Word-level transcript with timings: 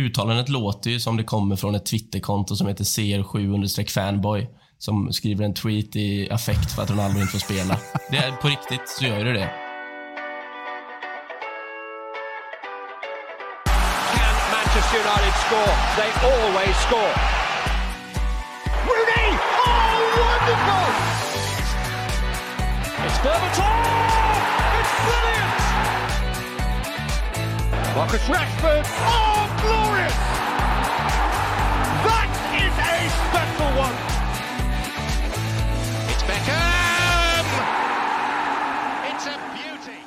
uttalandet 0.00 0.48
låter 0.48 0.90
ju 0.90 1.00
som 1.00 1.16
det 1.16 1.24
kommer 1.24 1.56
från 1.56 1.74
ett 1.74 1.86
Twitterkonto 1.86 2.56
som 2.56 2.66
heter 2.66 2.84
CR7-fanboy 2.84 4.46
som 4.78 5.12
skriver 5.12 5.44
en 5.44 5.54
tweet 5.54 5.96
i 5.96 6.30
affekt 6.30 6.72
för 6.72 6.82
att 6.82 6.90
Ronaldo 6.90 7.20
inte 7.20 7.32
får 7.32 7.38
spela. 7.38 7.76
Det 8.10 8.16
är, 8.16 8.32
på 8.32 8.48
riktigt 8.48 8.88
så 8.88 9.04
gör 9.04 9.24
du 9.24 9.32
det. 9.32 9.50
Can 14.14 14.34
Manchester 14.52 14.98
United 14.98 15.34
score? 15.44 15.72
They 15.96 16.10
always 16.30 16.76
score. 16.86 17.14
Rooney! 18.86 19.28
Oh, 19.66 19.92
wonderful! 20.22 20.88
It's 23.06 23.18
Berbatov! 23.24 23.74
It's 24.80 24.92
brilliant! 25.06 25.60
Marcus 27.96 28.28
Rashford! 28.28 28.86
Oh, 28.86 29.49
glorious! 29.62 30.14
That 32.06 32.30
is 32.64 32.74
a 32.78 32.96
special 33.28 33.70
one! 33.84 33.96
It's 36.10 36.22
Beckham! 36.28 37.46
It's 39.10 39.26
a 39.26 39.36
beauty! 39.54 40.00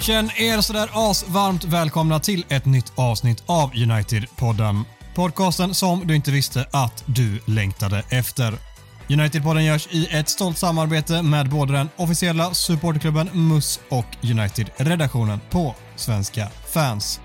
Känn 0.00 0.30
er 0.36 0.60
sådär 0.60 0.88
asvarmt 0.92 1.64
välkomna 1.64 2.20
till 2.20 2.44
ett 2.48 2.64
nytt 2.64 2.92
avsnitt 2.94 3.42
av 3.46 3.72
United-podden. 3.74 4.84
Podcasten 5.14 5.74
som 5.74 6.06
du 6.06 6.16
inte 6.16 6.30
visste 6.30 6.66
att 6.70 7.04
du 7.06 7.40
längtade 7.46 8.04
efter. 8.10 8.71
United-podden 9.08 9.64
görs 9.64 9.88
i 9.90 10.08
ett 10.10 10.28
stolt 10.28 10.58
samarbete 10.58 11.22
med 11.22 11.48
både 11.48 11.72
den 11.72 11.88
officiella 11.96 12.54
supporterklubben 12.54 13.28
MUS 13.32 13.80
och 13.88 14.06
United-redaktionen 14.22 15.40
på 15.50 15.74
Svenska 15.96 16.48
fans. 16.74 17.20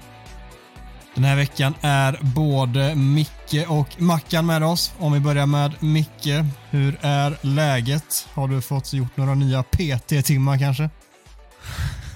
Den 1.16 1.24
här 1.24 1.36
veckan 1.36 1.74
är 1.82 2.20
både 2.22 2.96
Micke 2.96 3.66
och 3.68 4.02
Mackan 4.02 4.46
med 4.46 4.64
oss. 4.64 4.94
Om 5.00 5.14
vi 5.14 5.20
börjar 5.20 5.46
med 5.46 5.84
Micke, 5.84 6.28
hur 6.70 6.98
är 7.02 7.38
läget? 7.42 8.28
Har 8.34 8.48
du 8.48 8.62
fått 8.62 8.94
gjort 8.94 9.18
några 9.18 9.36
nya 9.36 9.64
PT-timmar 9.64 10.58
kanske? 10.60 10.90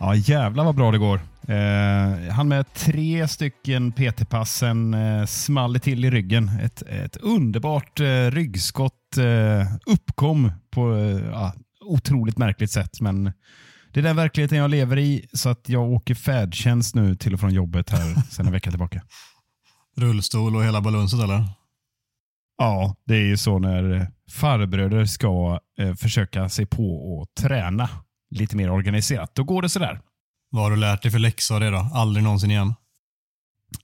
Ja, 0.00 0.14
jävlar 0.14 0.64
vad 0.64 0.74
bra 0.74 0.90
det 0.90 0.98
går. 0.98 1.20
Eh, 1.48 2.32
han 2.32 2.48
med 2.48 2.74
tre 2.74 3.28
stycken 3.28 3.92
PT-passen 3.92 4.94
eh, 4.94 5.24
small 5.26 5.72
det 5.72 5.78
till 5.78 6.04
i 6.04 6.10
ryggen. 6.10 6.50
Ett, 6.62 6.82
ett 6.82 7.16
underbart 7.16 8.00
eh, 8.00 8.30
ryggskott 8.30 9.16
eh, 9.18 9.66
uppkom 9.86 10.52
på 10.70 10.96
eh, 10.96 11.52
otroligt 11.80 12.38
märkligt 12.38 12.70
sätt. 12.70 13.00
Men 13.00 13.32
det 13.92 14.00
är 14.00 14.02
den 14.02 14.16
verkligheten 14.16 14.58
jag 14.58 14.70
lever 14.70 14.98
i, 14.98 15.26
så 15.32 15.48
att 15.48 15.68
jag 15.68 15.90
åker 15.90 16.14
färdtjänst 16.14 16.94
nu 16.94 17.14
till 17.14 17.34
och 17.34 17.40
från 17.40 17.54
jobbet 17.54 17.90
här 17.90 18.14
sedan 18.30 18.46
en 18.46 18.52
vecka 18.52 18.70
tillbaka. 18.70 19.02
Rullstol 19.96 20.56
och 20.56 20.64
hela 20.64 20.80
balunset 20.80 21.20
eller? 21.20 21.44
Ja, 22.58 22.96
det 23.06 23.14
är 23.14 23.26
ju 23.26 23.36
så 23.36 23.58
när 23.58 23.92
eh, 23.94 24.06
farbröder 24.30 25.04
ska 25.04 25.60
eh, 25.78 25.94
försöka 25.94 26.48
sig 26.48 26.66
på 26.66 27.18
att 27.22 27.42
träna 27.42 27.88
lite 28.30 28.56
mer 28.56 28.70
organiserat. 28.70 29.34
Då 29.34 29.44
går 29.44 29.62
det 29.62 29.68
sådär. 29.68 30.00
Vad 30.50 30.62
har 30.62 30.70
du 30.70 30.76
lärt 30.76 31.02
dig 31.02 31.10
för 31.12 31.18
läxa 31.18 31.54
av 31.54 31.60
det 31.60 31.70
då? 31.70 31.90
Aldrig 31.94 32.24
någonsin 32.24 32.50
igen? 32.50 32.74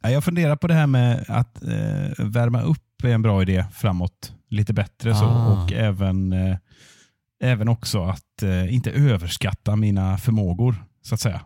Ja, 0.03 0.11
Jag 0.11 0.25
funderar 0.25 0.57
på 0.57 0.67
det 0.67 0.75
här 0.75 0.87
med 0.87 1.25
att 1.29 1.63
eh, 1.63 2.25
värma 2.25 2.63
upp 2.63 2.81
är 3.05 3.09
en 3.09 3.23
bra 3.23 3.43
idé 3.43 3.65
framåt. 3.75 4.33
Lite 4.51 4.73
bättre 4.73 5.15
så 5.15 5.25
Ah. 5.25 5.47
och 5.65 5.73
även, 5.73 6.33
eh, 6.33 6.57
även 7.43 7.69
också 7.69 8.05
att 8.05 8.43
eh, 8.43 8.75
inte 8.75 8.91
överskatta 8.91 9.77
mina 9.77 10.19
förmågor 10.19 10.85
så 11.03 11.15
att 11.15 11.21
säga. 11.21 11.41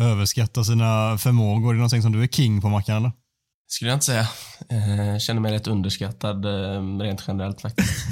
Överskatta 0.00 0.64
sina 0.64 1.18
förmågor. 1.18 1.68
Är 1.70 1.72
det 1.74 1.78
någonting 1.78 2.02
som 2.02 2.12
du 2.12 2.22
är 2.22 2.26
king 2.26 2.60
på 2.60 2.68
Mackan 2.68 2.96
eller? 2.96 3.12
Skulle 3.66 3.90
jag 3.90 3.96
inte 3.96 4.06
säga. 4.06 4.28
Eh, 4.70 5.18
känner 5.18 5.40
mig 5.40 5.52
rätt 5.52 5.66
underskattad 5.66 6.44
eh, 6.44 6.98
rent 6.98 7.24
generellt 7.28 7.60
faktiskt. 7.60 8.06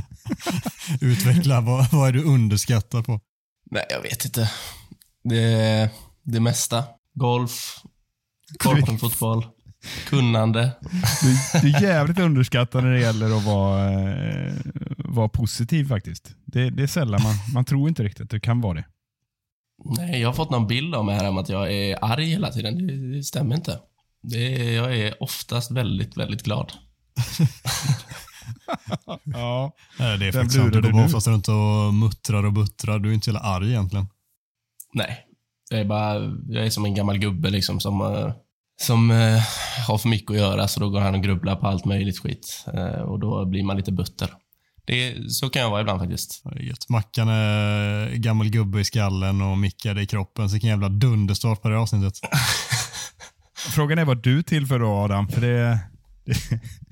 Utveckla, 1.00 1.60
vad, 1.60 1.90
vad 1.92 2.08
är 2.08 2.12
du 2.12 2.22
underskattad 2.24 3.06
på? 3.06 3.20
Nej, 3.70 3.84
jag 3.90 4.02
vet 4.02 4.24
inte. 4.24 4.50
Det, 5.24 5.90
det 6.22 6.40
mesta. 6.40 6.84
Golf, 7.14 7.76
korpenfotboll, 8.58 9.46
kunnande. 10.08 10.70
Du, 11.22 11.60
du 11.60 11.76
är 11.76 11.82
jävligt 11.82 12.18
underskattad 12.18 12.84
när 12.84 12.90
det 12.90 13.00
gäller 13.00 13.36
att 13.36 13.44
vara, 13.44 13.92
eh, 13.92 14.52
vara 14.96 15.28
positiv 15.28 15.88
faktiskt. 15.88 16.34
Det, 16.44 16.70
det 16.70 16.82
är 16.82 16.86
sällan 16.86 17.22
man, 17.22 17.34
man 17.54 17.64
tror 17.64 17.88
inte 17.88 18.02
riktigt 18.02 18.22
att 18.24 18.30
du 18.30 18.40
kan 18.40 18.60
vara 18.60 18.74
det. 18.74 18.84
Nej, 19.84 20.20
jag 20.20 20.28
har 20.28 20.34
fått 20.34 20.50
någon 20.50 20.66
bild 20.66 20.94
av 20.94 21.04
mig 21.04 21.16
här 21.16 21.28
om 21.28 21.38
att 21.38 21.48
jag 21.48 21.72
är 21.72 21.98
arg 22.04 22.24
hela 22.30 22.50
tiden. 22.50 22.86
Det, 22.86 23.16
det 23.16 23.22
stämmer 23.24 23.54
inte. 23.56 23.78
Det, 24.22 24.38
är- 24.68 24.72
jag 24.72 24.96
är 24.96 25.22
oftast 25.22 25.70
väldigt, 25.70 26.16
väldigt 26.16 26.42
glad. 26.42 26.72
Ja. 29.24 29.72
Det 29.98 30.04
är 30.04 30.32
faktiskt 30.32 30.54
sant. 30.56 30.72
Du 30.72 30.92
går 30.92 31.04
oftast 31.04 31.26
runt 31.26 31.48
och 31.48 31.94
muttrar 31.94 32.44
och 32.46 32.52
buttrar. 32.52 32.98
Du 32.98 33.08
är 33.10 33.14
inte 33.14 33.24
så 33.24 33.30
jävla 33.30 33.40
arg 33.40 33.68
egentligen. 33.68 34.06
Nej, 34.94 35.26
jag 35.70 35.80
är 35.80 35.84
bara, 35.84 36.14
jag 36.48 36.66
är 36.66 36.70
som 36.70 36.84
en 36.84 36.94
gammal 36.94 37.18
gubbe 37.18 37.50
liksom 37.50 37.80
som, 37.80 38.00
eh, 38.00 38.32
som 38.82 39.10
eh, 39.10 39.42
har 39.86 39.98
för 39.98 40.08
mycket 40.08 40.30
att 40.30 40.36
göra 40.36 40.68
så 40.68 40.80
då 40.80 40.90
går 40.90 41.00
han 41.00 41.14
och 41.14 41.22
grubblar 41.22 41.56
på 41.56 41.66
allt 41.66 41.84
möjligt 41.84 42.18
skit. 42.18 42.64
Eh, 42.74 43.00
och 43.00 43.20
då 43.20 43.44
blir 43.44 43.62
man 43.62 43.76
lite 43.76 43.92
butter. 43.92 44.30
Det, 44.84 45.30
så 45.32 45.50
kan 45.50 45.62
jag 45.62 45.70
vara 45.70 45.80
ibland 45.80 46.00
faktiskt. 46.00 46.42
Gött. 46.60 46.88
Mackan 46.88 47.28
är 47.28 48.14
gammal 48.14 48.50
gubbe 48.50 48.80
i 48.80 48.84
skallen 48.84 49.42
och 49.42 49.58
Micke 49.58 49.86
i 49.86 50.06
kroppen. 50.06 50.48
Så 50.48 50.52
vilken 50.52 50.70
jävla 50.70 50.88
dunderstart 50.88 51.62
på 51.62 51.68
det 51.68 51.78
avsnittet. 51.78 52.20
Frågan 53.74 53.98
är 53.98 54.04
vad 54.04 54.22
du 54.22 54.42
tillför 54.42 54.78
då 54.78 54.88
Adam? 54.88 55.28
För 55.28 55.40
det, 55.40 55.78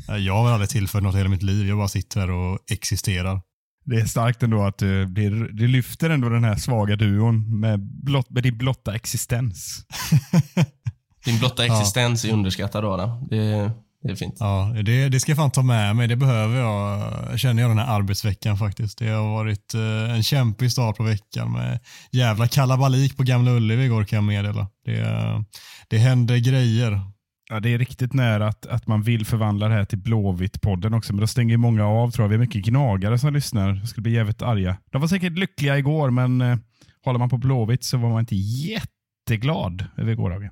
Jag 0.19 0.35
har 0.35 0.51
aldrig 0.51 0.71
tillfört 0.71 1.03
något 1.03 1.15
i 1.15 1.19
hela 1.19 1.31
mitt 1.31 1.43
liv. 1.43 1.69
Jag 1.69 1.79
bara 1.79 1.89
sitter 1.89 2.21
här 2.21 2.31
och 2.31 2.59
existerar. 2.71 3.41
Det 3.85 3.97
är 3.97 4.05
starkt 4.05 4.43
ändå 4.43 4.63
att 4.63 4.79
du, 4.79 5.07
blir, 5.07 5.31
du 5.31 5.69
lyfter 5.69 6.11
ändå 6.11 6.29
den 6.29 6.45
här 6.45 6.57
svaga 6.57 6.97
duon 6.97 7.61
med, 7.61 7.81
blott, 7.81 8.31
med 8.31 8.43
din 8.43 8.59
blotta 8.59 8.95
existens. 8.95 9.87
Din 11.25 11.39
blotta 11.39 11.65
existens 11.67 12.25
är 12.25 12.33
underskattad 12.33 12.85
Adam. 12.85 13.29
Det, 13.31 13.71
det 14.03 14.11
är 14.11 14.15
fint. 14.17 14.37
Ja, 14.39 14.75
det, 14.85 15.09
det 15.09 15.21
ska 15.21 15.31
jag 15.31 15.37
fan 15.37 15.51
ta 15.51 15.63
med 15.63 15.97
mig. 15.97 16.09
Det 16.09 16.17
behöver 16.17 16.59
jag, 16.59 17.41
känner 17.41 17.63
jag 17.63 17.71
den 17.71 17.79
här 17.79 17.97
arbetsveckan 17.97 18.59
faktiskt. 18.59 18.99
Det 18.99 19.09
har 19.09 19.29
varit 19.31 19.75
eh, 19.75 20.15
en 20.15 20.23
kämpig 20.23 20.73
start 20.73 20.97
på 20.97 21.03
veckan 21.03 21.53
med 21.53 21.79
jävla 22.13 22.49
kalabalik 22.49 23.17
på 23.17 23.23
Gamla 23.23 23.51
Ullevi 23.51 23.85
igår 23.85 24.05
kan 24.05 24.17
jag 24.17 24.25
meddela. 24.25 24.69
Det, 24.85 25.01
eh, 25.01 25.41
det 25.89 25.99
händer 25.99 26.37
grejer. 26.37 27.01
Ja, 27.53 27.61
det 27.61 27.75
är 27.75 27.79
riktigt 27.79 28.13
nära 28.13 28.49
att, 28.49 28.67
att 28.67 28.87
man 28.87 29.03
vill 29.03 29.27
förvandla 29.27 29.69
det 29.69 29.75
här 29.75 29.85
till 29.85 29.99
Blåvitt-podden 29.99 30.97
också, 30.97 31.13
men 31.13 31.21
då 31.21 31.27
stänger 31.27 31.57
många 31.57 31.87
av 31.87 32.11
tror 32.11 32.25
jag. 32.25 32.29
Vi 32.29 32.35
har 32.35 32.41
mycket 32.41 32.65
gnagare 32.65 33.19
som 33.19 33.35
lyssnar. 33.35 33.75
Jag 33.75 33.89
skulle 33.89 34.03
bli 34.03 34.13
jävligt 34.13 34.43
arga. 34.43 34.77
De 34.93 35.01
var 35.01 35.09
säkert 35.09 35.39
lyckliga 35.39 35.79
igår, 35.79 36.11
men 36.11 36.41
eh, 36.41 36.57
håller 37.05 37.19
man 37.19 37.29
på 37.29 37.39
Blåvitt 37.39 37.85
så 37.85 37.99
var 37.99 38.11
man 38.11 38.21
inte 38.21 38.37
jätteglad 38.37 39.85
över 39.97 40.15
gårdagen. 40.15 40.51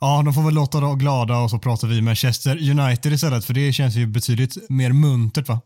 Ja, 0.00 0.22
de 0.24 0.34
får 0.34 0.42
väl 0.42 0.54
låta 0.54 0.80
dem 0.80 0.98
glada 0.98 1.38
och 1.38 1.50
så 1.50 1.58
pratar 1.58 1.88
vi 1.88 2.02
Manchester 2.02 2.70
United 2.70 3.12
istället 3.12 3.44
för 3.44 3.54
det 3.54 3.72
känns 3.72 3.96
ju 3.96 4.06
betydligt 4.06 4.70
mer 4.70 4.92
muntert 4.92 5.48
va? 5.48 5.60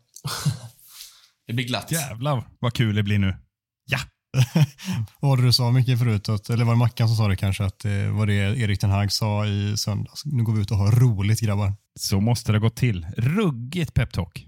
Det 1.46 1.52
blir 1.52 1.66
glatt. 1.66 1.92
Jävlar 1.92 2.44
vad 2.58 2.74
kul 2.74 2.94
det 2.94 3.02
blir 3.02 3.18
nu. 3.18 3.36
Ja! 3.86 3.98
Vad 5.20 5.30
var 5.30 5.36
det 5.36 5.42
du 5.42 5.52
sa 5.52 5.70
mycket 5.70 5.98
förut? 5.98 6.28
Att, 6.28 6.50
eller 6.50 6.64
var 6.64 6.72
det 6.72 6.78
Mackan 6.78 7.08
som 7.08 7.16
sa 7.16 7.28
det 7.28 7.36
kanske? 7.36 7.64
Att 7.64 7.78
det 7.78 8.10
var 8.10 8.26
det 8.26 8.34
Erik 8.34 8.80
Ten 8.80 8.90
Hag 8.90 9.12
sa 9.12 9.46
i 9.46 9.76
söndags. 9.76 10.24
Nu 10.24 10.42
går 10.42 10.52
vi 10.52 10.60
ut 10.60 10.70
och 10.70 10.76
har 10.76 10.92
roligt 10.92 11.40
grabbar. 11.40 11.74
Så 12.00 12.20
måste 12.20 12.52
det 12.52 12.58
gå 12.58 12.70
till. 12.70 13.06
Ruggigt 13.16 13.94
peptalk. 13.94 14.46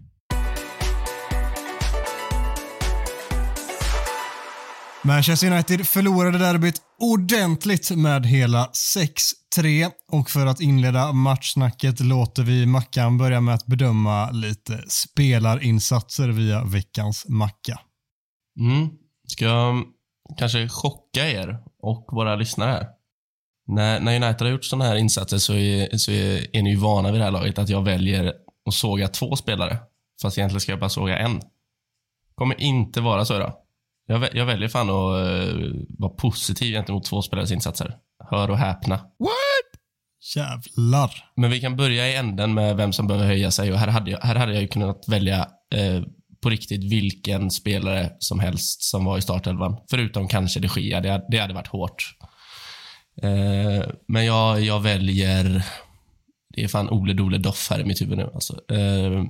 Manchester 5.06 5.52
United 5.52 5.88
förlorade 5.88 6.38
derbyt 6.38 6.82
ordentligt 7.00 7.90
med 7.90 8.26
hela 8.26 8.70
6-3 9.56 9.90
och 10.12 10.30
för 10.30 10.46
att 10.46 10.60
inleda 10.60 11.12
matchsnacket 11.12 12.00
låter 12.00 12.42
vi 12.42 12.66
Mackan 12.66 13.18
börja 13.18 13.40
med 13.40 13.54
att 13.54 13.66
bedöma 13.66 14.30
lite 14.30 14.84
spelarinsatser 14.88 16.28
via 16.28 16.64
veckans 16.64 17.26
macka. 17.28 17.80
Mm. 18.60 18.88
Ska 19.26 19.44
jag 19.44 19.84
kanske 20.38 20.68
chocka 20.68 21.28
er 21.28 21.58
och 21.78 22.08
våra 22.12 22.36
lyssnare 22.36 22.70
här. 22.70 22.88
När, 23.66 24.00
när 24.00 24.16
United 24.16 24.46
har 24.46 24.52
gjort 24.52 24.64
sådana 24.64 24.84
här 24.84 24.96
insatser 24.96 25.38
så 25.38 25.54
är, 25.54 25.96
så 25.96 26.10
är, 26.10 26.56
är 26.56 26.62
ni 26.62 26.70
ju 26.70 26.76
vana 26.76 27.12
vid 27.12 27.20
det 27.20 27.24
här 27.24 27.30
laget 27.30 27.58
att 27.58 27.68
jag 27.68 27.82
väljer 27.82 28.32
att 28.66 28.74
såga 28.74 29.08
två 29.08 29.36
spelare. 29.36 29.78
Fast 30.22 30.38
egentligen 30.38 30.60
ska 30.60 30.72
jag 30.72 30.80
bara 30.80 30.90
såga 30.90 31.18
en. 31.18 31.40
Kommer 32.34 32.60
inte 32.60 33.00
vara 33.00 33.24
så 33.24 33.36
idag. 33.36 33.52
Jag, 34.06 34.36
jag 34.36 34.46
väljer 34.46 34.68
fan 34.68 34.90
att 34.90 35.26
eh, 35.26 35.54
vara 35.98 36.12
positiv 36.12 36.72
gentemot 36.72 37.04
två 37.04 37.22
spelares 37.22 37.52
insatser. 37.52 37.96
Hör 38.30 38.50
och 38.50 38.58
häpna. 38.58 38.96
What? 38.96 39.80
Jävlar. 40.36 41.30
Men 41.36 41.50
vi 41.50 41.60
kan 41.60 41.76
börja 41.76 42.08
i 42.08 42.16
änden 42.16 42.54
med 42.54 42.76
vem 42.76 42.92
som 42.92 43.06
behöver 43.06 43.26
höja 43.26 43.50
sig 43.50 43.72
och 43.72 43.78
här 43.78 43.88
hade 43.88 44.10
jag, 44.10 44.18
här 44.18 44.34
hade 44.34 44.52
jag 44.52 44.62
ju 44.62 44.68
kunnat 44.68 45.08
välja 45.08 45.38
eh, 45.74 46.02
på 46.44 46.50
riktigt 46.50 46.92
vilken 46.92 47.50
spelare 47.50 48.10
som 48.18 48.40
helst 48.40 48.82
som 48.82 49.04
var 49.04 49.18
i 49.18 49.22
startelvan. 49.22 49.76
Förutom 49.90 50.28
kanske 50.28 50.60
de 50.60 50.68
Gia, 50.80 51.00
det, 51.00 51.24
det 51.30 51.38
hade 51.38 51.54
varit 51.54 51.66
hårt. 51.66 52.16
Eh, 53.22 53.88
men 54.08 54.24
jag, 54.24 54.60
jag 54.60 54.80
väljer... 54.80 55.64
Det 56.54 56.64
är 56.64 56.68
fan 56.68 56.90
Ole 56.90 57.12
Dole 57.12 57.38
Doff 57.38 57.70
här 57.70 57.80
i 57.80 57.84
mitt 57.84 58.02
huvud 58.02 58.18
nu. 58.18 58.30
Alltså. 58.34 58.72
Eh, 58.72 59.24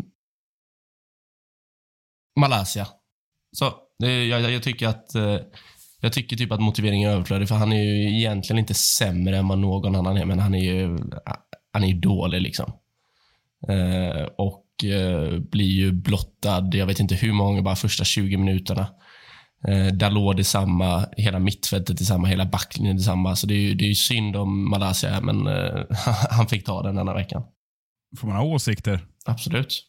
Malaysia. 2.40 2.86
Så, 3.52 3.74
det, 3.98 4.24
jag, 4.24 4.52
jag 4.52 4.62
tycker 4.62 4.88
att 4.88 5.14
eh, 5.14 5.38
jag 6.00 6.12
tycker 6.12 6.36
typ 6.36 6.52
att 6.52 6.60
motiveringen 6.60 7.10
är 7.10 7.14
överflödig, 7.14 7.48
för 7.48 7.54
han 7.54 7.72
är 7.72 7.82
ju 7.82 8.18
egentligen 8.18 8.58
inte 8.58 8.74
sämre 8.74 9.36
än 9.36 9.48
vad 9.48 9.58
någon 9.58 9.96
annan 9.96 10.16
är, 10.16 10.24
men 10.24 10.38
han 10.38 10.54
är 10.54 10.64
ju 10.64 10.98
han 11.72 11.84
är 11.84 11.88
ju 11.88 12.00
dålig 12.00 12.42
liksom. 12.42 12.72
Eh, 13.68 14.22
och 14.38 14.63
eh, 14.84 15.38
blir 15.38 15.70
ju 15.70 15.92
blottad, 15.92 16.70
jag 16.72 16.86
vet 16.86 17.00
inte 17.00 17.14
hur 17.14 17.32
många, 17.32 17.62
bara 17.62 17.76
första 17.76 18.04
20 18.04 18.36
minuterna. 18.36 18.88
Eh, 19.68 19.86
Dalot 19.86 20.36
detsamma, 20.36 21.06
hela 21.16 21.38
mittfältet 21.38 21.98
detsamma, 21.98 22.28
hela 22.28 22.46
backlinjen 22.46 22.96
detsamma. 22.96 23.36
Så 23.36 23.46
det 23.46 23.54
är 23.54 23.58
ju, 23.58 23.74
det 23.74 23.84
är 23.84 23.88
ju 23.88 23.94
synd 23.94 24.36
om 24.36 24.70
Malaysia, 24.70 25.20
men 25.20 25.46
eh, 25.46 25.82
han 26.30 26.46
fick 26.46 26.64
ta 26.64 26.82
den 26.82 26.94
denna 26.94 27.14
veckan. 27.14 27.42
Får 28.18 28.28
man 28.28 28.36
ha 28.36 28.44
åsikter? 28.44 29.06
Absolut. 29.24 29.82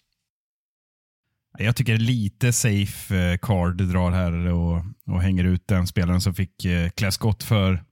Jag 1.57 1.75
tycker 1.75 1.97
lite 1.97 2.53
safe 2.53 3.17
eh, 3.17 3.37
card 3.37 3.77
drar 3.77 4.11
här 4.11 4.47
och, 4.47 4.83
och 5.07 5.21
hänger 5.21 5.43
ut 5.43 5.67
den 5.67 5.87
spelaren 5.87 6.21
som 6.21 6.33
fick 6.33 6.65
klä 6.95 7.11
skott 7.11 7.43
för, 7.43 7.83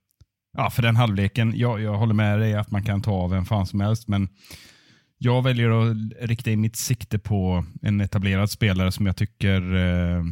ja, 0.58 0.70
för 0.70 0.82
den 0.82 0.96
halvleken. 0.96 1.54
Jag, 1.56 1.82
jag 1.82 1.98
håller 1.98 2.14
med 2.14 2.40
dig 2.40 2.54
att 2.54 2.72
man 2.72 2.84
kan 2.84 3.02
ta 3.02 3.12
av 3.12 3.30
vem 3.30 3.46
fan 3.46 3.68
som 3.68 3.82
helst, 3.82 4.08
men 4.08 4.28
jag 5.24 5.44
väljer 5.44 5.70
att 5.70 5.98
rikta 6.22 6.52
in 6.52 6.62
mitt 6.62 6.76
sikte 6.76 7.20
på 7.20 7.66
en 7.82 8.02
etablerad 8.02 8.52
spelare 8.52 8.92
som 8.92 9.06
jag 9.06 9.18
tycker 9.18 9.76
eh, 9.76 10.24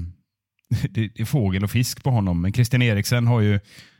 det, 0.89 1.19
är 1.19 1.25
fågel 1.25 1.63
och 1.63 1.71
fisk 1.71 2.03
på 2.03 2.09
honom. 2.09 2.41
Men 2.41 2.53
Christian 2.53 2.81
Eriksen 2.81 3.27
har 3.27 3.41
ju 3.41 3.59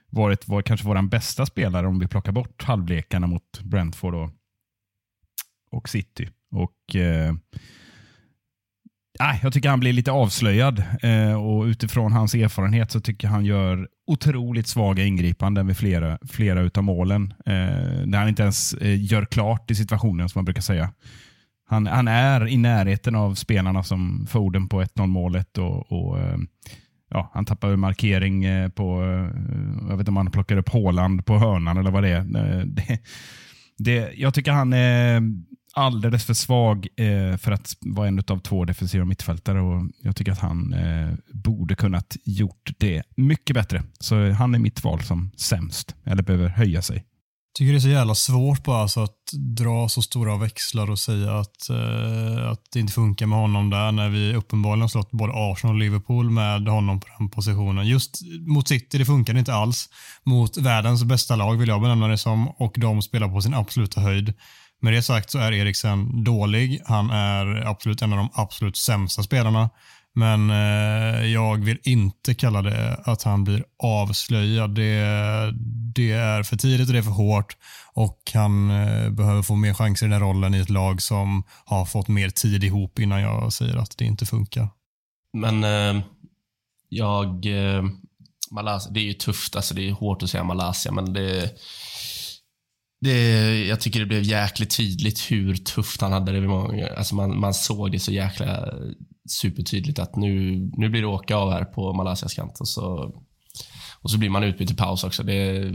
varit 0.09 0.47
var, 0.47 0.61
kanske 0.61 0.87
vår 0.87 1.01
bästa 1.01 1.45
spelare 1.45 1.87
om 1.87 1.99
vi 1.99 2.07
plockar 2.07 2.31
bort 2.31 2.63
halvlekarna 2.63 3.27
mot 3.27 3.61
Brentford 3.63 4.15
och, 4.15 4.29
och 5.71 5.89
City. 5.89 6.29
Och 6.51 6.95
eh, 6.95 7.33
jag 9.43 9.53
tycker 9.53 9.69
han 9.69 9.79
blir 9.79 9.93
lite 9.93 10.11
avslöjad 10.11 10.83
eh, 11.01 11.43
och 11.43 11.63
utifrån 11.63 12.11
hans 12.11 12.35
erfarenhet 12.35 12.91
så 12.91 13.01
tycker 13.01 13.27
jag 13.27 13.33
han 13.33 13.45
gör 13.45 13.87
otroligt 14.11 14.67
svaga 14.67 15.03
ingripanden 15.03 15.67
vid 15.67 15.77
flera, 15.77 16.17
flera 16.27 16.61
utav 16.61 16.83
målen. 16.83 17.33
Eh, 17.45 17.53
där 18.05 18.17
han 18.17 18.29
inte 18.29 18.43
ens 18.43 18.73
eh, 18.73 19.03
gör 19.03 19.25
klart 19.25 19.71
i 19.71 19.75
situationen 19.75 20.29
som 20.29 20.39
man 20.39 20.45
brukar 20.45 20.61
säga. 20.61 20.89
Han, 21.67 21.87
han 21.87 22.07
är 22.07 22.47
i 22.47 22.57
närheten 22.57 23.15
av 23.15 23.35
spelarna 23.35 23.83
som 23.83 24.27
Foden 24.29 24.69
på 24.69 24.83
1-0 24.83 25.07
målet 25.07 25.57
och, 25.57 25.91
och 25.91 26.19
eh, 26.19 26.37
ja, 27.09 27.31
han 27.33 27.45
tappar 27.45 27.75
markering 27.75 28.43
eh, 28.43 28.69
på, 28.69 29.03
eh, 29.03 29.41
jag 29.89 29.97
vet 29.97 29.99
inte 29.99 30.11
om 30.11 30.17
han 30.17 30.31
plockar 30.31 30.57
upp 30.57 30.69
Håland 30.69 31.25
på 31.25 31.37
hörnan 31.37 31.77
eller 31.77 31.91
vad 31.91 32.03
det 32.03 32.09
är. 32.09 32.19
Eh, 32.19 32.65
det, 32.65 32.99
det, 33.77 34.13
jag 34.15 34.33
tycker 34.33 34.51
han 34.51 34.73
är 34.73 35.21
alldeles 35.73 36.25
för 36.25 36.33
svag 36.33 36.87
eh, 36.97 37.37
för 37.37 37.51
att 37.51 37.73
vara 37.81 38.07
en 38.07 38.23
av 38.27 38.39
två 38.39 38.65
defensiva 38.65 39.05
mittfältare 39.05 39.61
och 39.61 39.83
jag 40.01 40.15
tycker 40.15 40.31
att 40.31 40.39
han 40.39 40.73
eh, 40.73 41.13
borde 41.33 41.75
kunnat 41.75 42.17
gjort 42.23 42.71
det 42.77 43.03
mycket 43.15 43.53
bättre. 43.53 43.83
Så 43.99 44.31
han 44.31 44.55
är 44.55 44.59
mitt 44.59 44.83
val 44.83 45.03
som 45.03 45.31
sämst, 45.37 45.95
eller 46.05 46.23
behöver 46.23 46.49
höja 46.49 46.81
sig. 46.81 47.05
tycker 47.57 47.71
det 47.71 47.77
är 47.77 47.79
så 47.79 47.89
jävla 47.89 48.15
svårt 48.15 48.63
bara 48.63 48.81
alltså 48.81 48.99
att 49.03 49.17
dra 49.57 49.89
så 49.89 50.01
stora 50.01 50.37
växlar 50.37 50.91
och 50.91 50.99
säga 50.99 51.39
att, 51.39 51.69
eh, 51.69 52.49
att 52.51 52.61
det 52.73 52.79
inte 52.79 52.93
funkar 52.93 53.25
med 53.25 53.39
honom 53.39 53.69
där 53.69 53.91
när 53.91 54.09
vi 54.09 54.35
uppenbarligen 54.35 54.81
har 54.81 54.87
slått 54.87 55.11
både 55.11 55.33
Arsenal 55.35 55.75
och 55.75 55.79
Liverpool 55.79 56.29
med 56.29 56.67
honom 56.67 56.99
på 56.99 57.07
den 57.19 57.29
positionen. 57.29 57.87
Just 57.87 58.21
mot 58.47 58.67
City, 58.67 58.97
det 58.97 59.05
funkar 59.05 59.37
inte 59.37 59.53
alls. 59.53 59.89
Mot 60.23 60.57
världens 60.57 61.03
bästa 61.03 61.35
lag 61.35 61.57
vill 61.57 61.69
jag 61.69 61.81
benämna 61.81 62.07
det 62.07 62.17
som 62.17 62.47
och 62.47 62.75
de 62.77 63.01
spelar 63.01 63.27
på 63.27 63.41
sin 63.41 63.53
absoluta 63.53 64.01
höjd. 64.01 64.33
Med 64.81 64.93
det 64.93 65.03
sagt 65.03 65.29
så 65.29 65.39
är 65.39 65.51
Eriksen 65.51 66.23
dålig. 66.23 66.81
Han 66.85 67.09
är 67.09 67.67
absolut 67.67 68.01
en 68.01 68.13
av 68.13 68.17
de 68.17 68.29
absolut 68.33 68.77
sämsta 68.77 69.23
spelarna. 69.23 69.69
Men 70.13 70.49
eh, 70.49 71.25
jag 71.25 71.65
vill 71.65 71.79
inte 71.83 72.33
kalla 72.33 72.61
det 72.61 72.99
att 73.05 73.23
han 73.23 73.43
blir 73.43 73.63
avslöjad. 73.83 74.75
Det, 74.75 75.03
det 75.95 76.11
är 76.11 76.43
för 76.43 76.57
tidigt 76.57 76.87
och 76.87 76.93
det 76.93 76.99
är 76.99 77.03
för 77.03 77.11
hårt 77.11 77.57
och 77.93 78.31
han 78.33 78.71
eh, 78.71 79.09
behöver 79.09 79.41
få 79.41 79.55
mer 79.55 79.73
chanser 79.73 80.05
i 80.05 80.09
den 80.09 80.19
rollen 80.19 80.53
i 80.53 80.59
ett 80.59 80.69
lag 80.69 81.01
som 81.01 81.43
har 81.65 81.85
fått 81.85 82.07
mer 82.07 82.29
tid 82.29 82.63
ihop 82.63 82.99
innan 82.99 83.21
jag 83.21 83.53
säger 83.53 83.77
att 83.77 83.97
det 83.97 84.05
inte 84.05 84.25
funkar. 84.25 84.69
Men 85.33 85.63
eh, 85.63 86.03
jag... 86.89 87.45
Eh, 87.45 87.83
Malaysia, 88.51 88.91
det 88.91 88.99
är 88.99 89.03
ju 89.03 89.13
tufft, 89.13 89.55
alltså 89.55 89.73
det 89.73 89.89
är 89.89 89.91
hårt 89.91 90.23
att 90.23 90.29
säga 90.29 90.43
Malaysia, 90.43 90.91
men 90.91 91.13
det 91.13 91.59
det, 93.01 93.65
jag 93.65 93.79
tycker 93.79 93.99
det 93.99 94.05
blev 94.05 94.23
jäkligt 94.23 94.77
tydligt 94.77 95.31
hur 95.31 95.55
tufft 95.55 96.01
han 96.01 96.11
hade 96.11 96.31
det. 96.31 96.41
Många, 96.41 96.87
alltså 96.87 97.15
man, 97.15 97.39
man 97.39 97.53
såg 97.53 97.91
det 97.91 97.99
så 97.99 98.11
jäkla 98.11 98.73
supertydligt 99.29 99.99
att 99.99 100.15
nu, 100.15 100.55
nu 100.73 100.89
blir 100.89 101.01
det 101.01 101.07
åka 101.07 101.35
av 101.35 101.51
här 101.51 101.65
på 101.65 101.93
Malaysias 101.93 102.33
kant. 102.33 102.59
Och 102.59 102.67
så, 102.67 103.15
och 104.01 104.11
så 104.11 104.17
blir 104.17 104.29
man 104.29 104.43
utbytt 104.43 104.71
i 104.71 104.75
paus 104.75 105.03
också. 105.03 105.23
Det 105.23 105.73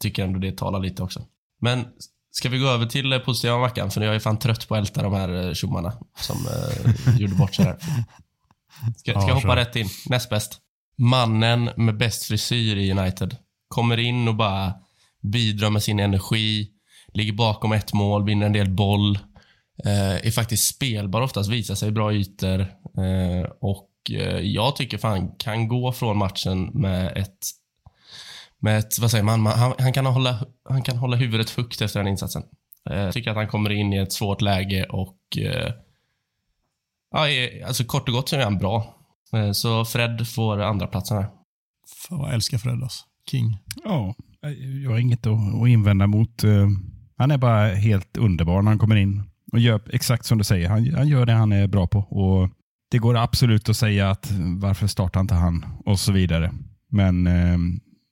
tycker 0.00 0.24
ändå 0.24 0.38
det 0.38 0.56
talar 0.56 0.80
lite 0.80 1.02
också. 1.02 1.26
Men 1.60 1.84
ska 2.30 2.48
vi 2.48 2.58
gå 2.58 2.68
över 2.68 2.86
till 2.86 3.20
positiva 3.24 3.62
veckan? 3.62 3.90
För 3.90 4.00
jag 4.00 4.14
är 4.14 4.18
fan 4.18 4.38
trött 4.38 4.68
på 4.68 4.74
att 4.74 4.80
älta 4.80 5.02
de 5.02 5.12
här 5.12 5.54
tjommarna 5.54 5.92
som 6.20 6.36
eh, 6.46 7.16
gjorde 7.20 7.34
bort 7.34 7.54
sig 7.54 7.64
här. 7.64 7.78
Ska, 8.96 9.20
ska 9.20 9.28
jag 9.28 9.34
hoppa 9.34 9.56
rätt 9.56 9.76
in? 9.76 9.88
Näst 10.06 10.30
bäst. 10.30 10.60
Mannen 10.98 11.70
med 11.76 11.96
bäst 11.96 12.24
frisyr 12.24 12.76
i 12.76 12.92
United. 12.92 13.36
Kommer 13.68 13.98
in 13.98 14.28
och 14.28 14.34
bara 14.34 14.74
bidrar 15.22 15.70
med 15.70 15.82
sin 15.82 16.00
energi, 16.00 16.68
ligger 17.14 17.32
bakom 17.32 17.72
ett 17.72 17.92
mål, 17.92 18.24
vinner 18.24 18.46
en 18.46 18.52
del 18.52 18.70
boll. 18.70 19.18
Eh, 19.84 20.26
är 20.26 20.30
faktiskt 20.30 20.74
spelbar 20.74 21.20
oftast, 21.20 21.50
visar 21.50 21.74
sig 21.74 21.88
i 21.88 21.92
bra 21.92 22.12
ytor. 22.12 22.60
Eh, 22.60 23.50
och 23.60 23.90
eh, 24.10 24.38
jag 24.38 24.76
tycker 24.76 24.98
fan 24.98 25.30
kan 25.38 25.68
gå 25.68 25.92
från 25.92 26.18
matchen 26.18 26.64
med 26.64 27.16
ett 27.16 27.38
med 28.60 28.78
ett, 28.78 28.98
vad 28.98 29.10
säger 29.10 29.24
man, 29.24 29.46
han, 29.46 29.74
han, 29.78 29.92
kan 29.92 30.06
hålla, 30.06 30.46
han 30.68 30.82
kan 30.82 30.96
hålla 30.96 31.16
huvudet 31.16 31.50
högt 31.50 31.80
efter 31.80 32.00
den 32.00 32.08
insatsen. 32.08 32.42
Jag 32.84 33.14
tycker 33.14 33.30
att 33.30 33.36
han 33.36 33.48
kommer 33.48 33.70
in 33.72 33.92
i 33.92 33.96
ett 33.96 34.12
svårt 34.12 34.40
läge 34.40 34.84
och 34.84 35.18
ja, 37.10 37.28
är, 37.28 37.66
alltså 37.66 37.84
kort 37.84 38.08
och 38.08 38.14
gott 38.14 38.28
så 38.28 38.36
är 38.36 38.44
han 38.44 38.58
bra. 38.58 38.94
Så 39.52 39.84
Fred 39.84 40.28
får 40.28 40.60
andra 40.60 40.86
platsen 40.86 41.16
här. 41.16 41.26
Fan 42.08 42.18
vad 42.18 42.28
jag 42.28 42.34
älskar 42.34 42.58
Fred 42.58 42.82
alltså. 42.82 43.04
King. 43.30 43.58
Ja, 43.84 44.14
jag 44.82 44.90
har 44.90 44.98
inget 44.98 45.26
att, 45.26 45.68
invända 45.68 46.06
mot. 46.06 46.44
Eh, 46.44 46.68
han 47.16 47.30
är 47.30 47.38
bara 47.38 47.74
helt 47.74 48.16
underbar 48.16 48.62
när 48.62 48.70
han 48.70 48.78
kommer 48.78 48.96
in 48.96 49.22
och 49.52 49.58
gör 49.58 49.80
exakt 49.92 50.26
som 50.26 50.38
du 50.38 50.44
säger. 50.44 50.68
Han, 50.68 50.94
han 50.94 51.08
gör 51.08 51.26
det 51.26 51.32
han 51.32 51.52
är 51.52 51.66
bra 51.66 51.86
på. 51.86 51.98
Och 51.98 52.50
Det 52.90 52.98
går 52.98 53.16
absolut 53.16 53.68
att 53.68 53.76
säga 53.76 54.10
att 54.10 54.30
varför 54.58 54.86
startar 54.86 55.20
inte 55.20 55.34
han 55.34 55.66
och 55.84 56.00
så 56.00 56.12
vidare. 56.12 56.52
Men 56.90 57.26
eh, 57.26 57.58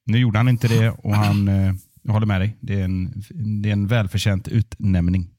nu 0.07 0.19
gjorde 0.19 0.39
han 0.39 0.49
inte 0.49 0.69
det 0.69 0.91
och 0.91 1.15
han, 1.15 1.49
eh, 1.49 1.75
jag 2.03 2.13
håller 2.13 2.27
med 2.27 2.41
dig, 2.41 2.57
det 2.61 2.81
är 2.81 2.85
en, 2.85 3.23
det 3.63 3.69
är 3.69 3.73
en 3.73 3.87
välförtjänt 3.87 4.49
utnämning. 4.49 5.31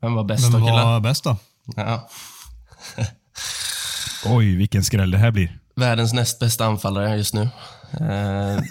Vem 0.00 0.14
var 0.14 0.24
bäst 0.24 0.44
Vem 0.44 0.52
då 0.52 0.66
var 0.66 1.00
bäst 1.00 1.24
då? 1.24 1.36
Ja. 1.76 2.08
Oj, 4.26 4.56
vilken 4.56 4.84
skräll 4.84 5.10
det 5.10 5.18
här 5.18 5.30
blir. 5.30 5.58
Världens 5.76 6.12
näst 6.12 6.40
bästa 6.40 6.66
anfallare 6.66 7.16
just 7.16 7.34
nu. 7.34 7.48
Eh, 7.92 8.62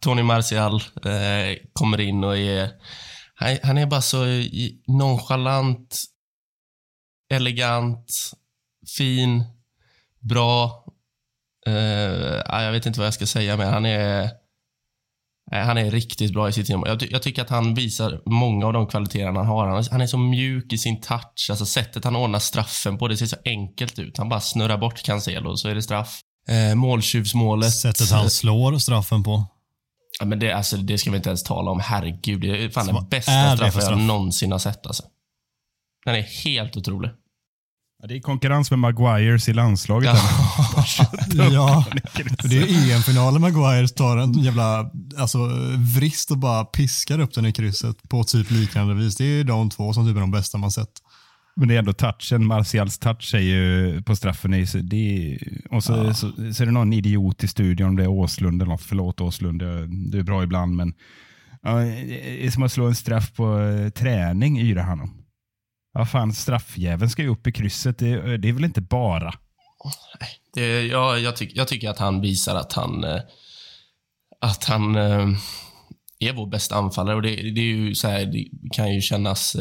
Tony 0.00 0.22
Martial 0.22 0.74
eh, 1.04 1.58
kommer 1.72 2.00
in 2.00 2.24
och 2.24 2.36
är... 2.36 2.70
Han, 3.34 3.56
han, 3.62 3.78
är 3.78 3.86
bara 3.86 4.02
så 4.02 4.24
nonchalant, 4.86 6.04
elegant, 7.30 8.32
fin, 8.96 9.44
bra. 10.20 10.84
Eh, 11.66 12.42
ah, 12.46 12.62
jag 12.62 12.72
vet 12.72 12.86
inte 12.86 13.00
vad 13.00 13.06
jag 13.06 13.14
ska 13.14 13.26
säga, 13.26 13.56
men 13.56 13.68
han 13.68 13.86
är... 13.86 14.30
Eh, 15.52 15.58
han 15.58 15.78
är 15.78 15.90
riktigt 15.90 16.32
bra 16.32 16.48
i 16.48 16.52
sitt 16.52 16.68
jobb. 16.68 16.86
Jag, 16.86 17.02
jag, 17.10 17.22
tycker 17.22 17.42
att 17.42 17.50
han 17.50 17.74
visar 17.74 18.22
många 18.26 18.66
av 18.66 18.72
de 18.72 18.86
kvaliteterna 18.86 19.38
han 19.38 19.46
har. 19.46 19.66
Han, 19.66 19.84
han, 19.90 20.00
är 20.00 20.06
så 20.06 20.18
mjuk 20.18 20.72
i 20.72 20.78
sin 20.78 21.00
touch. 21.00 21.46
Alltså 21.50 21.66
sättet 21.66 22.04
han 22.04 22.16
ordnar 22.16 22.38
straffen 22.38 22.98
på, 22.98 23.08
det 23.08 23.16
ser 23.16 23.26
så 23.26 23.36
enkelt 23.44 23.98
ut. 23.98 24.18
Han 24.18 24.28
bara 24.28 24.40
snurrar 24.40 24.78
bort 24.78 25.02
Cancelo 25.02 25.50
och 25.50 25.60
så 25.60 25.68
är 25.68 25.74
det 25.74 25.82
straff. 25.82 26.20
Eh, 26.48 26.74
måltjuvsmålet. 26.74 27.74
Sättet 27.74 28.10
han 28.10 28.30
slår 28.30 28.78
straffen 28.78 29.22
på. 29.22 29.44
Ja, 30.18 30.26
men 30.26 30.38
det, 30.38 30.52
alltså, 30.52 30.76
det 30.76 30.98
ska 30.98 31.10
vi 31.10 31.16
inte 31.16 31.28
ens 31.28 31.42
tala 31.42 31.70
om. 31.70 31.80
Herregud, 31.80 32.40
det 32.40 32.64
är 32.64 32.68
fan 32.70 32.86
den 32.86 33.08
bästa 33.10 33.56
straffen 33.56 33.82
jag 33.82 33.98
någonsin 33.98 34.52
har 34.52 34.58
sett. 34.58 34.86
Alltså. 34.86 35.02
Den 36.04 36.14
är 36.14 36.22
helt 36.22 36.76
otrolig. 36.76 37.10
Ja, 38.02 38.08
det 38.08 38.16
är 38.16 38.20
konkurrens 38.20 38.70
med 38.70 38.78
Maguires 38.78 39.48
i 39.48 39.52
landslaget. 39.52 40.10
Ja. 41.52 41.84
Det 42.42 42.56
är 42.58 42.94
EM-finalen 42.94 43.40
Maguire 43.40 43.88
tar 43.88 44.16
en 44.16 44.32
jävla 44.32 44.90
alltså, 45.18 45.38
vrist 45.96 46.30
och 46.30 46.38
bara 46.38 46.64
piskar 46.64 47.18
upp 47.18 47.34
den 47.34 47.46
i 47.46 47.52
krysset 47.52 48.08
på 48.08 48.24
typ 48.24 48.50
liknande 48.50 48.94
vis. 48.94 49.16
Det 49.16 49.24
är 49.24 49.44
de 49.44 49.70
två 49.70 49.92
som 49.92 50.06
typ 50.06 50.16
är 50.16 50.20
de 50.20 50.30
bästa 50.30 50.58
man 50.58 50.70
sett. 50.70 51.02
Men 51.56 51.68
det 51.68 51.74
är 51.74 51.78
ändå 51.78 51.92
touchen, 51.92 52.46
Martials 52.46 52.98
touch 52.98 53.34
är 53.34 53.40
ju 53.40 54.02
på 54.02 54.16
straffen. 54.16 54.54
Är, 54.54 54.82
det 54.82 55.38
och 55.70 55.84
så, 55.84 56.14
så, 56.14 56.32
så, 56.52 56.62
är 56.62 56.66
det 56.66 56.72
någon 56.72 56.92
idiot 56.92 57.44
i 57.44 57.48
studion, 57.48 57.88
om 57.88 57.96
det 57.96 58.02
är 58.02 58.08
Åslund 58.08 58.62
eller 58.62 58.72
något. 58.72 58.82
Förlåt 58.82 59.20
Åslund, 59.20 59.60
det 60.12 60.18
är 60.18 60.22
bra 60.22 60.42
ibland 60.42 60.76
men 60.76 60.94
ja, 61.62 61.74
det 61.78 62.46
är 62.46 62.50
som 62.50 62.62
att 62.62 62.72
slå 62.72 62.86
en 62.86 62.94
straff 62.94 63.32
på 63.32 63.60
eh, 63.60 63.88
träning, 63.88 64.60
yrar 64.60 64.82
han 64.82 65.00
om. 65.00 65.24
Ja, 65.92 66.06
fan, 66.06 66.32
straffjäveln 66.32 67.10
ska 67.10 67.22
ju 67.22 67.28
upp 67.28 67.46
i 67.46 67.52
krysset. 67.52 67.98
Det, 67.98 68.36
det 68.36 68.48
är 68.48 68.52
väl 68.52 68.64
inte 68.64 68.80
bara. 68.80 69.34
Det, 70.54 70.82
ja, 70.82 71.18
jag, 71.18 71.36
tyck, 71.36 71.52
jag 71.54 71.68
tycker 71.68 71.90
att 71.90 71.98
han 71.98 72.20
visar 72.20 72.56
att 72.56 72.72
han, 72.72 73.04
eh, 73.04 73.20
att 74.40 74.64
han 74.64 74.96
eh, 74.96 75.28
är 76.18 76.32
vår 76.32 76.46
bästa 76.46 76.74
anfallare. 76.76 77.16
Och 77.16 77.22
det, 77.22 77.36
det, 77.36 77.60
är 77.60 77.64
ju 77.64 77.94
så 77.94 78.08
här, 78.08 78.26
det 78.26 78.46
kan 78.72 78.94
ju 78.94 79.00
kännas 79.00 79.56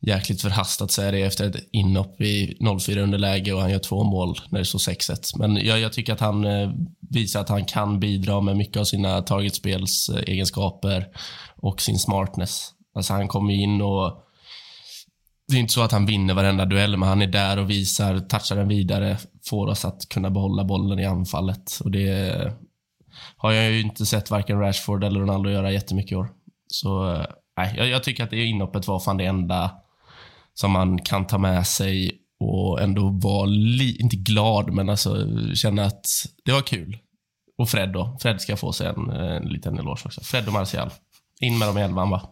jäkligt 0.00 0.42
förhastat 0.42 0.84
att 0.84 0.90
säga 0.90 1.10
det 1.10 1.22
efter 1.22 1.46
ett 1.46 1.68
inhopp 1.72 2.20
i 2.20 2.56
0-4 2.60 2.98
underläge 2.98 3.52
och 3.52 3.60
han 3.60 3.70
gör 3.70 3.78
två 3.78 4.04
mål 4.04 4.38
när 4.48 4.58
det 4.58 4.64
står 4.64 4.78
6-1. 4.78 5.38
Men 5.38 5.56
jag, 5.56 5.80
jag, 5.80 5.92
tycker 5.92 6.12
att 6.12 6.20
han 6.20 6.44
eh, 6.44 6.70
visar 7.10 7.40
att 7.40 7.48
han 7.48 7.64
kan 7.64 8.00
bidra 8.00 8.40
med 8.40 8.56
mycket 8.56 8.76
av 8.76 8.84
sina 8.84 9.22
targetspels 9.22 10.08
egenskaper 10.08 11.06
och 11.56 11.80
sin 11.80 11.98
smartness. 11.98 12.70
Alltså 12.94 13.12
han 13.12 13.28
kommer 13.28 13.54
in 13.54 13.82
och 13.82 14.26
det 15.48 15.56
är 15.56 15.60
inte 15.60 15.72
så 15.72 15.82
att 15.82 15.92
han 15.92 16.06
vinner 16.06 16.34
varenda 16.34 16.64
duell, 16.64 16.96
men 16.96 17.08
han 17.08 17.22
är 17.22 17.26
där 17.26 17.58
och 17.58 17.70
visar, 17.70 18.18
touchar 18.18 18.56
den 18.56 18.68
vidare, 18.68 19.16
får 19.46 19.66
oss 19.66 19.84
att 19.84 20.08
kunna 20.08 20.30
behålla 20.30 20.64
bollen 20.64 20.98
i 20.98 21.04
anfallet. 21.04 21.78
Och 21.84 21.90
det 21.90 22.52
har 23.36 23.52
jag 23.52 23.72
ju 23.72 23.80
inte 23.80 24.06
sett 24.06 24.30
varken 24.30 24.60
Rashford 24.60 25.04
eller 25.04 25.20
Ronaldo 25.20 25.50
göra 25.50 25.72
jättemycket 25.72 26.12
i 26.12 26.16
år. 26.16 26.28
Så 26.66 27.12
eh, 27.12 27.24
nej, 27.56 27.74
jag, 27.76 27.88
jag 27.88 28.02
tycker 28.02 28.24
att 28.24 28.30
det 28.30 28.44
inhoppet 28.44 28.88
var 28.88 29.00
fan 29.00 29.16
det 29.16 29.26
enda 29.26 29.70
som 30.54 30.70
man 30.70 30.98
kan 30.98 31.26
ta 31.26 31.38
med 31.38 31.66
sig 31.66 32.12
och 32.40 32.80
ändå 32.80 33.08
vara, 33.22 33.46
li, 33.46 33.96
inte 34.00 34.16
glad, 34.16 34.72
men 34.72 34.88
alltså 34.88 35.26
känna 35.54 35.84
att 35.84 36.04
det 36.44 36.52
var 36.52 36.62
kul. 36.62 36.98
Och 37.58 37.68
Fred 37.68 37.92
då. 37.92 38.18
Fred 38.20 38.40
ska 38.40 38.56
få 38.56 38.72
sig 38.72 38.86
en, 38.86 39.10
en 39.10 39.48
liten 39.48 39.78
eloge 39.78 40.02
också. 40.04 40.20
Fred 40.20 40.46
och 40.46 40.52
Martial. 40.52 40.90
In 41.40 41.58
med 41.58 41.68
dem 41.68 41.78
i 41.78 41.80
elvan 41.80 42.10
va? 42.10 42.30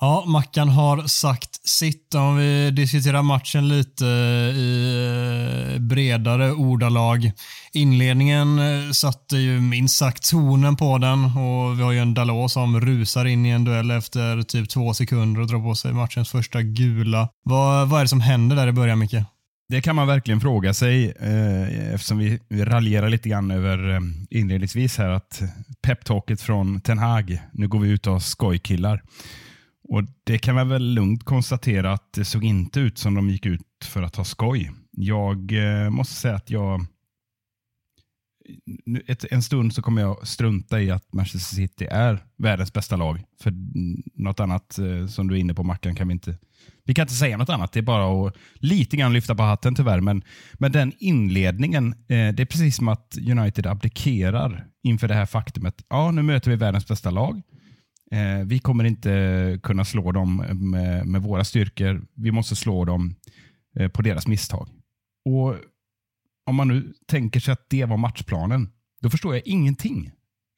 Ja, 0.00 0.24
Mackan 0.26 0.68
har 0.68 1.02
sagt 1.02 1.68
sitt. 1.68 2.14
Om 2.14 2.36
vi 2.36 2.70
diskuterar 2.70 3.22
matchen 3.22 3.68
lite 3.68 4.06
eh, 4.06 4.56
i 4.56 5.74
eh, 5.74 5.80
bredare 5.80 6.52
ordalag. 6.52 7.32
Inledningen 7.72 8.58
eh, 8.58 8.90
satte 8.92 9.36
ju 9.36 9.60
minst 9.60 9.98
sagt 9.98 10.30
tonen 10.30 10.76
på 10.76 10.98
den 10.98 11.24
och 11.24 11.78
vi 11.78 11.82
har 11.82 11.92
ju 11.92 11.98
en 11.98 12.14
Dalot 12.14 12.52
som 12.52 12.80
rusar 12.80 13.24
in 13.24 13.46
i 13.46 13.50
en 13.50 13.64
duell 13.64 13.90
efter 13.90 14.42
typ 14.42 14.68
två 14.68 14.94
sekunder 14.94 15.40
och 15.40 15.46
drar 15.46 15.58
på 15.58 15.74
sig 15.74 15.92
matchens 15.92 16.30
första 16.30 16.62
gula. 16.62 17.28
Vad, 17.42 17.88
vad 17.88 18.00
är 18.00 18.04
det 18.04 18.08
som 18.08 18.20
händer 18.20 18.56
där 18.56 18.68
i 18.68 18.72
början, 18.72 18.98
Micke? 18.98 19.16
Det 19.68 19.80
kan 19.80 19.96
man 19.96 20.06
verkligen 20.06 20.40
fråga 20.40 20.74
sig 20.74 21.14
eh, 21.20 21.94
eftersom 21.94 22.18
vi, 22.18 22.38
vi 22.48 22.64
raljerar 22.64 23.08
lite 23.08 23.28
grann 23.28 23.50
över 23.50 23.94
eh, 23.94 24.00
inledningsvis 24.30 24.98
här 24.98 25.08
att 25.08 25.42
peptalket 25.82 26.40
från 26.40 26.80
Ten 26.80 26.98
Hag, 26.98 27.38
nu 27.52 27.68
går 27.68 27.78
vi 27.78 27.88
ut 27.88 28.06
och 28.06 28.22
skojkillar. 28.22 29.02
Och 29.88 30.02
Det 30.24 30.38
kan 30.38 30.54
man 30.54 30.68
väl 30.68 30.94
lugnt 30.94 31.24
konstatera 31.24 31.92
att 31.92 32.12
det 32.12 32.24
såg 32.24 32.44
inte 32.44 32.80
ut 32.80 32.98
som 32.98 33.14
de 33.14 33.30
gick 33.30 33.46
ut 33.46 33.62
för 33.84 34.02
att 34.02 34.16
ha 34.16 34.24
skoj. 34.24 34.72
Jag 34.90 35.52
eh, 35.52 35.90
måste 35.90 36.14
säga 36.14 36.34
att 36.34 36.50
jag 36.50 36.86
ett, 39.06 39.24
en 39.30 39.42
stund 39.42 39.74
så 39.74 39.82
kommer 39.82 40.02
jag 40.02 40.28
strunta 40.28 40.80
i 40.80 40.90
att 40.90 41.12
Manchester 41.12 41.54
City 41.54 41.84
är 41.90 42.24
världens 42.36 42.72
bästa 42.72 42.96
lag. 42.96 43.22
För 43.40 43.52
något 44.14 44.40
annat 44.40 44.78
eh, 44.78 45.06
som 45.06 45.28
du 45.28 45.34
är 45.34 45.38
inne 45.38 45.54
på 45.54 45.62
Mackan 45.62 45.94
kan 45.94 46.08
vi 46.08 46.12
inte 46.12 46.38
vi 46.84 46.94
kan 46.94 47.02
inte 47.02 47.14
säga 47.14 47.36
något 47.36 47.48
annat. 47.48 47.72
Det 47.72 47.80
är 47.80 47.82
bara 47.82 48.28
att 48.28 48.36
lite 48.54 48.96
grann 48.96 49.12
lyfta 49.12 49.34
på 49.34 49.42
hatten 49.42 49.74
tyvärr. 49.74 50.00
Men, 50.00 50.22
men 50.54 50.72
den 50.72 50.92
inledningen, 50.98 51.92
eh, 51.92 51.96
det 52.06 52.40
är 52.40 52.46
precis 52.46 52.76
som 52.76 52.88
att 52.88 53.18
United 53.30 53.66
abdikerar 53.66 54.66
inför 54.82 55.08
det 55.08 55.14
här 55.14 55.26
faktumet. 55.26 55.84
Ja, 55.88 56.10
nu 56.10 56.22
möter 56.22 56.50
vi 56.50 56.56
världens 56.56 56.88
bästa 56.88 57.10
lag. 57.10 57.42
Eh, 58.12 58.46
vi 58.46 58.58
kommer 58.58 58.84
inte 58.84 59.60
kunna 59.62 59.84
slå 59.84 60.12
dem 60.12 60.36
med, 60.36 61.06
med 61.06 61.22
våra 61.22 61.44
styrkor. 61.44 62.06
Vi 62.14 62.32
måste 62.32 62.56
slå 62.56 62.84
dem 62.84 63.14
eh, 63.76 63.88
på 63.88 64.02
deras 64.02 64.26
misstag. 64.26 64.68
Och 65.24 65.54
Om 66.46 66.54
man 66.54 66.68
nu 66.68 66.92
tänker 67.06 67.40
sig 67.40 67.52
att 67.52 67.70
det 67.70 67.84
var 67.84 67.96
matchplanen, 67.96 68.70
då 69.02 69.10
förstår 69.10 69.34
jag 69.34 69.46
ingenting. 69.46 70.10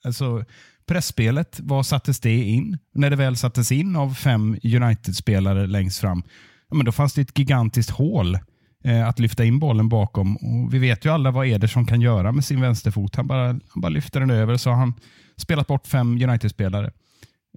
Alltså, 0.04 0.44
pressspelet, 0.86 1.60
vad 1.62 1.86
sattes 1.86 2.20
det 2.20 2.42
in? 2.42 2.78
När 2.94 3.10
det 3.10 3.16
väl 3.16 3.36
sattes 3.36 3.72
in 3.72 3.96
av 3.96 4.14
fem 4.14 4.58
United-spelare 4.62 5.66
längst 5.66 5.98
fram, 5.98 6.22
ja, 6.68 6.76
men 6.76 6.86
då 6.86 6.92
fanns 6.92 7.14
det 7.14 7.20
ett 7.20 7.38
gigantiskt 7.38 7.90
hål 7.90 8.38
eh, 8.84 9.08
att 9.08 9.18
lyfta 9.18 9.44
in 9.44 9.58
bollen 9.58 9.88
bakom. 9.88 10.36
Och 10.36 10.74
vi 10.74 10.78
vet 10.78 11.04
ju 11.04 11.10
alla 11.10 11.30
vad 11.30 11.46
Ederson 11.46 11.86
kan 11.86 12.00
göra 12.00 12.32
med 12.32 12.44
sin 12.44 12.60
vänsterfot. 12.60 13.16
Han 13.16 13.26
bara, 13.26 13.46
han 13.46 13.60
bara 13.74 13.88
lyfter 13.88 14.20
den 14.20 14.30
över, 14.30 14.56
så 14.56 14.70
har 14.70 14.76
han 14.76 14.94
spelat 15.36 15.66
bort 15.66 15.86
fem 15.86 16.22
United-spelare. 16.22 16.90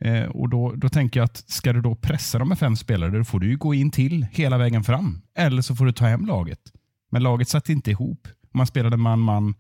Eh, 0.01 0.24
och 0.24 0.50
då, 0.50 0.74
då 0.75 0.89
tänker 0.89 1.20
jag 1.20 1.25
att 1.25 1.38
ska 1.38 1.74
du 1.74 1.81
då 1.81 1.96
pressa 1.96 2.39
dem 2.39 2.50
med 2.50 2.60
fem 2.60 2.75
spelare, 2.75 3.17
då 3.17 3.24
får 3.24 3.39
du 3.39 3.50
ju 3.50 3.58
gå 3.58 3.74
in 3.74 3.91
till 3.91 4.27
hela 4.31 4.58
vägen 4.58 4.84
fram. 4.84 5.22
Eller 5.38 5.62
så 5.62 5.75
får 5.75 5.86
du 5.86 5.91
ta 5.91 6.05
hem 6.05 6.25
laget. 6.25 6.60
Men 7.12 7.24
laget 7.24 7.50
satt 7.50 7.70
inte 7.70 7.91
ihop. 7.91 8.27
Man 8.53 8.67
spelade 8.67 8.98
man-man, 8.98 9.53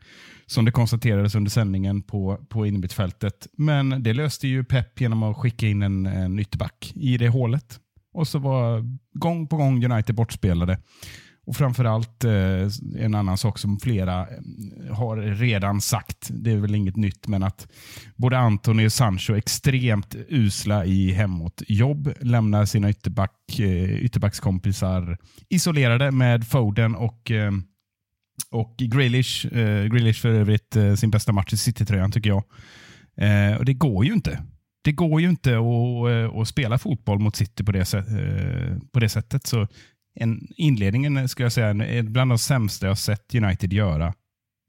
som 0.45 0.65
det 0.65 0.71
konstaterades 0.71 1.35
under 1.35 1.51
sändningen 1.51 2.01
på, 2.01 2.37
på 2.49 2.65
innermittfältet. 2.65 3.47
Men 3.57 4.03
det 4.03 4.13
löste 4.13 4.47
ju 4.47 4.63
Pep 4.63 5.01
genom 5.01 5.23
att 5.23 5.37
skicka 5.37 5.67
in 5.67 5.81
en, 5.81 6.05
en 6.05 6.39
ytterback 6.39 6.93
i 6.95 7.17
det 7.17 7.29
hålet. 7.29 7.79
Och 8.13 8.27
så 8.27 8.39
var 8.39 8.85
gång 9.13 9.47
på 9.47 9.57
gång 9.57 9.85
United 9.85 10.15
bortspelade. 10.15 10.77
Och 11.45 11.55
framförallt 11.55 12.23
eh, 12.23 12.67
en 12.97 13.15
annan 13.15 13.37
sak 13.37 13.59
som 13.59 13.79
flera 13.79 14.21
eh, 14.21 14.95
har 14.95 15.17
redan 15.17 15.81
sagt, 15.81 16.29
det 16.31 16.51
är 16.51 16.57
väl 16.57 16.75
inget 16.75 16.95
nytt, 16.95 17.27
men 17.27 17.43
att 17.43 17.67
både 18.15 18.37
Antoni 18.37 18.87
och 18.87 18.93
Sancho 18.93 19.35
extremt 19.35 20.15
usla 20.29 20.85
i 20.85 21.11
hemåtjobb, 21.11 22.13
lämnar 22.21 22.65
sina 22.65 22.89
ytterback, 22.89 23.59
eh, 23.59 24.03
ytterbackskompisar 24.03 25.17
isolerade 25.49 26.11
med 26.11 26.47
Foden 26.47 26.95
och 26.95 27.31
eh, 27.31 27.51
och 28.51 28.75
Grealish, 28.77 29.45
eh, 29.45 29.85
Grealish 29.85 30.21
för 30.21 30.29
övrigt 30.29 30.75
eh, 30.75 30.93
sin 30.93 31.11
bästa 31.11 31.31
match 31.31 31.53
i 31.53 31.57
City-tröjan 31.57 32.11
tycker 32.11 32.29
jag. 32.29 32.43
Eh, 33.17 33.57
och 33.57 33.65
Det 33.65 33.73
går 33.73 34.05
ju 34.05 34.13
inte. 34.13 34.43
Det 34.83 34.91
går 34.91 35.21
ju 35.21 35.29
inte 35.29 35.49
att, 35.49 36.33
eh, 36.33 36.41
att 36.41 36.47
spela 36.47 36.77
fotboll 36.77 37.19
mot 37.19 37.35
City 37.35 37.63
på 37.63 37.71
det, 37.71 37.85
sätt, 37.85 38.05
på 38.91 38.99
det 38.99 39.09
sättet. 39.09 39.47
Så 39.47 39.67
en, 40.15 40.47
inledningen 40.55 41.29
skulle 41.29 41.45
jag 41.45 41.53
säga 41.53 41.67
är 41.69 42.03
bland 42.03 42.31
de 42.31 42.37
sämsta 42.37 42.87
jag 42.87 42.97
sett 42.97 43.35
United 43.35 43.73
göra 43.73 44.13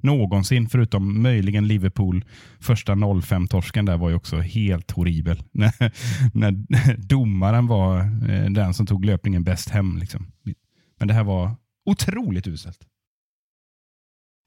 någonsin, 0.02 0.68
förutom 0.68 1.22
möjligen 1.22 1.68
Liverpool. 1.68 2.24
Första 2.60 2.92
0-5-torsken 2.94 3.86
där 3.86 3.96
var 3.96 4.08
ju 4.08 4.14
också 4.14 4.38
helt 4.38 4.90
horribel. 4.90 5.42
när, 5.52 6.64
när 6.68 6.96
domaren 6.96 7.66
var 7.66 8.00
eh, 8.00 8.50
den 8.50 8.74
som 8.74 8.86
tog 8.86 9.04
löpningen 9.04 9.44
bäst 9.44 9.68
hem. 9.68 9.96
Liksom. 9.96 10.26
Men 10.98 11.08
det 11.08 11.14
här 11.14 11.24
var 11.24 11.56
otroligt 11.84 12.46
uselt. 12.46 12.78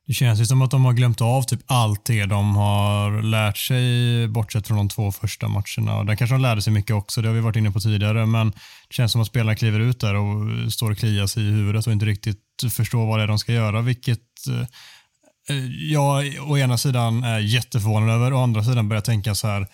Det 0.08 0.14
känns 0.14 0.42
ju 0.42 0.46
som 0.46 0.62
att 0.62 0.72
de 0.72 0.86
har 0.86 0.94
glömt 0.94 1.22
av 1.22 1.42
typ 1.42 1.60
allt 1.66 2.06
det 2.06 2.26
de 2.26 2.56
har 2.56 3.22
lärt 3.22 3.58
sig 3.58 4.28
bortsett 4.28 4.68
från 4.68 4.78
de 4.78 4.90
två 4.90 5.12
första 5.12 5.48
matcherna. 5.48 6.04
Där 6.04 6.16
kanske 6.16 6.34
de 6.34 6.42
lärde 6.42 6.62
sig 6.62 6.74
mycket 6.74 6.96
också, 6.96 7.22
det 7.22 7.28
har 7.28 7.36
vi 7.36 7.42
varit 7.42 7.56
inne 7.56 7.72
på 7.72 7.80
tidigare, 7.80 8.26
men 8.26 8.52
det 8.88 8.94
känns 8.94 9.12
som 9.12 9.22
att 9.22 9.28
spelarna 9.28 9.56
kliver 9.56 9.80
ut 9.80 10.00
där 10.00 10.16
och 10.16 10.74
står 10.74 10.92
och 10.92 10.98
kliar 10.98 11.28
sig 11.28 11.44
i 11.44 11.52
huvudet 11.52 11.88
och 11.88 11.94
inte 11.94 12.06
riktigt 12.06 12.40
förstår 12.72 13.06
vad 13.06 13.20
det 13.20 13.24
är 13.24 13.28
de 13.28 13.40
ska 13.40 13.54
göra, 13.54 13.82
vilket 13.82 14.20
eh, 14.50 15.58
jag 15.92 16.26
å 16.48 16.58
ena 16.58 16.78
sidan 16.78 17.24
är 17.24 17.40
jätteförvånad 17.40 18.10
över 18.10 18.34
och 18.34 18.40
å 18.40 18.44
andra 18.44 18.64
sidan 18.64 18.90
börjar 18.90 19.02
tänka 19.02 19.36
så 19.36 19.48
här 19.48 19.68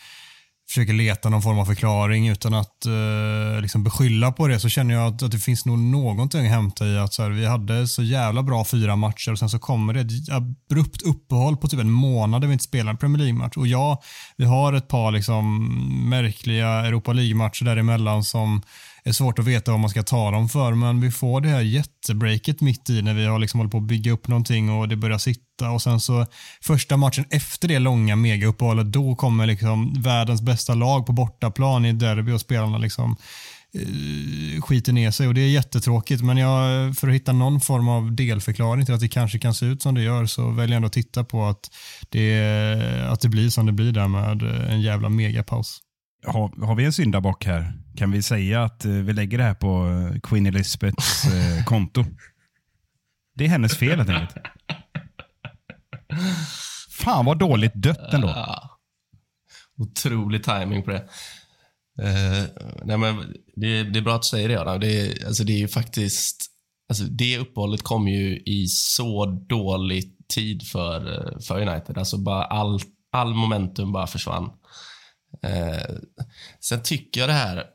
försöker 0.71 0.93
leta 0.93 1.29
någon 1.29 1.41
form 1.41 1.59
av 1.59 1.65
förklaring 1.65 2.27
utan 2.27 2.53
att 2.53 2.85
eh, 2.85 3.61
liksom 3.61 3.83
beskylla 3.83 4.31
på 4.31 4.47
det 4.47 4.59
så 4.59 4.69
känner 4.69 4.93
jag 4.93 5.13
att, 5.13 5.23
att 5.23 5.31
det 5.31 5.37
finns 5.37 5.65
nog 5.65 5.79
någonting 5.79 6.45
att 6.45 6.51
hämta 6.51 6.87
i 6.87 6.97
att 6.97 7.13
så 7.13 7.23
här, 7.23 7.29
vi 7.29 7.45
hade 7.45 7.87
så 7.87 8.03
jävla 8.03 8.43
bra 8.43 8.65
fyra 8.65 8.95
matcher 8.95 9.31
och 9.31 9.39
sen 9.39 9.49
så 9.49 9.59
kommer 9.59 9.93
det 9.93 9.99
ett 9.99 10.29
abrupt 10.29 11.01
uppehåll 11.01 11.57
på 11.57 11.67
typ 11.67 11.79
en 11.79 11.91
månad 11.91 12.41
där 12.41 12.47
vi 12.47 12.53
inte 12.53 12.63
spelar 12.63 12.91
en 12.91 12.97
Premier 12.97 13.17
League-match. 13.17 13.57
Och 13.57 13.67
ja, 13.67 14.01
vi 14.37 14.45
har 14.45 14.73
ett 14.73 14.87
par 14.87 15.11
liksom 15.11 15.69
märkliga 16.09 16.67
Europa 16.67 17.13
League-matcher 17.13 17.65
däremellan 17.65 18.23
som 18.23 18.61
är 19.03 19.11
svårt 19.11 19.39
att 19.39 19.45
veta 19.45 19.71
vad 19.71 19.79
man 19.79 19.89
ska 19.89 20.03
ta 20.03 20.31
dem 20.31 20.49
för, 20.49 20.73
men 20.73 21.01
vi 21.01 21.11
får 21.11 21.41
det 21.41 21.49
här 21.49 21.61
jättebreaket 21.61 22.61
mitt 22.61 22.89
i 22.89 23.01
när 23.01 23.13
vi 23.13 23.25
har 23.25 23.39
liksom 23.39 23.59
hållit 23.59 23.71
på 23.71 23.77
att 23.77 23.83
bygga 23.83 24.11
upp 24.11 24.27
någonting 24.27 24.69
och 24.69 24.87
det 24.87 24.95
börjar 24.95 25.17
sitta 25.17 25.71
och 25.71 25.81
sen 25.81 25.99
så 25.99 26.25
första 26.61 26.97
matchen 26.97 27.25
efter 27.29 27.67
det 27.67 27.79
långa 27.79 28.15
megauppehållet, 28.15 28.91
då 28.91 29.15
kommer 29.15 29.45
liksom 29.45 30.01
världens 30.01 30.41
bästa 30.41 30.73
lag 30.73 31.05
på 31.05 31.13
bortaplan 31.13 31.85
i 31.85 31.93
derby 31.93 32.31
och 32.31 32.41
spelarna 32.41 32.77
liksom 32.77 33.15
eh, 33.73 34.61
skiter 34.61 34.93
ner 34.93 35.11
sig 35.11 35.27
och 35.27 35.33
det 35.33 35.41
är 35.41 35.49
jättetråkigt. 35.49 36.23
Men 36.23 36.37
jag, 36.37 36.95
för 36.97 37.07
att 37.07 37.13
hitta 37.13 37.33
någon 37.33 37.61
form 37.61 37.87
av 37.87 38.15
delförklaring 38.15 38.85
till 38.85 38.93
att 38.93 39.01
det 39.01 39.07
kanske 39.07 39.39
kan 39.39 39.53
se 39.53 39.65
ut 39.65 39.81
som 39.81 39.95
det 39.95 40.01
gör 40.01 40.25
så 40.25 40.49
väljer 40.49 40.73
jag 40.73 40.75
ändå 40.75 40.87
att 40.87 40.93
titta 40.93 41.23
på 41.23 41.45
att 41.45 41.71
det, 42.09 43.07
att 43.09 43.21
det 43.21 43.29
blir 43.29 43.49
som 43.49 43.65
det 43.65 43.71
blir 43.71 43.91
där 43.91 44.07
med 44.07 44.43
en 44.69 44.81
jävla 44.81 45.09
megapaus. 45.09 45.80
Har, 46.25 46.65
har 46.65 46.75
vi 46.75 46.85
en 46.85 46.93
syndabock 46.93 47.45
här? 47.45 47.73
Kan 47.95 48.11
vi 48.11 48.23
säga 48.23 48.63
att 48.63 48.85
eh, 48.85 48.91
vi 48.91 49.13
lägger 49.13 49.37
det 49.37 49.43
här 49.43 49.53
på 49.53 49.87
eh, 49.87 50.19
Queen 50.19 50.45
Elizabeths 50.45 51.25
eh, 51.25 51.65
konto? 51.65 52.05
Det 53.35 53.45
är 53.45 53.49
hennes 53.49 53.77
fel 53.77 53.97
helt 53.97 54.09
enkelt. 54.09 54.37
Fan 56.89 57.25
vad 57.25 57.39
dåligt 57.39 57.73
dött 57.75 58.13
ändå. 58.13 58.27
Ja. 58.27 58.79
Otrolig 59.77 60.43
timing 60.43 60.83
på 60.83 60.91
det. 60.91 61.07
Uh, 62.01 62.45
nej 62.83 62.97
men 62.97 63.33
det, 63.55 63.83
det, 63.83 63.99
är 63.99 64.03
bra 64.03 64.15
att 64.15 64.21
du 64.21 64.27
säger 64.27 64.49
det, 64.49 64.61
Adam. 64.61 64.79
Det, 64.79 65.25
alltså 65.25 65.43
det 65.43 65.53
är 65.53 65.57
ju 65.57 65.67
faktiskt... 65.67 66.47
Alltså 66.89 67.03
det 67.03 67.37
uppehållet 67.37 67.81
kom 67.81 68.07
ju 68.07 68.37
i 68.37 68.67
så 68.67 69.25
dålig 69.25 70.03
tid 70.33 70.67
för, 70.67 71.01
för 71.47 71.61
United. 71.61 71.97
Alltså 71.97 72.17
bara 72.17 72.43
all, 72.43 72.79
all 73.11 73.33
momentum 73.33 73.91
bara 73.91 74.07
försvann. 74.07 74.49
Eh, 75.43 75.95
sen 76.59 76.83
tycker 76.83 77.21
jag 77.21 77.29
det 77.29 77.33
här, 77.33 77.65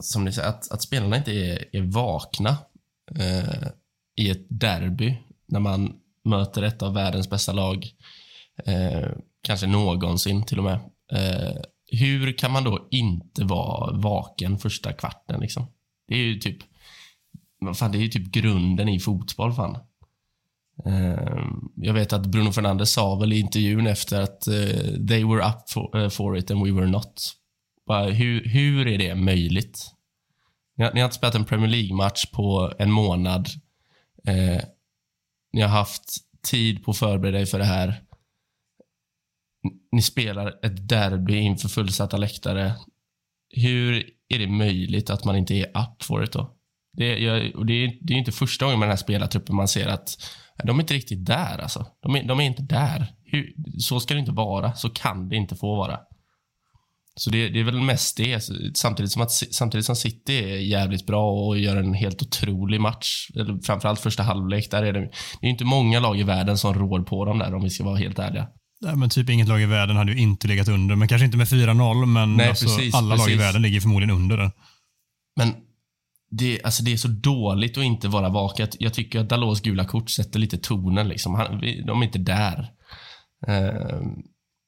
som 0.00 0.24
ni 0.24 0.32
säger, 0.32 0.48
att, 0.48 0.70
att 0.70 0.82
spelarna 0.82 1.16
inte 1.16 1.32
är, 1.32 1.76
är 1.76 1.82
vakna 1.82 2.56
eh, 3.18 3.68
i 4.16 4.30
ett 4.30 4.46
derby 4.48 5.16
när 5.48 5.60
man 5.60 5.92
möter 6.24 6.62
ett 6.62 6.82
av 6.82 6.94
världens 6.94 7.30
bästa 7.30 7.52
lag. 7.52 7.90
Eh, 8.64 9.08
kanske 9.42 9.66
någonsin 9.66 10.44
till 10.44 10.58
och 10.58 10.64
med. 10.64 10.80
Eh, 11.12 11.60
hur 11.90 12.38
kan 12.38 12.50
man 12.50 12.64
då 12.64 12.88
inte 12.90 13.44
vara 13.44 13.96
vaken 13.96 14.58
första 14.58 14.92
kvarten? 14.92 15.40
Liksom? 15.40 15.66
Det 16.08 16.14
är 16.14 16.18
ju 16.18 16.38
typ 16.38 16.58
fan, 17.74 17.92
det 17.92 17.98
är 17.98 18.02
ju 18.02 18.08
typ 18.08 18.32
grunden 18.32 18.88
i 18.88 19.00
fotboll. 19.00 19.52
Fan. 19.52 19.78
Ehm, 20.86 21.70
jag 21.76 21.94
vet 21.94 22.12
att 22.12 22.26
Bruno 22.26 22.52
Fernandes 22.52 22.92
sa 22.92 23.14
väl 23.14 23.32
i 23.32 23.38
intervjun 23.38 23.86
efter 23.86 24.20
att 24.20 24.46
eh, 24.46 25.06
they 25.08 25.24
were 25.24 25.48
up 25.48 25.70
for, 25.70 25.98
eh, 25.98 26.08
for, 26.08 26.36
it 26.36 26.50
and 26.50 26.66
we 26.66 26.72
were 26.72 26.90
not. 26.90 27.32
Bara, 27.86 28.10
hur, 28.10 28.44
hur 28.48 28.86
är 28.86 28.98
det 28.98 29.14
möjligt? 29.14 29.90
Ni 30.76 30.84
har, 30.84 30.92
ni 30.92 31.00
har 31.00 31.04
inte 31.04 31.16
spelat 31.16 31.34
en 31.34 31.44
Premier 31.44 31.70
League-match 31.70 32.26
på 32.32 32.72
en 32.78 32.90
månad. 32.90 33.48
Eh, 34.26 34.62
ni 35.52 35.60
har 35.60 35.68
haft 35.68 36.16
tid 36.42 36.84
på 36.84 36.90
att 36.90 36.98
förbereda 36.98 37.40
er 37.40 37.46
för 37.46 37.58
det 37.58 37.64
här 37.64 38.04
ni 39.92 40.02
spelar 40.02 40.64
ett 40.66 40.88
derby 40.88 41.36
inför 41.36 41.68
fullsatta 41.68 42.16
läktare. 42.16 42.72
Hur 43.50 44.10
är 44.28 44.38
det 44.38 44.46
möjligt 44.46 45.10
att 45.10 45.24
man 45.24 45.36
inte 45.36 45.54
är 45.54 45.66
up 45.66 46.02
for 46.02 46.24
it 46.24 46.32
då? 46.32 46.56
Det, 46.96 47.18
jag, 47.18 47.66
det, 47.66 47.72
är, 47.72 47.98
det 48.00 48.12
är 48.12 48.18
inte 48.18 48.32
första 48.32 48.64
gången 48.64 48.78
med 48.78 48.88
den 48.88 48.92
här 48.92 49.02
spelartruppen 49.02 49.56
man 49.56 49.68
ser 49.68 49.86
att 49.86 50.16
de 50.64 50.78
är 50.78 50.82
inte 50.82 50.94
riktigt 50.94 51.26
där. 51.26 51.58
Alltså. 51.58 51.86
De, 52.02 52.16
är, 52.16 52.22
de 52.22 52.40
är 52.40 52.44
inte 52.44 52.62
där. 52.62 53.06
Hur, 53.24 53.52
så 53.78 54.00
ska 54.00 54.14
det 54.14 54.20
inte 54.20 54.32
vara. 54.32 54.74
Så 54.74 54.90
kan 54.90 55.28
det 55.28 55.36
inte 55.36 55.56
få 55.56 55.76
vara. 55.76 55.98
Så 57.16 57.30
det, 57.30 57.48
det 57.48 57.60
är 57.60 57.64
väl 57.64 57.80
mest 57.80 58.16
det. 58.16 58.40
Samtidigt 58.74 59.12
som, 59.12 59.22
att, 59.22 59.32
samtidigt 59.32 59.86
som 59.86 59.96
City 59.96 60.38
är 60.38 60.56
jävligt 60.56 61.06
bra 61.06 61.32
och 61.32 61.58
gör 61.58 61.76
en 61.76 61.94
helt 61.94 62.22
otrolig 62.22 62.80
match. 62.80 63.30
Eller 63.34 63.58
framförallt 63.62 64.00
första 64.00 64.22
halvlek. 64.22 64.70
Där 64.70 64.82
är 64.82 64.92
det, 64.92 65.00
det 65.40 65.46
är 65.46 65.50
inte 65.50 65.64
många 65.64 66.00
lag 66.00 66.20
i 66.20 66.22
världen 66.22 66.58
som 66.58 66.74
rår 66.74 67.00
på 67.00 67.24
dem 67.24 67.38
där 67.38 67.54
om 67.54 67.62
vi 67.62 67.70
ska 67.70 67.84
vara 67.84 67.96
helt 67.96 68.18
ärliga. 68.18 68.48
Nej, 68.80 68.96
men 68.96 69.10
typ 69.10 69.30
inget 69.30 69.48
lag 69.48 69.62
i 69.62 69.66
världen 69.66 69.96
hade 69.96 70.12
ju 70.12 70.18
inte 70.18 70.48
legat 70.48 70.68
under, 70.68 70.96
men 70.96 71.08
kanske 71.08 71.24
inte 71.24 71.36
med 71.36 71.46
4-0, 71.46 72.06
men 72.06 72.36
Nej, 72.36 72.48
alltså, 72.48 72.64
precis, 72.64 72.94
alla 72.94 73.14
precis. 73.14 73.26
lag 73.26 73.34
i 73.34 73.38
världen 73.38 73.62
ligger 73.62 73.80
förmodligen 73.80 74.16
under 74.16 74.36
den. 74.36 74.50
Men 75.36 75.54
det, 76.38 76.60
alltså 76.64 76.82
det 76.82 76.92
är 76.92 76.96
så 76.96 77.08
dåligt 77.08 77.78
att 77.78 77.84
inte 77.84 78.08
vara 78.08 78.28
vaken. 78.28 78.68
Jag 78.78 78.94
tycker 78.94 79.20
att 79.20 79.28
Dalos 79.28 79.60
gula 79.60 79.84
kort 79.84 80.10
sätter 80.10 80.38
lite 80.38 80.58
tonen. 80.58 81.08
Liksom. 81.08 81.34
Han, 81.34 81.60
de 81.86 82.02
är 82.02 82.06
inte 82.06 82.18
där. 82.18 82.70
Eh, 83.46 84.00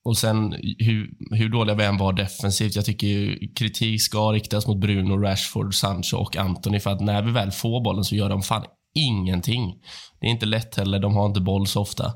och 0.05 0.19
sen 0.19 0.53
hur, 0.79 1.11
hur 1.31 1.49
dåliga 1.49 1.77
vi 1.77 1.85
än 1.85 1.97
var 1.97 2.13
defensivt. 2.13 2.77
Jag 2.77 2.85
tycker 2.85 3.07
ju 3.07 3.53
kritik 3.55 4.03
ska 4.03 4.33
riktas 4.33 4.67
mot 4.67 4.81
Bruno, 4.81 5.23
Rashford, 5.23 5.75
Sancho 5.75 6.17
och 6.17 6.37
Anthony 6.37 6.81
för 6.81 6.91
att 6.91 7.01
när 7.01 7.23
vi 7.23 7.33
väl 7.33 7.51
får 7.51 7.85
bollen 7.85 8.05
så 8.05 8.17
gör 8.17 8.29
de 8.29 8.43
fan 8.43 8.65
ingenting. 8.95 9.75
Det 10.21 10.27
är 10.27 10.31
inte 10.31 10.47
lätt 10.47 10.77
heller. 10.77 10.99
De 10.99 11.15
har 11.15 11.27
inte 11.27 11.41
boll 11.41 11.67
så 11.67 11.81
ofta. 11.81 12.13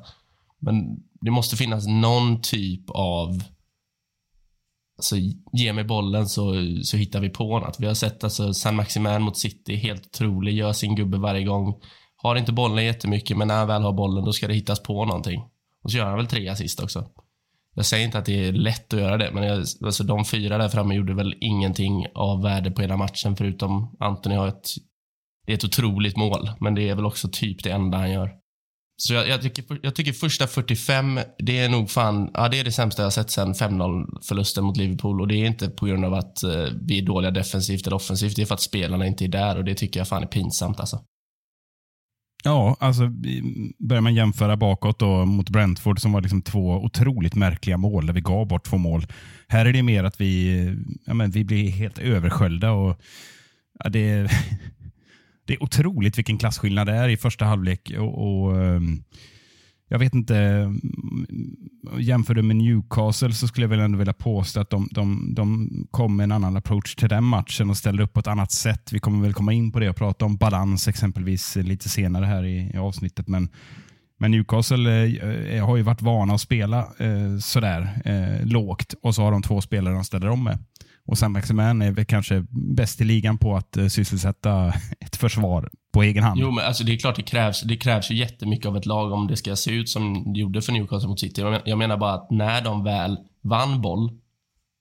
Men 0.60 0.74
det 1.20 1.30
måste 1.30 1.56
finnas 1.56 1.86
någon 1.86 2.40
typ 2.40 2.90
av 2.90 3.42
Alltså, 5.00 5.16
ge 5.52 5.72
mig 5.72 5.84
bollen 5.84 6.28
så, 6.28 6.54
så 6.82 6.96
hittar 6.96 7.20
vi 7.20 7.28
på 7.30 7.58
något. 7.58 7.76
Vi 7.80 7.86
har 7.86 7.94
sett 7.94 8.24
alltså, 8.24 8.54
San 8.54 8.76
Maximan 8.76 9.22
mot 9.22 9.38
City, 9.38 9.76
helt 9.76 10.06
otrolig, 10.06 10.54
gör 10.54 10.72
sin 10.72 10.94
gubbe 10.94 11.18
varje 11.18 11.44
gång. 11.44 11.74
Har 12.16 12.36
inte 12.36 12.52
bollen 12.52 12.84
jättemycket, 12.84 13.36
men 13.36 13.48
när 13.48 13.58
han 13.58 13.68
väl 13.68 13.82
har 13.82 13.92
bollen 13.92 14.24
då 14.24 14.32
ska 14.32 14.48
det 14.48 14.54
hittas 14.54 14.82
på 14.82 15.04
någonting. 15.04 15.40
Och 15.84 15.90
så 15.90 15.98
gör 15.98 16.06
han 16.06 16.16
väl 16.16 16.26
tre 16.26 16.48
assist 16.48 16.80
också. 16.82 17.04
Jag 17.74 17.86
säger 17.86 18.06
inte 18.06 18.18
att 18.18 18.24
det 18.24 18.44
är 18.44 18.52
lätt 18.52 18.94
att 18.94 19.00
göra 19.00 19.16
det, 19.16 19.30
men 19.32 19.42
jag, 19.42 19.58
alltså, 19.84 20.04
de 20.04 20.24
fyra 20.24 20.58
där 20.58 20.68
framme 20.68 20.94
gjorde 20.94 21.14
väl 21.14 21.34
ingenting 21.40 22.06
av 22.14 22.42
värde 22.42 22.70
på 22.70 22.82
hela 22.82 22.96
matchen, 22.96 23.36
förutom 23.36 23.96
Anthony 24.00 24.34
har 24.34 24.48
ett... 24.48 24.68
Det 25.46 25.52
är 25.52 25.56
ett 25.56 25.64
otroligt 25.64 26.16
mål, 26.16 26.50
men 26.60 26.74
det 26.74 26.88
är 26.88 26.94
väl 26.94 27.06
också 27.06 27.28
typ 27.32 27.64
det 27.64 27.70
enda 27.70 27.98
han 27.98 28.10
gör. 28.10 28.39
Så 29.02 29.14
jag, 29.14 29.28
jag, 29.28 29.42
tycker, 29.42 29.64
jag 29.82 29.94
tycker 29.94 30.12
första 30.12 30.46
45, 30.46 31.20
det 31.38 31.58
är 31.58 31.68
nog 31.68 31.90
fan, 31.90 32.30
ja 32.34 32.48
det 32.48 32.60
är 32.60 32.64
det 32.64 32.72
sämsta 32.72 33.02
jag 33.02 33.12
sett 33.12 33.30
sen 33.30 33.54
5-0 33.54 34.18
förlusten 34.22 34.64
mot 34.64 34.76
Liverpool 34.76 35.20
och 35.20 35.28
det 35.28 35.34
är 35.34 35.46
inte 35.46 35.68
på 35.68 35.86
grund 35.86 36.04
av 36.04 36.14
att 36.14 36.42
eh, 36.42 36.66
vi 36.82 36.98
är 36.98 37.06
dåliga 37.06 37.30
defensivt 37.30 37.86
eller 37.86 37.96
offensivt, 37.96 38.36
det 38.36 38.42
är 38.42 38.46
för 38.46 38.54
att 38.54 38.60
spelarna 38.60 39.06
inte 39.06 39.24
är 39.24 39.28
där 39.28 39.58
och 39.58 39.64
det 39.64 39.74
tycker 39.74 40.00
jag 40.00 40.08
fan 40.08 40.22
är 40.22 40.26
pinsamt 40.26 40.80
alltså. 40.80 41.00
Ja, 42.44 42.76
alltså 42.80 43.08
börjar 43.88 44.00
man 44.00 44.14
jämföra 44.14 44.56
bakåt 44.56 44.98
då 44.98 45.24
mot 45.24 45.50
Brentford 45.50 46.00
som 46.00 46.12
var 46.12 46.20
liksom 46.20 46.42
två 46.42 46.70
otroligt 46.70 47.34
märkliga 47.34 47.76
mål 47.76 48.06
där 48.06 48.14
vi 48.14 48.20
gav 48.20 48.46
bort 48.46 48.64
två 48.64 48.76
mål. 48.76 49.06
Här 49.48 49.66
är 49.66 49.72
det 49.72 49.82
mer 49.82 50.04
att 50.04 50.20
vi, 50.20 50.64
ja, 51.06 51.14
men 51.14 51.30
vi 51.30 51.44
blir 51.44 51.70
helt 51.70 51.98
översköljda 51.98 52.70
och 52.70 53.00
ja, 53.84 53.90
det, 53.90 54.30
det 55.50 55.54
är 55.54 55.62
otroligt 55.62 56.18
vilken 56.18 56.38
klasskillnad 56.38 56.86
det 56.86 56.92
är 56.92 57.08
i 57.08 57.16
första 57.16 57.44
halvlek. 57.44 57.92
Och, 57.98 58.44
och 58.44 58.62
ehm, 58.62 59.02
jag 59.88 59.98
vet 59.98 60.14
inte, 60.14 60.36
mm, 60.36 61.56
jämför 61.98 62.34
du 62.34 62.42
med 62.42 62.56
Newcastle 62.56 63.32
så 63.32 63.48
skulle 63.48 63.64
jag 63.64 63.68
väl 63.68 63.80
ändå 63.80 63.98
vilja 63.98 64.12
påstå 64.12 64.60
att 64.60 64.70
de, 64.70 64.88
de, 64.90 65.34
de 65.34 65.70
kom 65.90 66.16
med 66.16 66.24
en 66.24 66.32
annan 66.32 66.56
approach 66.56 66.94
till 66.94 67.08
den 67.08 67.24
matchen 67.24 67.70
och 67.70 67.76
ställde 67.76 68.02
upp 68.02 68.12
på 68.12 68.20
ett 68.20 68.26
annat 68.26 68.52
sätt. 68.52 68.92
Vi 68.92 68.98
kommer 68.98 69.22
väl 69.22 69.34
komma 69.34 69.52
in 69.52 69.72
på 69.72 69.80
det 69.80 69.90
och 69.90 69.96
prata 69.96 70.24
om 70.24 70.36
balans 70.36 70.88
exempelvis 70.88 71.56
lite 71.56 71.88
senare 71.88 72.24
här 72.24 72.44
i, 72.44 72.70
i 72.74 72.78
avsnittet. 72.78 73.28
Men, 73.28 73.48
men 74.18 74.30
Newcastle 74.30 75.04
eh, 75.04 75.56
eh 75.56 75.66
har 75.66 75.76
ju 75.76 75.82
varit 75.82 76.02
vana 76.02 76.34
att 76.34 76.40
spela 76.40 76.78
eh, 76.78 77.38
sådär 77.40 78.02
eh, 78.04 78.46
lågt 78.46 78.94
och 79.02 79.14
så 79.14 79.22
har 79.22 79.32
de 79.32 79.42
två 79.42 79.60
spelare 79.60 79.94
de 79.94 80.04
ställer 80.04 80.28
om 80.28 80.44
med. 80.44 80.58
Och 81.10 81.18
Sam 81.18 81.32
Maximan 81.32 81.82
är 81.82 81.90
väl 81.90 82.04
kanske 82.04 82.46
bäst 82.50 83.00
i 83.00 83.04
ligan 83.04 83.38
på 83.38 83.56
att 83.56 83.76
uh, 83.76 83.88
sysselsätta 83.88 84.68
ett 85.00 85.16
försvar 85.16 85.70
på 85.92 86.02
egen 86.02 86.24
hand. 86.24 86.40
Jo, 86.40 86.50
men 86.50 86.64
alltså 86.64 86.84
det 86.84 86.92
är 86.92 86.98
klart 86.98 87.16
det 87.16 87.22
krävs. 87.22 87.62
Det 87.62 87.76
krävs 87.76 88.10
ju 88.10 88.14
jättemycket 88.14 88.66
av 88.66 88.76
ett 88.76 88.86
lag 88.86 89.12
om 89.12 89.26
det 89.26 89.36
ska 89.36 89.56
se 89.56 89.70
ut 89.70 89.88
som 89.88 90.32
det 90.32 90.40
gjorde 90.40 90.62
för 90.62 90.72
Newcastle 90.72 91.08
mot 91.08 91.20
City. 91.20 91.60
Jag 91.64 91.78
menar 91.78 91.96
bara 91.96 92.12
att 92.12 92.30
när 92.30 92.62
de 92.62 92.84
väl 92.84 93.18
vann 93.42 93.80
boll 93.80 94.10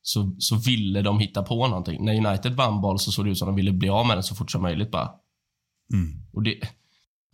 så, 0.01 0.35
så 0.39 0.55
ville 0.55 1.01
de 1.01 1.19
hitta 1.19 1.43
på 1.43 1.67
någonting. 1.67 2.05
När 2.05 2.27
United 2.27 2.53
vann 2.53 2.81
boll 2.81 2.99
så 2.99 3.11
såg 3.11 3.25
det 3.25 3.31
ut 3.31 3.37
som 3.37 3.47
att 3.47 3.51
de 3.51 3.55
ville 3.55 3.71
bli 3.71 3.89
av 3.89 4.07
med 4.07 4.17
den 4.17 4.23
så 4.23 4.35
fort 4.35 4.51
som 4.51 4.61
möjligt 4.61 4.91
bara. 4.91 5.09
Mm. 5.93 6.23
Och 6.33 6.43
det, 6.43 6.55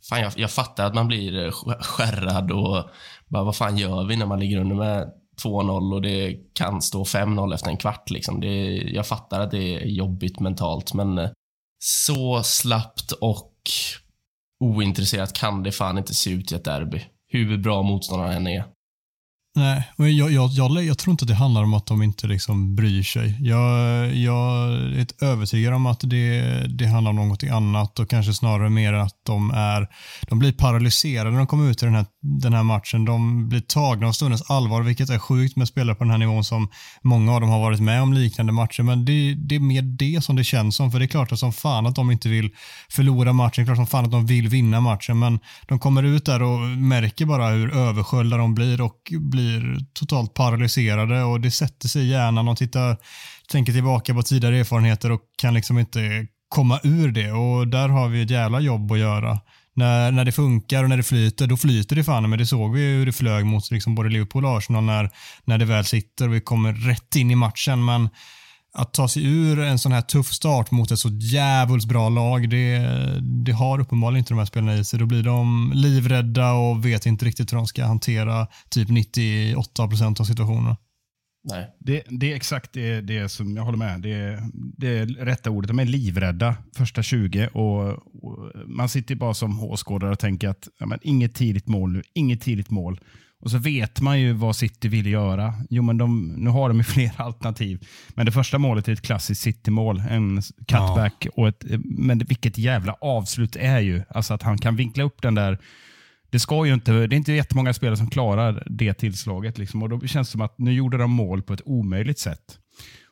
fan, 0.09 0.21
jag, 0.21 0.33
jag 0.35 0.51
fattar 0.51 0.85
att 0.85 0.95
man 0.95 1.07
blir 1.07 1.51
skärrad 1.81 2.51
och 2.51 2.89
bara, 3.27 3.43
vad 3.43 3.55
fan 3.55 3.77
gör 3.77 4.05
vi 4.05 4.15
när 4.15 4.25
man 4.25 4.39
ligger 4.39 4.57
under 4.57 4.75
med 4.75 5.11
2-0 5.43 5.93
och 5.93 6.01
det 6.01 6.37
kan 6.53 6.81
stå 6.81 7.03
5-0 7.03 7.53
efter 7.53 7.69
en 7.69 7.77
kvart. 7.77 8.09
Liksom. 8.09 8.39
Det, 8.39 8.75
jag 8.75 9.07
fattar 9.07 9.39
att 9.39 9.51
det 9.51 9.75
är 9.75 9.85
jobbigt 9.85 10.39
mentalt, 10.39 10.93
men 10.93 11.17
eh, 11.17 11.29
så 11.79 12.43
slappt 12.43 13.11
och 13.11 13.53
ointresserat 14.59 15.33
kan 15.33 15.63
det 15.63 15.71
fan 15.71 15.97
inte 15.97 16.13
se 16.13 16.29
ut 16.29 16.51
i 16.51 16.55
ett 16.55 16.65
derby. 16.65 17.01
Hur 17.27 17.57
bra 17.57 17.81
motståndaren 17.81 18.33
än 18.33 18.47
är. 18.47 18.63
Nej, 19.57 19.89
men 19.95 20.17
jag, 20.17 20.31
jag, 20.31 20.49
jag, 20.51 20.83
jag, 20.83 20.97
tror 20.97 21.11
inte 21.11 21.23
att 21.23 21.27
det 21.27 21.35
handlar 21.35 21.63
om 21.63 21.73
att 21.73 21.85
de 21.85 22.03
inte 22.03 22.27
liksom 22.27 22.75
bryr 22.75 23.03
sig. 23.03 23.37
Jag, 23.39 24.15
jag 24.15 24.73
är 24.73 25.07
övertygad 25.21 25.73
om 25.73 25.85
att 25.85 25.99
det, 25.99 26.41
det 26.67 26.85
handlar 26.85 27.11
om 27.11 27.29
något 27.29 27.43
annat 27.43 27.99
och 27.99 28.09
kanske 28.09 28.33
snarare 28.33 28.69
mer 28.69 28.93
att 28.93 29.13
de, 29.23 29.51
är, 29.51 29.87
de 30.29 30.39
blir 30.39 30.51
paralyserade 30.51 31.31
när 31.31 31.37
de 31.37 31.47
kommer 31.47 31.69
ut 31.69 31.83
i 31.83 31.85
den 31.85 31.95
här, 31.95 32.05
den 32.21 32.53
här 32.53 32.63
matchen. 32.63 33.05
De 33.05 33.49
blir 33.49 33.59
tagna 33.59 34.07
av 34.07 34.11
stundens 34.11 34.49
allvar, 34.49 34.81
vilket 34.81 35.09
är 35.09 35.19
sjukt 35.19 35.55
med 35.55 35.67
spelare 35.67 35.95
på 35.95 36.03
den 36.03 36.11
här 36.11 36.17
nivån 36.17 36.43
som 36.43 36.69
många 37.01 37.33
av 37.33 37.41
dem 37.41 37.49
har 37.49 37.59
varit 37.59 37.79
med 37.79 38.01
om 38.01 38.13
liknande 38.13 38.53
matcher. 38.53 38.83
Men 38.83 39.05
det, 39.05 39.33
det 39.33 39.55
är 39.55 39.59
mer 39.59 39.81
det 39.81 40.23
som 40.23 40.35
det 40.35 40.43
känns 40.43 40.75
som, 40.75 40.91
för 40.91 40.99
det 40.99 41.05
är 41.05 41.07
klart 41.07 41.31
att 41.31 41.39
som 41.39 41.53
fan 41.53 41.85
att 41.85 41.95
de 41.95 42.11
inte 42.11 42.29
vill 42.29 42.49
förlora 42.89 43.33
matchen. 43.33 43.53
Det 43.55 43.61
är 43.61 43.65
klart 43.65 43.77
som 43.77 43.87
fan 43.87 44.05
att 44.05 44.11
de 44.11 44.25
vill 44.25 44.47
vinna 44.47 44.81
matchen, 44.81 45.19
men 45.19 45.39
de 45.67 45.79
kommer 45.79 46.03
ut 46.03 46.25
där 46.25 46.41
och 46.41 46.59
märker 46.59 47.25
bara 47.25 47.47
hur 47.49 47.75
översköljda 47.75 48.37
de 48.37 48.55
blir 48.55 48.81
och 48.81 49.13
blir 49.19 49.44
blir 49.45 49.79
totalt 49.93 50.33
paralyserade 50.33 51.23
och 51.23 51.41
det 51.41 51.51
sätter 51.51 51.87
sig 51.87 52.01
i 52.01 52.09
hjärnan 52.09 52.47
och 52.47 52.57
tittar, 52.57 52.97
tänker 53.51 53.73
tillbaka 53.73 54.13
på 54.13 54.21
tidigare 54.21 54.57
erfarenheter 54.57 55.11
och 55.11 55.21
kan 55.37 55.53
liksom 55.53 55.79
inte 55.79 56.27
komma 56.49 56.79
ur 56.83 57.11
det 57.11 57.31
och 57.31 57.67
där 57.67 57.89
har 57.89 58.09
vi 58.09 58.21
ett 58.21 58.29
jävla 58.29 58.59
jobb 58.59 58.91
att 58.91 58.99
göra. 58.99 59.39
När, 59.73 60.11
när 60.11 60.25
det 60.25 60.31
funkar 60.31 60.83
och 60.83 60.89
när 60.89 60.97
det 60.97 61.03
flyter, 61.03 61.47
då 61.47 61.57
flyter 61.57 61.95
det 61.95 62.03
fan 62.03 62.29
men 62.29 62.39
det 62.39 62.45
såg 62.45 62.73
vi 62.73 62.81
ju 62.81 62.97
hur 62.97 63.05
det 63.05 63.11
flög 63.11 63.45
mot 63.45 63.71
liksom 63.71 63.95
både 63.95 64.09
Liverpool 64.09 64.45
och 64.45 64.57
Arsenal 64.57 64.83
när, 64.83 65.09
när 65.45 65.57
det 65.57 65.65
väl 65.65 65.85
sitter 65.85 66.27
och 66.27 66.33
vi 66.33 66.41
kommer 66.41 66.73
rätt 66.73 67.15
in 67.15 67.31
i 67.31 67.35
matchen. 67.35 67.85
Men 67.85 68.09
att 68.75 68.93
ta 68.93 69.07
sig 69.07 69.25
ur 69.25 69.59
en 69.59 69.79
sån 69.79 69.91
här 69.91 70.01
tuff 70.01 70.27
start 70.27 70.71
mot 70.71 70.91
ett 70.91 70.99
så 70.99 71.09
jävligt 71.09 71.85
bra 71.85 72.09
lag, 72.09 72.49
det, 72.49 72.79
det 73.45 73.51
har 73.51 73.79
uppenbarligen 73.79 74.19
inte 74.19 74.33
de 74.33 74.37
här 74.37 74.45
spelarna 74.45 74.75
i 74.75 74.83
sig. 74.83 74.99
Då 74.99 75.05
blir 75.05 75.23
de 75.23 75.71
livrädda 75.75 76.53
och 76.53 76.85
vet 76.85 77.05
inte 77.05 77.25
riktigt 77.25 77.51
hur 77.51 77.57
de 77.57 77.67
ska 77.67 77.85
hantera 77.85 78.47
typ 78.69 78.89
98 78.89 79.87
procent 79.87 80.19
av 80.19 80.23
situationerna. 80.23 80.77
Nej. 81.43 81.75
Det, 81.79 82.03
det 82.09 82.31
är 82.31 82.35
exakt 82.35 82.73
det, 82.73 83.01
det 83.01 83.29
som 83.29 83.55
jag 83.55 83.63
håller 83.63 83.77
med. 83.77 84.01
Det, 84.01 84.39
det 84.53 84.97
är 84.97 85.05
rätta 85.05 85.49
ordet. 85.49 85.67
De 85.67 85.79
är 85.79 85.85
livrädda 85.85 86.55
första 86.75 87.03
20 87.03 87.47
och, 87.47 87.87
och 88.23 88.51
man 88.67 88.89
sitter 88.89 89.15
bara 89.15 89.33
som 89.33 89.63
åskådare 89.63 90.11
och 90.11 90.19
tänker 90.19 90.49
att 90.49 90.67
ja, 90.79 90.85
men 90.85 90.99
inget 91.01 91.35
tidigt 91.35 91.67
mål 91.67 91.91
nu, 91.91 92.03
inget 92.13 92.41
tidigt 92.41 92.69
mål. 92.69 92.99
Och 93.45 93.51
så 93.51 93.57
vet 93.57 94.01
man 94.01 94.19
ju 94.19 94.33
vad 94.33 94.55
City 94.55 94.87
vill 94.87 95.05
göra. 95.05 95.53
Jo, 95.69 95.83
men 95.83 95.97
de, 95.97 96.27
nu 96.27 96.49
har 96.49 96.69
de 96.69 96.77
ju 96.77 96.83
flera 96.93 97.23
alternativ. 97.23 97.87
Men 98.09 98.25
det 98.25 98.31
första 98.31 98.57
målet 98.57 98.87
är 98.87 98.93
ett 98.93 99.01
klassiskt 99.01 99.41
City-mål. 99.41 100.03
En 100.09 100.41
cutback. 100.41 101.25
Ja. 101.25 101.31
Och 101.35 101.47
ett, 101.47 101.63
men 101.83 102.17
vilket 102.17 102.57
jävla 102.57 102.93
avslut 102.93 103.55
är 103.55 103.79
ju. 103.79 104.01
Alltså 104.09 104.33
att 104.33 104.43
han 104.43 104.57
kan 104.57 104.75
vinkla 104.75 105.03
upp 105.03 105.21
den 105.21 105.35
där. 105.35 105.57
Det, 106.29 106.39
ska 106.39 106.65
ju 106.65 106.73
inte, 106.73 106.91
det 106.91 107.15
är 107.15 107.17
inte 107.17 107.33
jättemånga 107.33 107.73
spelare 107.73 107.97
som 107.97 108.09
klarar 108.09 108.63
det 108.69 108.93
tillslaget. 108.93 109.57
Liksom. 109.57 109.83
Och 109.83 109.89
Då 109.89 109.99
känns 109.99 110.27
det 110.27 110.31
som 110.31 110.41
att 110.41 110.57
nu 110.57 110.73
gjorde 110.73 110.97
de 110.97 111.11
mål 111.11 111.41
på 111.41 111.53
ett 111.53 111.61
omöjligt 111.65 112.19
sätt. 112.19 112.59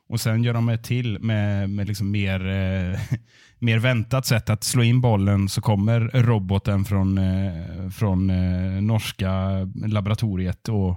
Och 0.09 0.21
Sen 0.21 0.43
gör 0.43 0.53
de 0.53 0.69
ett 0.69 0.83
till 0.83 1.19
med, 1.19 1.69
med 1.69 1.87
liksom 1.87 2.11
mer, 2.11 2.47
eh, 2.47 2.99
mer 3.63 3.79
väntat 3.79 4.25
sätt 4.25 4.49
att 4.49 4.63
slå 4.63 4.83
in 4.83 5.01
bollen 5.01 5.49
så 5.49 5.61
kommer 5.61 5.99
roboten 6.13 6.85
från, 6.85 7.17
eh, 7.17 7.89
från 7.89 8.29
eh, 8.29 8.81
norska 8.81 9.49
laboratoriet. 9.85 10.69
och 10.69 10.95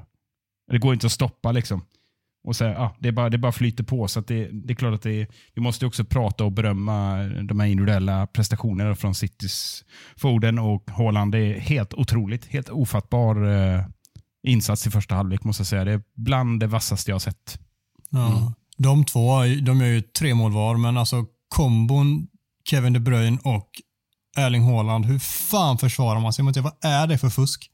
Det 0.73 0.79
går 0.79 0.95
inte 0.95 1.07
att 1.07 1.13
stoppa. 1.13 1.53
liksom. 1.53 1.83
Och 2.47 2.57
sen, 2.57 2.77
ah, 2.77 2.97
det, 2.99 3.13
bara, 3.13 3.31
det 3.31 3.39
bara 3.39 3.53
flyter 3.53 3.85
på. 3.85 4.09
Så 4.09 4.21
det, 4.21 4.49
det 4.53 4.73
är 4.73 4.75
klart 4.75 4.95
att 4.95 5.03
det, 5.03 5.27
vi 5.55 5.63
måste 5.63 5.87
också 5.87 6.05
prata 6.05 6.45
och 6.45 6.53
berömma 6.53 7.17
de 7.23 7.61
här 7.61 7.67
individuella 7.67 8.27
prestationerna 8.27 8.95
från 8.95 9.15
Citys 9.15 9.85
Foden 10.17 10.59
och 10.59 10.91
Haaland. 10.91 11.33
Det 11.33 11.39
är 11.39 11.61
helt 11.61 11.95
otroligt. 11.95 12.47
Helt 12.47 12.69
ofattbar 12.69 13.47
eh, 13.47 13.85
insats 14.47 14.87
i 14.87 14.91
första 14.91 15.15
halvlek 15.15 15.45
måste 15.45 15.61
jag 15.61 15.67
säga. 15.67 15.85
Det 15.85 15.93
är 15.93 16.03
bland 16.17 16.61
det 16.61 16.67
vassaste 16.67 17.11
jag 17.11 17.15
har 17.15 17.21
sett. 17.21 17.59
Ja. 18.11 18.39
Mm. 18.39 18.53
De 18.79 19.05
två, 19.05 19.39
de 19.63 19.81
gör 19.81 19.87
ju 19.87 20.01
tre 20.01 20.35
mål 20.35 20.53
var, 20.53 20.77
men 20.77 20.97
alltså 20.97 21.25
kombon 21.49 22.27
Kevin 22.71 22.93
De 22.93 23.01
Bruyne 23.01 23.39
och 23.45 23.71
Erling 24.37 24.63
Haaland, 24.63 25.05
hur 25.05 25.19
fan 25.19 25.79
försvarar 25.79 26.21
man 26.21 26.33
sig 26.33 26.45
mot 26.45 26.55
det? 26.55 26.61
Vad 26.61 26.77
är 26.83 27.07
det 27.07 27.19
för 27.19 27.31
fusk? 27.31 27.71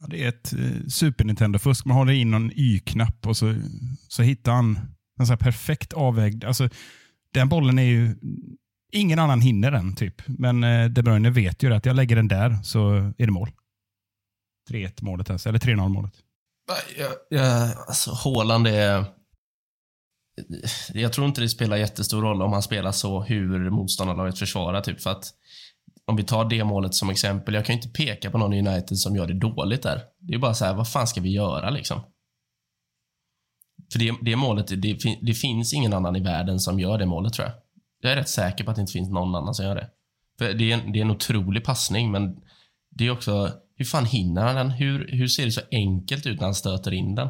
Ja, 0.00 0.06
det 0.06 0.24
är 0.24 0.28
ett 0.28 0.52
eh, 0.52 0.86
Super 0.88 1.24
Nintendo-fusk. 1.24 1.84
Man 1.84 1.96
håller 1.96 2.12
in 2.12 2.30
någon 2.30 2.52
Y-knapp 2.52 3.26
och 3.26 3.36
så, 3.36 3.54
så 4.08 4.22
hittar 4.22 4.52
han 4.52 4.78
en 5.20 5.26
så 5.26 5.36
perfekt 5.36 5.92
avvägd... 5.92 6.44
Alltså, 6.44 6.68
den 7.32 7.48
bollen 7.48 7.78
är 7.78 7.82
ju... 7.82 8.16
Ingen 8.92 9.18
annan 9.18 9.40
hinner 9.40 9.70
den, 9.70 9.94
typ. 9.94 10.22
Men 10.26 10.64
eh, 10.64 10.84
De 10.84 11.02
Bruyne 11.02 11.30
vet 11.30 11.62
ju 11.62 11.74
att 11.74 11.86
jag 11.86 11.96
lägger 11.96 12.16
den 12.16 12.28
där 12.28 12.58
så 12.62 12.94
är 12.94 13.26
det 13.26 13.30
mål. 13.30 13.50
3-1 14.70 15.04
målet, 15.04 15.30
alltså, 15.30 15.48
eller 15.48 15.58
3-0 15.58 15.88
målet. 15.88 16.12
Ja, 16.98 17.06
ja, 17.28 17.74
alltså, 17.88 18.12
Haaland 18.12 18.66
är 18.66 19.04
jag 20.92 21.12
tror 21.12 21.26
inte 21.26 21.40
det 21.40 21.48
spelar 21.48 21.76
jättestor 21.76 22.22
roll 22.22 22.42
om 22.42 22.52
han 22.52 22.62
spelar 22.62 22.92
så 22.92 23.22
hur 23.22 23.70
motståndarlaget 23.70 24.38
försvarar. 24.38 24.80
Typ, 24.80 25.00
för 25.00 25.10
att 25.10 25.32
om 26.06 26.16
vi 26.16 26.24
tar 26.24 26.44
det 26.44 26.64
målet 26.64 26.94
som 26.94 27.10
exempel. 27.10 27.54
Jag 27.54 27.64
kan 27.64 27.74
ju 27.74 27.82
inte 27.82 27.92
peka 27.92 28.30
på 28.30 28.38
någon 28.38 28.52
i 28.52 28.68
United 28.68 28.98
som 28.98 29.16
gör 29.16 29.26
det 29.26 29.34
dåligt 29.34 29.82
där. 29.82 30.02
Det 30.20 30.34
är 30.34 30.38
bara 30.38 30.54
så 30.54 30.64
här, 30.64 30.74
vad 30.74 30.88
fan 30.88 31.06
ska 31.06 31.20
vi 31.20 31.32
göra 31.32 31.70
liksom? 31.70 32.00
För 33.92 33.98
det, 33.98 34.14
det 34.22 34.36
målet, 34.36 34.66
det, 34.82 34.98
det, 35.22 35.34
finns 35.34 35.74
ingen 35.74 35.92
annan 35.92 36.16
i 36.16 36.20
världen 36.20 36.60
som 36.60 36.80
gör 36.80 36.98
det 36.98 37.06
målet 37.06 37.32
tror 37.32 37.48
jag. 37.48 37.54
Jag 38.00 38.12
är 38.12 38.16
rätt 38.16 38.28
säker 38.28 38.64
på 38.64 38.70
att 38.70 38.76
det 38.76 38.80
inte 38.80 38.92
finns 38.92 39.10
någon 39.10 39.34
annan 39.34 39.54
som 39.54 39.64
gör 39.64 39.74
det. 39.74 39.90
För 40.38 40.52
det 40.52 40.72
är 40.72 40.78
en, 40.78 40.92
det 40.92 40.98
är 40.98 41.02
en 41.02 41.10
otrolig 41.10 41.64
passning, 41.64 42.10
men 42.10 42.36
det 42.90 43.06
är 43.06 43.10
också, 43.10 43.52
hur 43.76 43.84
fan 43.84 44.04
hinner 44.04 44.42
han 44.42 44.56
den? 44.56 44.70
Hur, 44.70 45.08
hur 45.12 45.28
ser 45.28 45.44
det 45.44 45.52
så 45.52 45.60
enkelt 45.70 46.26
ut 46.26 46.40
när 46.40 46.46
han 46.46 46.54
stöter 46.54 46.92
in 46.92 47.14
den? 47.14 47.28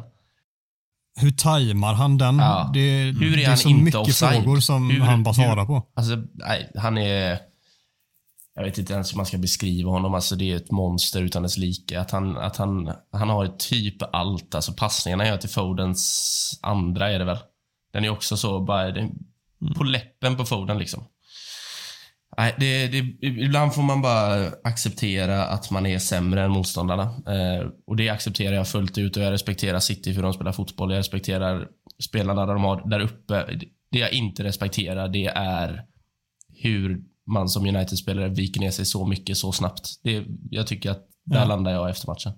Hur 1.17 1.31
tajmar 1.31 1.93
han 1.93 2.17
den? 2.17 2.39
Ja. 2.39 2.71
Det, 2.73 2.79
hur 3.19 3.33
är 3.33 3.37
det 3.37 3.43
är 3.43 3.47
han 3.47 3.57
så 3.57 3.69
inte 3.69 3.83
mycket 3.83 3.99
offside? 3.99 4.43
frågor 4.43 4.59
som 4.59 4.89
hur, 4.89 4.99
han 4.99 5.23
bara 5.23 5.33
svarar 5.33 5.65
på. 5.65 5.83
Alltså, 5.95 6.23
nej, 6.33 6.71
han 6.75 6.97
är... 6.97 7.39
Jag 8.55 8.63
vet 8.63 8.77
inte 8.77 8.93
ens 8.93 9.11
hur 9.13 9.17
man 9.17 9.25
ska 9.25 9.37
beskriva 9.37 9.91
honom. 9.91 10.13
Alltså, 10.13 10.35
det 10.35 10.51
är 10.51 10.55
ett 10.55 10.71
monster 10.71 11.21
utan 11.21 11.43
dess 11.43 11.57
like. 11.57 11.99
Att 11.99 12.11
han, 12.11 12.37
att 12.37 12.57
han, 12.57 12.91
han 13.11 13.29
har 13.29 13.47
typ 13.47 14.15
allt. 14.15 14.55
Alltså, 14.55 14.73
passningarna 14.73 15.23
han 15.23 15.31
gör 15.31 15.37
till 15.37 15.49
Fodens 15.49 16.59
andra 16.61 17.11
är 17.11 17.19
det 17.19 17.25
väl. 17.25 17.37
Den 17.93 18.03
är 18.03 18.09
också 18.09 18.37
så, 18.37 18.59
bara, 18.59 18.91
den, 18.91 19.11
på 19.75 19.83
läppen 19.83 20.37
på 20.37 20.45
Foden 20.45 20.77
liksom. 20.77 21.03
Nej, 22.37 22.55
det, 22.59 22.87
det, 22.87 23.27
ibland 23.27 23.73
får 23.73 23.81
man 23.81 24.01
bara 24.01 24.51
acceptera 24.63 25.43
att 25.43 25.71
man 25.71 25.85
är 25.85 25.99
sämre 25.99 26.43
än 26.43 26.51
motståndarna. 26.51 27.03
Eh, 27.03 27.67
och 27.87 27.95
Det 27.95 28.09
accepterar 28.09 28.55
jag 28.55 28.67
fullt 28.67 28.97
ut 28.97 29.17
och 29.17 29.23
jag 29.23 29.31
respekterar 29.31 29.79
City 29.79 30.13
för 30.13 30.15
hur 30.15 30.23
de 30.23 30.33
spelar 30.33 30.51
fotboll. 30.51 30.91
Jag 30.91 30.99
respekterar 30.99 31.67
spelarna 32.03 32.45
de 32.45 32.63
har 32.63 32.89
där 32.89 32.99
uppe. 32.99 33.59
Det 33.91 33.99
jag 33.99 34.13
inte 34.13 34.43
respekterar, 34.43 35.07
det 35.07 35.25
är 35.25 35.85
hur 36.61 37.01
man 37.27 37.49
som 37.49 37.65
United-spelare 37.65 38.29
viker 38.29 38.59
ner 38.59 38.71
sig 38.71 38.85
så 38.85 39.05
mycket 39.05 39.37
så 39.37 39.51
snabbt. 39.51 39.89
Det, 40.03 40.25
jag 40.49 40.67
tycker 40.67 40.91
att 40.91 41.07
där 41.25 41.39
ja. 41.39 41.45
landar 41.45 41.71
jag 41.71 41.89
efter 41.89 42.07
matchen. 42.07 42.33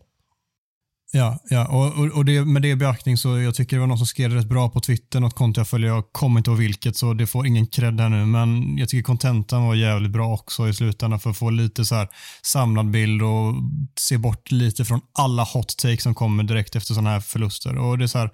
Ja, 1.12 1.40
ja. 1.50 1.68
Och, 1.68 2.00
och, 2.00 2.18
och 2.18 2.26
det, 2.26 2.46
med 2.46 2.62
det 2.62 2.68
i 2.68 2.76
beaktning 2.76 3.18
så 3.18 3.40
jag 3.40 3.56
tycker 3.56 3.76
det 3.76 3.80
var 3.80 3.88
någon 3.88 3.98
som 3.98 4.08
skrev 4.08 4.34
rätt 4.34 4.46
bra 4.46 4.70
på 4.70 4.80
Twitter, 4.80 5.20
något 5.20 5.36
konto 5.36 5.60
jag 5.60 5.68
följer, 5.68 5.90
jag 5.90 6.04
kommer 6.12 6.40
inte 6.40 6.50
ihåg 6.50 6.60
vilket 6.60 6.98
så 6.98 7.14
det 7.14 7.28
får 7.28 7.48
ingen 7.48 7.68
cred 7.68 8.00
här 8.02 8.10
nu, 8.10 8.26
men 8.26 8.78
jag 8.78 8.90
tycker 8.90 9.04
kontentan 9.04 9.68
var 9.68 9.76
jävligt 9.76 10.12
bra 10.12 10.34
också 10.34 10.70
i 10.70 10.74
slutändan 10.74 11.20
för 11.20 11.30
att 11.30 11.38
få 11.38 11.50
lite 11.50 11.86
så 11.86 11.96
här 11.96 12.08
samlad 12.42 12.92
bild 12.92 13.22
och 13.22 13.56
se 14.00 14.18
bort 14.18 14.52
lite 14.52 14.86
från 14.86 15.02
alla 15.14 15.44
hot 15.44 15.78
takes 15.78 16.04
som 16.04 16.16
kommer 16.16 16.44
direkt 16.44 16.76
efter 16.76 16.94
sådana 16.94 17.10
här 17.10 17.20
förluster. 17.20 17.78
Och 17.78 17.98
det 17.98 18.06
är 18.06 18.08
så 18.08 18.18
här, 18.18 18.32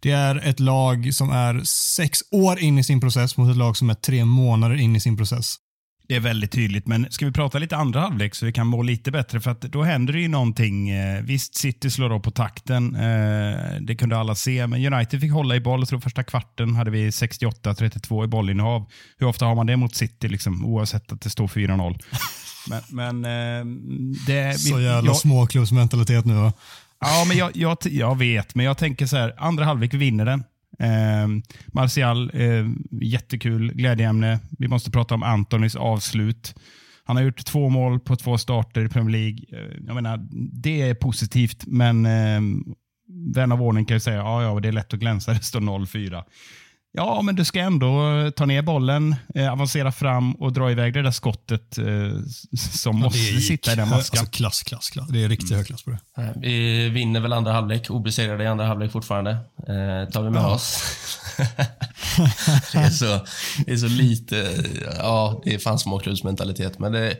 det 0.00 0.10
är 0.10 0.48
ett 0.48 0.60
lag 0.60 1.14
som 1.14 1.30
är 1.30 1.60
sex 1.96 2.18
år 2.30 2.58
in 2.58 2.78
i 2.78 2.84
sin 2.84 3.00
process 3.00 3.36
mot 3.36 3.50
ett 3.50 3.56
lag 3.56 3.76
som 3.76 3.90
är 3.90 3.94
tre 3.94 4.24
månader 4.24 4.76
in 4.76 4.96
i 4.96 5.00
sin 5.00 5.16
process. 5.16 5.56
Det 6.08 6.16
är 6.16 6.20
väldigt 6.20 6.52
tydligt, 6.52 6.86
men 6.86 7.06
ska 7.10 7.26
vi 7.26 7.32
prata 7.32 7.58
lite 7.58 7.76
andra 7.76 8.00
halvlek 8.00 8.34
så 8.34 8.46
vi 8.46 8.52
kan 8.52 8.66
må 8.66 8.82
lite 8.82 9.10
bättre? 9.10 9.40
För 9.40 9.50
att 9.50 9.60
då 9.60 9.82
händer 9.82 10.12
det 10.12 10.20
ju 10.20 10.28
någonting. 10.28 10.90
Eh, 10.90 11.22
visst, 11.22 11.54
City 11.54 11.90
slår 11.90 12.12
upp 12.12 12.22
på 12.22 12.30
takten. 12.30 12.94
Eh, 12.94 13.80
det 13.80 13.96
kunde 13.98 14.18
alla 14.18 14.34
se, 14.34 14.66
men 14.66 14.92
United 14.92 15.20
fick 15.20 15.32
hålla 15.32 15.56
i 15.56 15.60
boll. 15.60 15.80
Jag 15.80 15.88
tror 15.88 16.00
första 16.00 16.22
kvarten 16.22 16.74
hade 16.74 16.90
vi 16.90 17.10
68-32 17.10 18.24
i 18.24 18.26
bollinnehav. 18.26 18.86
Hur 19.18 19.26
ofta 19.26 19.44
har 19.44 19.54
man 19.54 19.66
det 19.66 19.76
mot 19.76 19.94
City, 19.94 20.28
liksom, 20.28 20.64
oavsett 20.64 21.12
att 21.12 21.20
det 21.20 21.30
står 21.30 21.48
4-0? 21.48 22.00
Men, 22.68 22.82
men 22.88 23.24
eh, 23.24 23.64
det... 24.26 24.58
Så 24.58 24.80
jävla 24.80 25.10
jag, 25.10 25.16
småklubbsmentalitet 25.16 26.24
nu 26.24 26.34
va? 26.34 26.52
Ja, 27.00 27.24
men 27.28 27.36
jag, 27.36 27.50
jag, 27.54 27.78
jag 27.82 28.18
vet, 28.18 28.54
men 28.54 28.66
jag 28.66 28.78
tänker 28.78 29.06
så 29.06 29.16
här. 29.16 29.34
Andra 29.38 29.64
halvlek 29.64 29.94
vinner 29.94 30.24
den. 30.24 30.44
Eh, 30.78 31.28
Martial, 31.66 32.30
eh, 32.34 32.66
jättekul 33.02 33.72
glädjeämne. 33.74 34.40
Vi 34.58 34.68
måste 34.68 34.90
prata 34.90 35.14
om 35.14 35.22
Antonis 35.22 35.76
avslut. 35.76 36.54
Han 37.04 37.16
har 37.16 37.22
gjort 37.22 37.44
två 37.44 37.68
mål 37.68 38.00
på 38.00 38.16
två 38.16 38.38
starter 38.38 38.84
i 38.84 38.88
Premier 38.88 39.18
League. 39.18 39.38
Eh, 39.52 39.76
jag 39.86 39.94
menar, 39.94 40.28
det 40.62 40.82
är 40.82 40.94
positivt, 40.94 41.66
men 41.66 42.06
eh, 42.06 42.40
vän 43.34 43.52
av 43.52 43.62
ordning 43.62 43.84
kan 43.84 43.96
ju 43.96 44.00
säga 44.00 44.20
att 44.20 44.26
ja, 44.26 44.42
ja, 44.42 44.60
det 44.60 44.68
är 44.68 44.72
lätt 44.72 44.94
att 44.94 45.00
glänsa, 45.00 45.32
det 45.32 45.42
står 45.42 45.60
0-4. 45.60 46.24
Ja, 46.96 47.22
men 47.22 47.36
du 47.36 47.44
ska 47.44 47.60
ändå 47.60 48.18
eh, 48.18 48.30
ta 48.30 48.46
ner 48.46 48.62
bollen, 48.62 49.16
eh, 49.34 49.52
avancera 49.52 49.92
fram 49.92 50.32
och 50.32 50.52
dra 50.52 50.70
iväg 50.70 50.94
det 50.94 51.02
där 51.02 51.10
skottet 51.10 51.78
eh, 51.78 51.84
som 52.72 52.98
ja, 52.98 53.04
måste 53.04 53.40
sitta 53.40 53.72
i 53.72 53.76
den 53.76 53.88
maskan. 53.88 54.20
Alltså 54.20 54.32
klass, 54.36 54.62
klass, 54.62 54.90
klass. 54.90 55.08
Det 55.08 55.24
är 55.24 55.28
riktigt 55.28 55.50
mm. 55.50 55.58
hög 55.58 55.66
klass 55.66 55.84
på 55.84 55.90
det. 55.90 56.00
Vi 56.36 56.88
vinner 56.88 57.20
väl 57.20 57.32
andra 57.32 57.52
halvlek, 57.52 57.90
obesegrade 57.90 58.44
i 58.44 58.46
andra 58.46 58.66
halvlek 58.66 58.92
fortfarande. 58.92 59.30
Eh, 59.58 60.10
tar 60.12 60.22
vi 60.22 60.30
med 60.30 60.42
ja. 60.42 60.54
oss. 60.54 60.82
det, 62.72 62.78
är 62.78 62.90
så, 62.90 63.20
det 63.66 63.72
är 63.72 63.76
så 63.76 63.88
lite, 63.88 64.64
ja, 64.98 65.42
det 65.44 65.54
är 65.54 65.58
fan 65.58 65.78
småklubbsmentalitet. 65.78 66.78
Men 66.78 66.92
det, 66.92 67.16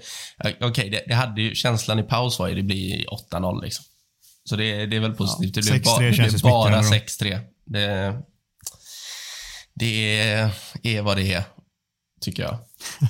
okay, 0.61 0.91
det, 0.91 1.05
det, 1.07 1.15
hade 1.15 1.43
ju, 1.43 1.55
känslan 1.55 1.99
i 1.99 2.03
paus 2.03 2.39
var 2.39 2.49
ju 2.49 2.55
det 2.55 2.63
blir 2.63 3.05
8-0 3.33 3.63
liksom. 3.63 3.85
Så 4.45 4.57
det, 4.57 4.87
det 4.87 4.97
är 4.97 5.01
väl 5.01 5.15
positivt. 5.15 5.57
Ja, 5.57 5.99
det 6.01 6.11
blir 6.11 6.43
ba, 6.43 6.51
bara 6.51 6.81
6-3. 6.81 7.41
Det, 9.77 10.21
är, 10.21 10.55
är 10.83 11.03
vad 11.03 11.17
det 11.17 11.33
är, 11.33 11.45
tycker 12.21 12.43
jag. 12.43 12.59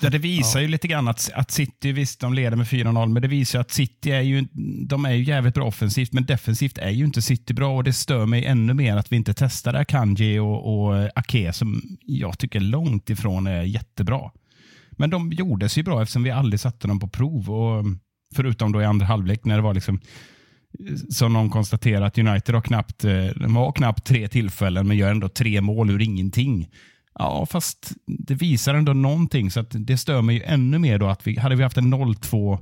Ja, 0.00 0.10
det 0.10 0.18
visar 0.18 0.60
ju 0.60 0.68
lite 0.68 0.88
grann 0.88 1.08
att, 1.08 1.30
att 1.34 1.50
City, 1.50 1.92
visst 1.92 2.20
de 2.20 2.34
leder 2.34 2.56
med 2.56 2.66
4-0, 2.66 3.08
men 3.08 3.22
det 3.22 3.28
visar 3.28 3.60
att 3.60 3.70
City 3.70 4.10
är 4.10 4.20
ju, 4.20 4.44
de 4.86 5.04
är 5.04 5.12
ju 5.12 5.24
jävligt 5.24 5.54
bra 5.54 5.64
offensivt, 5.64 6.12
men 6.12 6.24
defensivt 6.24 6.78
är 6.78 6.90
ju 6.90 7.04
inte 7.04 7.22
City 7.22 7.54
bra 7.54 7.76
och 7.76 7.84
det 7.84 7.92
stör 7.92 8.26
mig 8.26 8.44
ännu 8.44 8.74
mer 8.74 8.96
att 8.96 9.12
vi 9.12 9.16
inte 9.16 9.34
testar 9.34 9.74
Akanji 9.74 10.38
och, 10.38 10.86
och 10.86 11.10
Ake 11.14 11.52
som 11.52 11.82
jag 12.00 12.38
tycker 12.38 12.60
långt 12.60 13.10
ifrån 13.10 13.46
är 13.46 13.62
jättebra. 13.62 14.30
Men 14.90 15.10
de 15.10 15.32
gjordes 15.32 15.78
ju 15.78 15.82
bra 15.82 16.02
eftersom 16.02 16.22
vi 16.22 16.30
aldrig 16.30 16.60
satte 16.60 16.88
dem 16.88 17.00
på 17.00 17.08
prov. 17.08 17.50
Och, 17.50 17.84
förutom 18.34 18.72
då 18.72 18.82
i 18.82 18.84
andra 18.84 19.06
halvlek 19.06 19.44
när 19.44 19.56
det 19.56 19.62
var 19.62 19.74
liksom 19.74 20.00
som 21.10 21.32
någon 21.32 21.50
konstaterar 21.50 22.06
att 22.06 22.18
United 22.18 22.54
har 22.54 22.62
knappt, 22.62 23.04
eh, 23.04 23.26
de 23.36 23.56
har 23.56 23.72
knappt 23.72 24.06
tre 24.06 24.28
tillfällen 24.28 24.88
men 24.88 24.96
gör 24.96 25.10
ändå 25.10 25.28
tre 25.28 25.60
mål 25.60 25.90
ur 25.90 26.02
ingenting. 26.02 26.68
Ja, 27.18 27.46
fast 27.46 27.92
det 28.06 28.34
visar 28.34 28.74
ändå 28.74 28.92
någonting 28.92 29.50
så 29.50 29.60
att 29.60 29.70
det 29.70 29.98
stör 29.98 30.22
mig 30.22 30.36
ju 30.36 30.42
ännu 30.42 30.78
mer 30.78 30.98
då 30.98 31.06
att 31.06 31.26
vi, 31.26 31.38
hade 31.38 31.56
vi 31.56 31.62
haft 31.62 31.76
en 31.76 31.94
0-2 31.94 32.58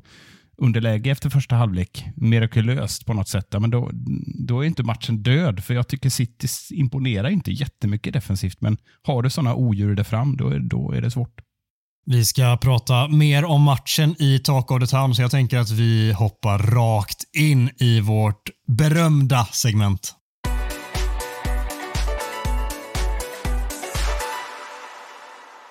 underläge 0.57 1.11
efter 1.11 1.31
första 1.31 1.57
halvlek, 1.57 2.05
mirakulöst 2.16 3.07
på 3.07 3.14
något 3.14 3.29
sätt, 3.29 3.46
ja, 3.51 3.61
men 3.61 3.70
då, 3.70 3.90
då 4.46 4.61
är 4.61 4.66
inte 4.66 4.83
matchen 4.83 5.22
död. 5.22 5.64
För 5.64 5.75
jag 5.75 5.88
tycker 5.88 6.11
City 6.11 6.48
imponerar 6.70 7.29
inte 7.29 7.53
jättemycket 7.53 8.12
defensivt, 8.12 8.61
men 8.61 8.77
har 9.03 9.22
du 9.22 9.31
sådana 9.31 9.55
odjur 9.55 9.94
där 9.94 10.05
fram, 10.05 10.37
då 10.37 10.48
är, 10.48 10.59
då 10.59 10.92
är 10.92 11.01
det 11.01 11.11
svårt. 11.11 11.40
Vi 12.07 12.25
ska 12.25 12.57
prata 12.57 13.09
mer 13.09 13.45
om 13.45 13.62
matchen 13.62 14.17
i 14.19 14.38
Talk 14.38 14.71
of 14.71 14.81
the 14.81 14.87
Town, 14.87 15.15
så 15.15 15.23
jag 15.23 15.31
tänker 15.31 15.59
att 15.59 15.71
vi 15.71 16.12
hoppar 16.12 16.59
rakt 16.59 17.37
in 17.37 17.71
i 17.79 18.01
vårt 18.01 18.51
berömda 18.69 19.47
segment. 19.53 20.15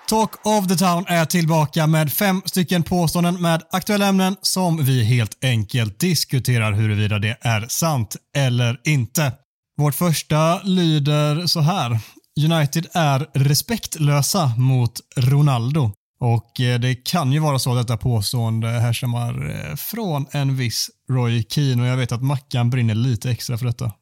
Talk 0.09 0.45
of 0.45 0.67
the 0.67 0.75
Town 0.75 1.05
är 1.07 1.25
tillbaka 1.25 1.87
med 1.87 2.13
fem 2.13 2.41
stycken 2.45 2.83
påståenden 2.83 3.41
med 3.41 3.61
aktuella 3.71 4.07
ämnen 4.07 4.35
som 4.41 4.85
vi 4.85 5.03
helt 5.03 5.43
enkelt 5.43 5.99
diskuterar 5.99 6.71
huruvida 6.71 7.19
det 7.19 7.37
är 7.41 7.65
sant 7.69 8.15
eller 8.37 8.81
inte. 8.83 9.31
Vårt 9.77 9.95
första 9.95 10.61
lyder 10.63 11.47
så 11.47 11.59
här. 11.59 11.99
United 12.45 12.87
är 12.93 13.27
respektlösa 13.33 14.53
mot 14.57 14.93
Ronaldo. 15.17 15.91
Och 16.21 16.61
eh, 16.61 16.79
det 16.79 16.95
kan 16.95 17.31
ju 17.31 17.39
vara 17.39 17.59
så 17.59 17.71
att 17.71 17.87
detta 17.87 17.97
påstående 17.97 18.67
härstammar 18.67 19.49
eh, 19.49 19.75
från 19.75 20.25
en 20.31 20.57
viss 20.57 20.89
Roy 21.09 21.43
Keane 21.49 21.81
och 21.81 21.87
jag 21.87 21.97
vet 21.97 22.11
att 22.11 22.23
Mackan 22.23 22.69
brinner 22.69 22.95
lite 22.95 23.31
extra 23.31 23.57
för 23.57 23.65
detta. 23.65 23.93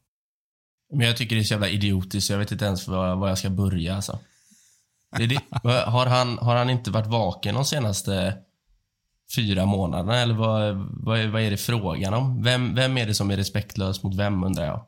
Men 0.92 1.06
jag 1.06 1.16
tycker 1.16 1.36
det 1.36 1.42
är 1.42 1.44
så 1.44 1.54
jävla 1.54 1.68
idiotiskt. 1.68 2.30
Jag 2.30 2.38
vet 2.38 2.52
inte 2.52 2.64
ens 2.64 2.88
var, 2.88 3.16
var 3.16 3.28
jag 3.28 3.38
ska 3.38 3.50
börja 3.50 3.94
alltså. 3.94 4.18
Det 5.16 5.26
det, 5.26 5.40
har, 5.86 6.06
han, 6.06 6.38
har 6.38 6.56
han 6.56 6.70
inte 6.70 6.90
varit 6.90 7.06
vaken 7.06 7.54
de 7.54 7.64
senaste 7.64 8.36
fyra 9.36 9.66
månaderna 9.66 10.16
eller 10.16 10.34
vad, 10.34 10.74
vad, 10.90 11.20
är, 11.20 11.28
vad 11.28 11.42
är 11.42 11.50
det 11.50 11.56
frågan 11.56 12.14
om? 12.14 12.42
Vem, 12.42 12.74
vem 12.74 12.98
är 12.98 13.06
det 13.06 13.14
som 13.14 13.30
är 13.30 13.36
respektlös 13.36 14.02
mot 14.02 14.16
vem 14.16 14.44
undrar 14.44 14.64
jag? 14.64 14.84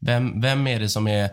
Vem, 0.00 0.40
vem 0.40 0.66
är 0.66 0.80
det 0.80 0.88
som 0.88 1.08
är 1.08 1.30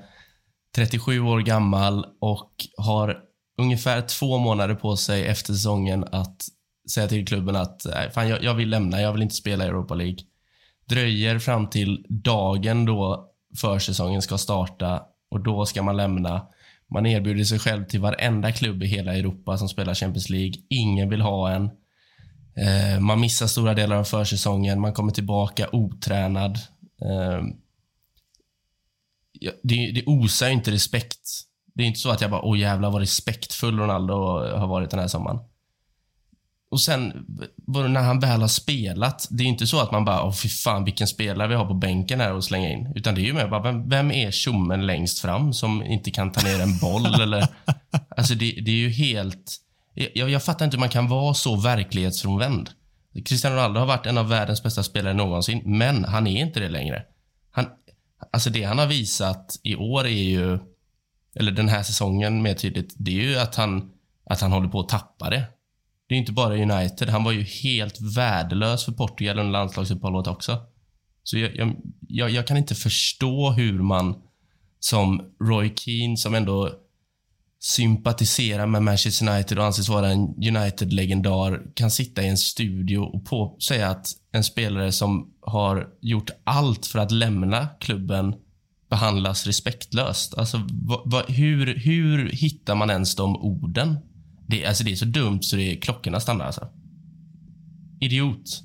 37 0.75 1.19
år 1.19 1.39
gammal 1.39 2.05
och 2.21 2.51
har 2.77 3.28
ungefär 3.59 4.01
två 4.01 4.37
månader 4.37 4.75
på 4.75 4.97
sig 4.97 5.27
efter 5.27 5.53
säsongen 5.53 6.05
att 6.11 6.45
säga 6.91 7.07
till 7.07 7.27
klubben 7.27 7.55
att 7.55 7.85
fan, 8.13 8.29
jag, 8.29 8.43
jag 8.43 8.53
vill 8.53 8.69
lämna, 8.69 9.01
jag 9.01 9.13
vill 9.13 9.21
inte 9.21 9.35
spela 9.35 9.65
i 9.65 9.67
Europa 9.67 9.93
League. 9.93 10.17
Dröjer 10.85 11.39
fram 11.39 11.69
till 11.69 12.05
dagen 12.09 12.85
då 12.85 13.29
försäsongen 13.57 14.21
ska 14.21 14.37
starta 14.37 15.03
och 15.31 15.43
då 15.43 15.65
ska 15.65 15.83
man 15.83 15.97
lämna. 15.97 16.47
Man 16.93 17.05
erbjuder 17.05 17.43
sig 17.43 17.59
själv 17.59 17.85
till 17.85 17.99
varenda 17.99 18.51
klubb 18.51 18.83
i 18.83 18.87
hela 18.87 19.15
Europa 19.15 19.57
som 19.57 19.69
spelar 19.69 19.93
Champions 19.93 20.29
League. 20.29 20.53
Ingen 20.69 21.09
vill 21.09 21.21
ha 21.21 21.51
en. 21.51 21.63
Eh, 22.55 22.99
man 22.99 23.19
missar 23.19 23.47
stora 23.47 23.73
delar 23.73 23.95
av 23.95 24.03
försäsongen. 24.03 24.81
Man 24.81 24.93
kommer 24.93 25.11
tillbaka 25.11 25.69
otränad. 25.71 26.57
Eh, 27.01 27.43
det, 29.63 29.91
det 29.91 30.03
osar 30.05 30.49
inte 30.49 30.71
respekt 30.71 31.48
det 31.73 31.83
är 31.83 31.87
inte 31.87 31.99
så 31.99 32.09
att 32.09 32.21
jag 32.21 32.31
bara, 32.31 32.41
åh 32.41 32.59
jävlar 32.59 32.91
vad 32.91 33.01
respektfull 33.01 33.79
Ronaldo 33.79 34.13
har 34.57 34.67
varit 34.67 34.89
den 34.89 34.99
här 34.99 35.07
sommaren. 35.07 35.39
Och 36.71 36.81
sen, 36.81 37.25
när 37.67 38.01
han 38.01 38.19
väl 38.19 38.41
har 38.41 38.47
spelat, 38.47 39.27
det 39.29 39.43
är 39.43 39.47
inte 39.47 39.67
så 39.67 39.79
att 39.79 39.91
man 39.91 40.05
bara, 40.05 40.23
åh 40.23 40.33
fy 40.33 40.49
fan 40.49 40.83
vilken 40.83 41.07
spelare 41.07 41.47
vi 41.47 41.55
har 41.55 41.65
på 41.65 41.73
bänken 41.73 42.19
här 42.19 42.33
och 42.33 42.43
slänga 42.43 42.69
in. 42.69 42.93
Utan 42.95 43.15
det 43.15 43.21
är 43.21 43.23
ju 43.23 43.33
mer 43.33 43.47
bara, 43.47 43.61
vem, 43.61 43.89
vem 43.89 44.11
är 44.11 44.31
tjommen 44.31 44.87
längst 44.87 45.19
fram 45.19 45.53
som 45.53 45.83
inte 45.83 46.11
kan 46.11 46.31
ta 46.31 46.41
ner 46.41 46.61
en 46.61 46.77
boll 46.77 47.05
eller... 47.21 47.47
Alltså 48.17 48.35
det, 48.35 48.51
det 48.51 48.71
är 48.71 48.75
ju 48.75 48.89
helt... 48.89 49.57
Jag, 49.93 50.29
jag 50.29 50.43
fattar 50.43 50.65
inte 50.65 50.77
hur 50.77 50.79
man 50.79 50.89
kan 50.89 51.07
vara 51.07 51.33
så 51.33 51.55
verklighetsfrånvänd. 51.55 52.69
Cristiano 53.25 53.55
Ronaldo 53.55 53.79
har 53.79 53.87
varit 53.87 54.05
en 54.05 54.17
av 54.17 54.29
världens 54.29 54.63
bästa 54.63 54.83
spelare 54.83 55.13
någonsin, 55.13 55.61
men 55.65 56.05
han 56.05 56.27
är 56.27 56.41
inte 56.41 56.59
det 56.59 56.69
längre. 56.69 57.03
Han, 57.51 57.65
alltså 58.31 58.49
det 58.49 58.63
han 58.63 58.77
har 58.77 58.87
visat 58.87 59.59
i 59.63 59.75
år 59.75 60.05
är 60.05 60.23
ju 60.23 60.59
eller 61.35 61.51
den 61.51 61.69
här 61.69 61.83
säsongen 61.83 62.41
mer 62.41 62.53
tydligt, 62.53 62.95
det 62.97 63.11
är 63.11 63.23
ju 63.23 63.37
att 63.37 63.55
han, 63.55 63.91
att 64.25 64.41
han 64.41 64.51
håller 64.51 64.69
på 64.69 64.79
att 64.79 64.89
tappa 64.89 65.29
det. 65.29 65.45
Det 66.07 66.15
är 66.15 66.19
inte 66.19 66.31
bara 66.31 66.55
United. 66.55 67.09
Han 67.09 67.23
var 67.23 67.31
ju 67.31 67.43
helt 67.43 68.01
värdelös 68.01 68.85
för 68.85 68.91
Portugal 68.91 69.39
under 69.39 69.51
landslagsuppehållet 69.51 70.27
också. 70.27 70.57
Så 71.23 71.37
jag, 71.37 71.55
jag, 71.55 71.75
jag, 72.07 72.29
jag, 72.29 72.47
kan 72.47 72.57
inte 72.57 72.75
förstå 72.75 73.51
hur 73.51 73.81
man 73.81 74.21
som 74.79 75.21
Roy 75.43 75.73
Keane, 75.75 76.17
som 76.17 76.35
ändå 76.35 76.71
sympatiserar 77.59 78.65
med 78.65 78.83
Manchester 78.83 79.29
United 79.29 79.59
och 79.59 79.65
anses 79.65 79.89
vara 79.89 80.09
en 80.09 80.35
United-legendar, 80.37 81.61
kan 81.73 81.91
sitta 81.91 82.23
i 82.23 82.27
en 82.27 82.37
studio 82.37 82.97
och 82.97 83.25
på, 83.25 83.57
säga 83.67 83.89
att 83.89 84.07
en 84.31 84.43
spelare 84.43 84.91
som 84.91 85.33
har 85.41 85.87
gjort 86.01 86.29
allt 86.43 86.85
för 86.85 86.99
att 86.99 87.11
lämna 87.11 87.67
klubben 87.67 88.35
behandlas 88.89 89.47
respektlöst. 89.47 90.37
Alltså, 90.37 90.67
va, 90.71 91.01
va, 91.05 91.23
hur, 91.27 91.75
hur 91.75 92.29
hittar 92.29 92.75
man 92.75 92.89
ens 92.89 93.15
de 93.15 93.35
orden? 93.35 93.97
Det, 94.47 94.65
alltså, 94.65 94.83
det 94.83 94.91
är 94.91 94.95
så 94.95 95.05
dumt 95.05 95.41
så 95.41 95.55
det, 95.55 95.75
klockorna 95.75 96.19
stannar. 96.19 96.45
Alltså. 96.45 96.67
Idiot. 97.99 98.63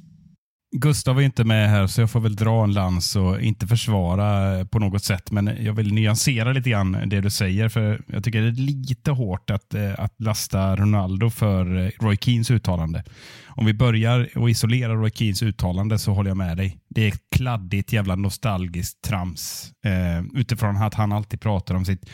Gustav 0.77 1.19
är 1.19 1.23
inte 1.23 1.45
med 1.45 1.71
här, 1.71 1.87
så 1.87 2.01
jag 2.01 2.11
får 2.11 2.21
väl 2.21 2.37
dra 2.37 2.65
en 2.65 2.73
lans 2.73 3.17
och 3.17 3.41
inte 3.41 3.67
försvara 3.67 4.65
på 4.65 4.79
något 4.79 5.05
sätt. 5.05 5.31
Men 5.31 5.51
jag 5.61 5.73
vill 5.73 5.95
nyansera 5.95 6.53
lite 6.53 6.71
grann 6.71 6.99
det 7.07 7.21
du 7.21 7.31
säger. 7.31 7.69
För 7.69 8.03
Jag 8.07 8.25
tycker 8.25 8.43
det 8.43 8.49
är 8.49 8.53
lite 8.53 9.11
hårt 9.11 9.51
att, 9.51 9.75
eh, 9.75 9.93
att 9.99 10.21
lasta 10.21 10.77
Ronaldo 10.77 11.31
för 11.31 11.85
eh, 11.85 11.91
Roy 12.01 12.17
Keens 12.17 12.51
uttalande. 12.51 13.05
Om 13.47 13.67
vi 13.67 13.75
börjar 13.75 14.39
och 14.39 14.51
isolerar 14.51 14.97
Roy 14.97 15.11
Keens 15.11 15.43
uttalande 15.43 15.99
så 15.99 16.13
håller 16.13 16.31
jag 16.31 16.37
med 16.37 16.57
dig. 16.57 16.79
Det 16.89 17.05
är 17.05 17.09
ett 17.09 17.31
kladdigt 17.37 17.93
jävla 17.93 18.17
nostalgiskt 18.17 19.05
trams. 19.05 19.73
Eh, 19.85 20.41
utifrån 20.41 20.77
att 20.77 20.95
han 20.95 21.13
alltid 21.13 21.41
pratar 21.41 21.75
om 21.75 21.85
sitt 21.85 22.11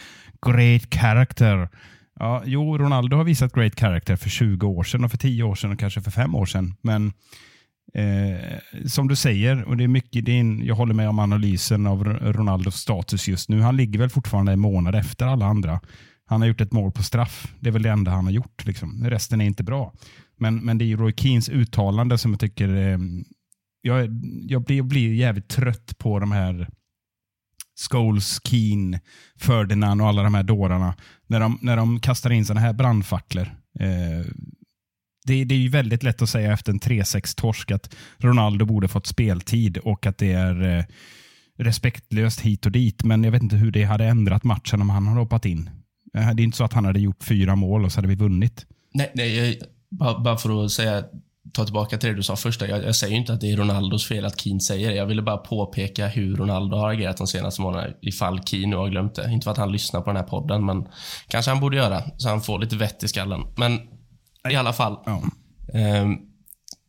great 0.46 0.94
character. 0.94 1.68
Ja, 2.18 2.42
jo, 2.46 2.78
Ronaldo 2.78 3.16
har 3.16 3.24
visat 3.24 3.52
great 3.52 3.80
character 3.80 4.16
för 4.16 4.30
20 4.30 4.66
år 4.66 4.84
sedan 4.84 5.04
och 5.04 5.10
för 5.10 5.18
10 5.18 5.42
år 5.42 5.54
sedan 5.54 5.72
och 5.72 5.78
kanske 5.78 6.00
för 6.00 6.10
5 6.10 6.34
år 6.34 6.46
sedan. 6.46 6.74
Men 6.82 7.12
Eh, 7.94 8.58
som 8.86 9.08
du 9.08 9.16
säger, 9.16 9.64
och 9.64 9.76
det 9.76 9.84
är 9.84 9.88
mycket 9.88 10.24
din, 10.24 10.64
jag 10.64 10.74
håller 10.74 10.94
med 10.94 11.08
om 11.08 11.18
analysen 11.18 11.86
av 11.86 12.04
Ronaldos 12.04 12.76
status 12.76 13.28
just 13.28 13.48
nu. 13.48 13.60
Han 13.60 13.76
ligger 13.76 13.98
väl 13.98 14.10
fortfarande 14.10 14.52
en 14.52 14.60
månad 14.60 14.94
efter 14.94 15.26
alla 15.26 15.46
andra. 15.46 15.80
Han 16.26 16.40
har 16.40 16.48
gjort 16.48 16.60
ett 16.60 16.72
mål 16.72 16.92
på 16.92 17.02
straff. 17.02 17.54
Det 17.60 17.68
är 17.68 17.72
väl 17.72 17.82
det 17.82 17.90
enda 17.90 18.10
han 18.10 18.24
har 18.24 18.32
gjort. 18.32 18.66
Liksom. 18.66 19.04
Resten 19.04 19.40
är 19.40 19.44
inte 19.44 19.62
bra. 19.62 19.92
Men, 20.38 20.56
men 20.56 20.78
det 20.78 20.92
är 20.92 20.96
Roy 20.96 21.12
Keens 21.16 21.48
uttalande 21.48 22.18
som 22.18 22.30
jag 22.30 22.40
tycker... 22.40 22.76
Eh, 22.76 22.98
jag, 23.82 24.08
jag, 24.48 24.64
blir, 24.64 24.76
jag 24.76 24.86
blir 24.86 25.14
jävligt 25.14 25.48
trött 25.48 25.98
på 25.98 26.18
de 26.18 26.32
här 26.32 26.68
Scholes, 27.90 28.40
Keen, 28.44 28.98
Ferdinand 29.36 30.02
och 30.02 30.08
alla 30.08 30.22
de 30.22 30.34
här 30.34 30.42
dårarna. 30.42 30.94
När 31.26 31.40
de, 31.40 31.58
när 31.62 31.76
de 31.76 32.00
kastar 32.00 32.30
in 32.30 32.44
sådana 32.44 32.60
här 32.60 32.72
brandfacklor. 32.72 33.50
Eh, 33.80 34.26
det, 35.26 35.44
det 35.44 35.54
är 35.54 35.58
ju 35.58 35.68
väldigt 35.68 36.02
lätt 36.02 36.22
att 36.22 36.28
säga 36.28 36.52
efter 36.52 36.72
en 36.72 36.80
3-6-torsk 36.80 37.70
att 37.70 37.94
Ronaldo 38.18 38.64
borde 38.64 38.88
fått 38.88 39.06
speltid 39.06 39.78
och 39.78 40.06
att 40.06 40.18
det 40.18 40.32
är 40.32 40.78
eh, 40.78 40.84
respektlöst 41.58 42.40
hit 42.40 42.66
och 42.66 42.72
dit. 42.72 43.04
Men 43.04 43.24
jag 43.24 43.30
vet 43.30 43.42
inte 43.42 43.56
hur 43.56 43.70
det 43.70 43.84
hade 43.84 44.04
ändrat 44.04 44.44
matchen 44.44 44.80
om 44.80 44.90
han 44.90 45.06
hade 45.06 45.20
hoppat 45.20 45.44
in. 45.44 45.70
Eh, 46.14 46.30
det 46.34 46.42
är 46.42 46.44
inte 46.44 46.56
så 46.56 46.64
att 46.64 46.72
han 46.72 46.84
hade 46.84 47.00
gjort 47.00 47.24
fyra 47.24 47.56
mål 47.56 47.84
och 47.84 47.92
så 47.92 47.98
hade 47.98 48.08
vi 48.08 48.14
vunnit. 48.14 48.66
Nej, 48.94 49.10
nej 49.14 49.36
jag, 49.36 49.56
bara, 49.90 50.20
bara 50.20 50.36
för 50.36 50.64
att 50.64 50.70
säga, 50.70 51.04
ta 51.52 51.64
tillbaka 51.64 51.98
till 51.98 52.08
det 52.08 52.14
du 52.14 52.22
sa 52.22 52.36
först. 52.36 52.60
Jag, 52.60 52.84
jag 52.84 52.96
säger 52.96 53.16
inte 53.16 53.32
att 53.32 53.40
det 53.40 53.52
är 53.52 53.56
Ronaldos 53.56 54.08
fel 54.08 54.24
att 54.24 54.40
Keane 54.40 54.60
säger 54.60 54.90
det. 54.90 54.96
Jag 54.96 55.06
ville 55.06 55.22
bara 55.22 55.36
påpeka 55.36 56.08
hur 56.08 56.36
Ronaldo 56.36 56.76
har 56.76 56.92
agerat 56.92 57.16
de 57.16 57.26
senaste 57.26 57.62
månaderna 57.62 57.94
ifall 58.02 58.42
Keane 58.42 58.66
nu 58.66 58.76
har 58.76 58.88
glömt 58.88 59.14
det. 59.14 59.30
Inte 59.32 59.44
för 59.44 59.50
att 59.50 59.58
han 59.58 59.72
lyssnar 59.72 60.00
på 60.00 60.10
den 60.10 60.16
här 60.16 60.24
podden, 60.24 60.64
men 60.64 60.86
kanske 61.28 61.50
han 61.50 61.60
borde 61.60 61.76
göra 61.76 62.02
så 62.16 62.28
han 62.28 62.42
får 62.42 62.58
lite 62.58 62.76
vett 62.76 63.02
i 63.02 63.08
skallen. 63.08 63.40
Men 63.56 63.80
i 64.48 64.56
alla 64.56 64.72
fall. 64.72 64.98
Ja. 65.06 65.22
Um, 66.02 66.18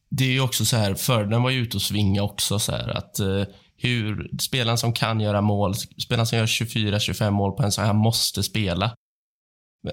det 0.10 0.24
är 0.24 0.32
ju 0.32 0.42
också 0.42 0.66
så 0.66 0.78
här, 0.78 0.96
Ferdinand 0.96 1.44
var 1.44 1.50
ju 1.50 1.60
ute 1.60 1.78
och 1.78 1.82
svinga 1.82 2.24
också. 2.24 2.60
Så 2.60 2.72
här, 2.72 2.98
att 2.98 3.20
uh, 3.20 3.44
hur 3.78 4.30
Spelaren 4.40 4.78
som 4.78 4.94
kan 4.94 5.20
göra 5.20 5.42
mål, 5.42 5.76
spelaren 5.76 6.28
som 6.28 6.38
gör 6.38 6.46
24-25 6.46 7.32
mål 7.32 7.52
på 7.52 7.64
en 7.64 7.72
så 7.72 7.82
här 7.82 7.94
måste 7.94 8.44
spela. 8.44 8.96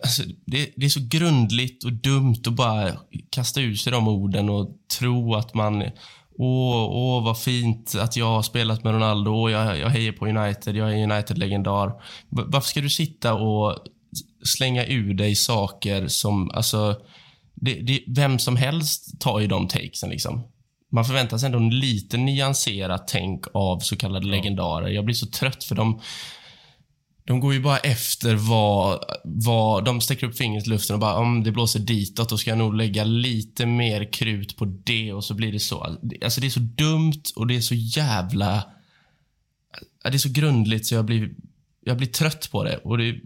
Alltså, 0.03 0.23
det, 0.47 0.71
det, 0.77 0.87
är 0.87 0.91
så 0.91 1.07
grundligt 1.09 1.85
och 1.85 1.93
dumt 1.93 2.43
att 2.47 2.53
bara 2.53 2.93
kasta 3.31 3.61
ut 3.61 3.81
sig 3.81 3.93
de 3.93 4.09
orden 4.09 4.49
och 4.49 4.69
tro 4.99 5.35
att 5.35 5.55
man... 5.55 5.83
Åh, 6.41 6.89
åh 6.91 7.25
vad 7.25 7.41
fint 7.41 7.95
att 8.01 8.17
jag 8.17 8.27
har 8.27 8.43
spelat 8.43 8.85
med 8.85 8.93
Ronaldo. 8.93 9.31
Åh, 9.31 9.53
jag, 9.53 9.79
jag 9.79 9.89
hejar 9.89 10.13
på 10.13 10.27
United. 10.27 10.77
Jag 10.77 10.93
är 10.93 11.13
United-legendar. 11.13 11.93
Varför 12.29 12.69
ska 12.69 12.81
du 12.81 12.91
sitta 12.91 13.35
och 13.35 13.79
slänga 14.45 14.87
ur 14.87 15.15
dig 15.15 15.37
saker 15.37 16.09
som... 16.09 16.51
Alltså, 16.51 16.97
det, 17.61 17.75
det, 17.75 18.05
vem 18.07 18.39
som 18.39 18.57
helst 18.57 19.21
tar 19.21 19.41
ju 19.41 19.47
de 19.47 19.69
takesen. 19.69 20.11
Liksom. 20.11 20.43
Man 20.93 21.05
förväntar 21.05 21.39
sig 21.39 21.47
ändå 21.47 21.59
en 21.59 21.79
lite 21.79 22.17
nyanserat 22.17 23.09
tänk 23.09 23.45
av 23.55 23.79
så 23.79 23.97
kallade 23.97 24.27
ja. 24.27 24.31
legendarer. 24.31 24.89
Jag 24.89 25.05
blir 25.05 25.15
så 25.15 25.27
trött 25.27 25.65
för 25.65 25.75
de 25.75 26.01
de 27.29 27.41
går 27.41 27.55
ju 27.55 27.61
bara 27.61 27.79
efter 27.79 28.35
vad, 28.35 29.05
vad 29.25 29.85
de 29.85 30.01
sträcker 30.01 30.27
upp 30.27 30.37
fingret 30.37 30.67
i 30.67 30.71
luften 30.71 30.95
och 30.95 31.01
bara 31.01 31.15
om 31.15 31.43
det 31.43 31.53
blåser 31.53 31.81
ditåt, 31.81 32.29
då 32.29 32.39
ska 32.39 32.51
jag 32.51 32.59
nog 32.59 32.75
lägga 32.75 33.05
lite 33.05 33.67
mer 33.67 34.13
krut 34.13 34.57
på 34.57 34.65
det 34.65 35.13
och 35.13 35.25
så 35.25 35.35
blir 35.35 35.53
det 35.53 35.61
så. 35.61 35.99
Alltså 36.25 36.41
det 36.41 36.47
är 36.47 36.51
så 36.51 36.61
dumt 36.61 37.23
och 37.37 37.47
det 37.47 37.57
är 37.57 37.61
så 37.61 37.75
jävla... 37.75 38.65
Det 40.03 40.15
är 40.15 40.19
så 40.19 40.33
grundligt 40.33 40.87
så 40.87 40.95
jag 40.95 41.05
blir, 41.05 41.31
jag 41.85 41.97
blir 41.97 42.09
trött 42.09 42.49
på 42.51 42.65
det. 42.65 42.77
Och 42.77 42.99
det 42.99 43.21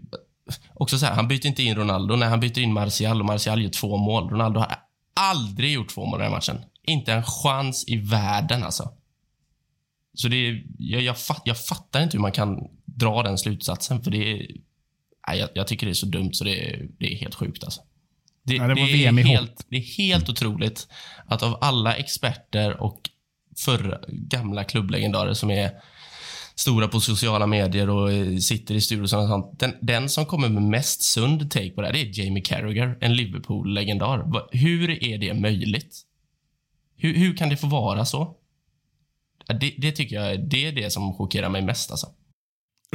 också 0.73 0.97
så 0.97 1.05
här, 1.05 1.13
han 1.13 1.27
byter 1.27 1.45
inte 1.45 1.63
in 1.63 1.75
Ronaldo. 1.75 2.15
när 2.15 2.29
han 2.29 2.39
byter 2.39 2.59
in 2.59 2.73
Martial 2.73 3.19
och 3.19 3.25
Martial 3.25 3.61
gör 3.61 3.69
två 3.69 3.97
mål. 3.97 4.29
Ronaldo 4.29 4.59
har 4.59 4.75
aldrig 5.13 5.71
gjort 5.71 5.89
två 5.89 6.05
mål 6.05 6.19
i 6.19 6.23
den 6.23 6.31
här 6.31 6.37
matchen. 6.37 6.65
Inte 6.83 7.13
en 7.13 7.23
chans 7.23 7.87
i 7.87 7.97
världen 7.97 8.63
alltså. 8.63 8.91
Så 10.13 10.27
det 10.27 10.35
är, 10.35 10.63
jag, 10.77 11.01
jag, 11.01 11.17
fatt, 11.17 11.41
jag 11.45 11.65
fattar 11.65 12.03
inte 12.03 12.17
hur 12.17 12.21
man 12.21 12.31
kan 12.31 12.57
dra 12.85 13.23
den 13.23 13.37
slutsatsen. 13.37 14.03
För 14.03 14.11
det 14.11 14.31
är, 14.31 14.47
nej, 15.27 15.39
jag, 15.39 15.49
jag, 15.53 15.67
tycker 15.67 15.85
det 15.87 15.91
är 15.91 15.93
så 15.93 16.05
dumt 16.05 16.33
så 16.33 16.43
det 16.43 16.69
är, 16.69 16.87
det 16.99 17.13
är 17.13 17.17
helt 17.17 17.35
sjukt. 17.35 17.63
Alltså. 17.63 17.81
Det, 18.43 18.55
ja, 18.55 18.67
det, 18.67 18.73
det 18.73 19.05
är 19.05 19.23
helt, 19.23 19.65
det 19.69 19.77
är 19.77 19.97
helt 19.97 20.29
otroligt 20.29 20.87
att 21.25 21.43
av 21.43 21.57
alla 21.61 21.95
experter 21.95 22.81
och 22.81 23.09
förra, 23.57 23.99
gamla 24.07 24.63
klubblegendarer 24.63 25.33
som 25.33 25.51
är 25.51 25.71
stora 26.55 26.87
på 26.87 26.99
sociala 26.99 27.47
medier 27.47 27.89
och 27.89 28.09
sitter 28.43 28.75
i 28.75 28.81
studion 28.81 29.03
och 29.03 29.09
sånt. 29.09 29.59
Den, 29.59 29.73
den 29.81 30.09
som 30.09 30.25
kommer 30.25 30.49
med 30.49 30.63
mest 30.63 31.03
sund 31.03 31.51
take 31.51 31.69
på 31.69 31.81
det 31.81 31.87
här, 31.87 31.93
det 31.93 32.01
är 32.01 32.19
Jamie 32.19 32.43
Carragher, 32.43 32.97
en 33.01 33.13
Liverpool-legendar. 33.13 34.47
Hur 34.51 35.03
är 35.03 35.17
det 35.17 35.33
möjligt? 35.33 36.01
Hur, 36.95 37.13
hur 37.13 37.37
kan 37.37 37.49
det 37.49 37.57
få 37.57 37.67
vara 37.67 38.05
så? 38.05 38.35
Det, 39.47 39.75
det, 39.77 39.91
tycker 39.91 40.15
jag 40.15 40.49
det 40.49 40.65
är 40.65 40.71
det 40.71 40.89
som 40.89 41.13
chockerar 41.13 41.49
mig 41.49 41.61
mest. 41.61 41.91
Alltså. 41.91 42.07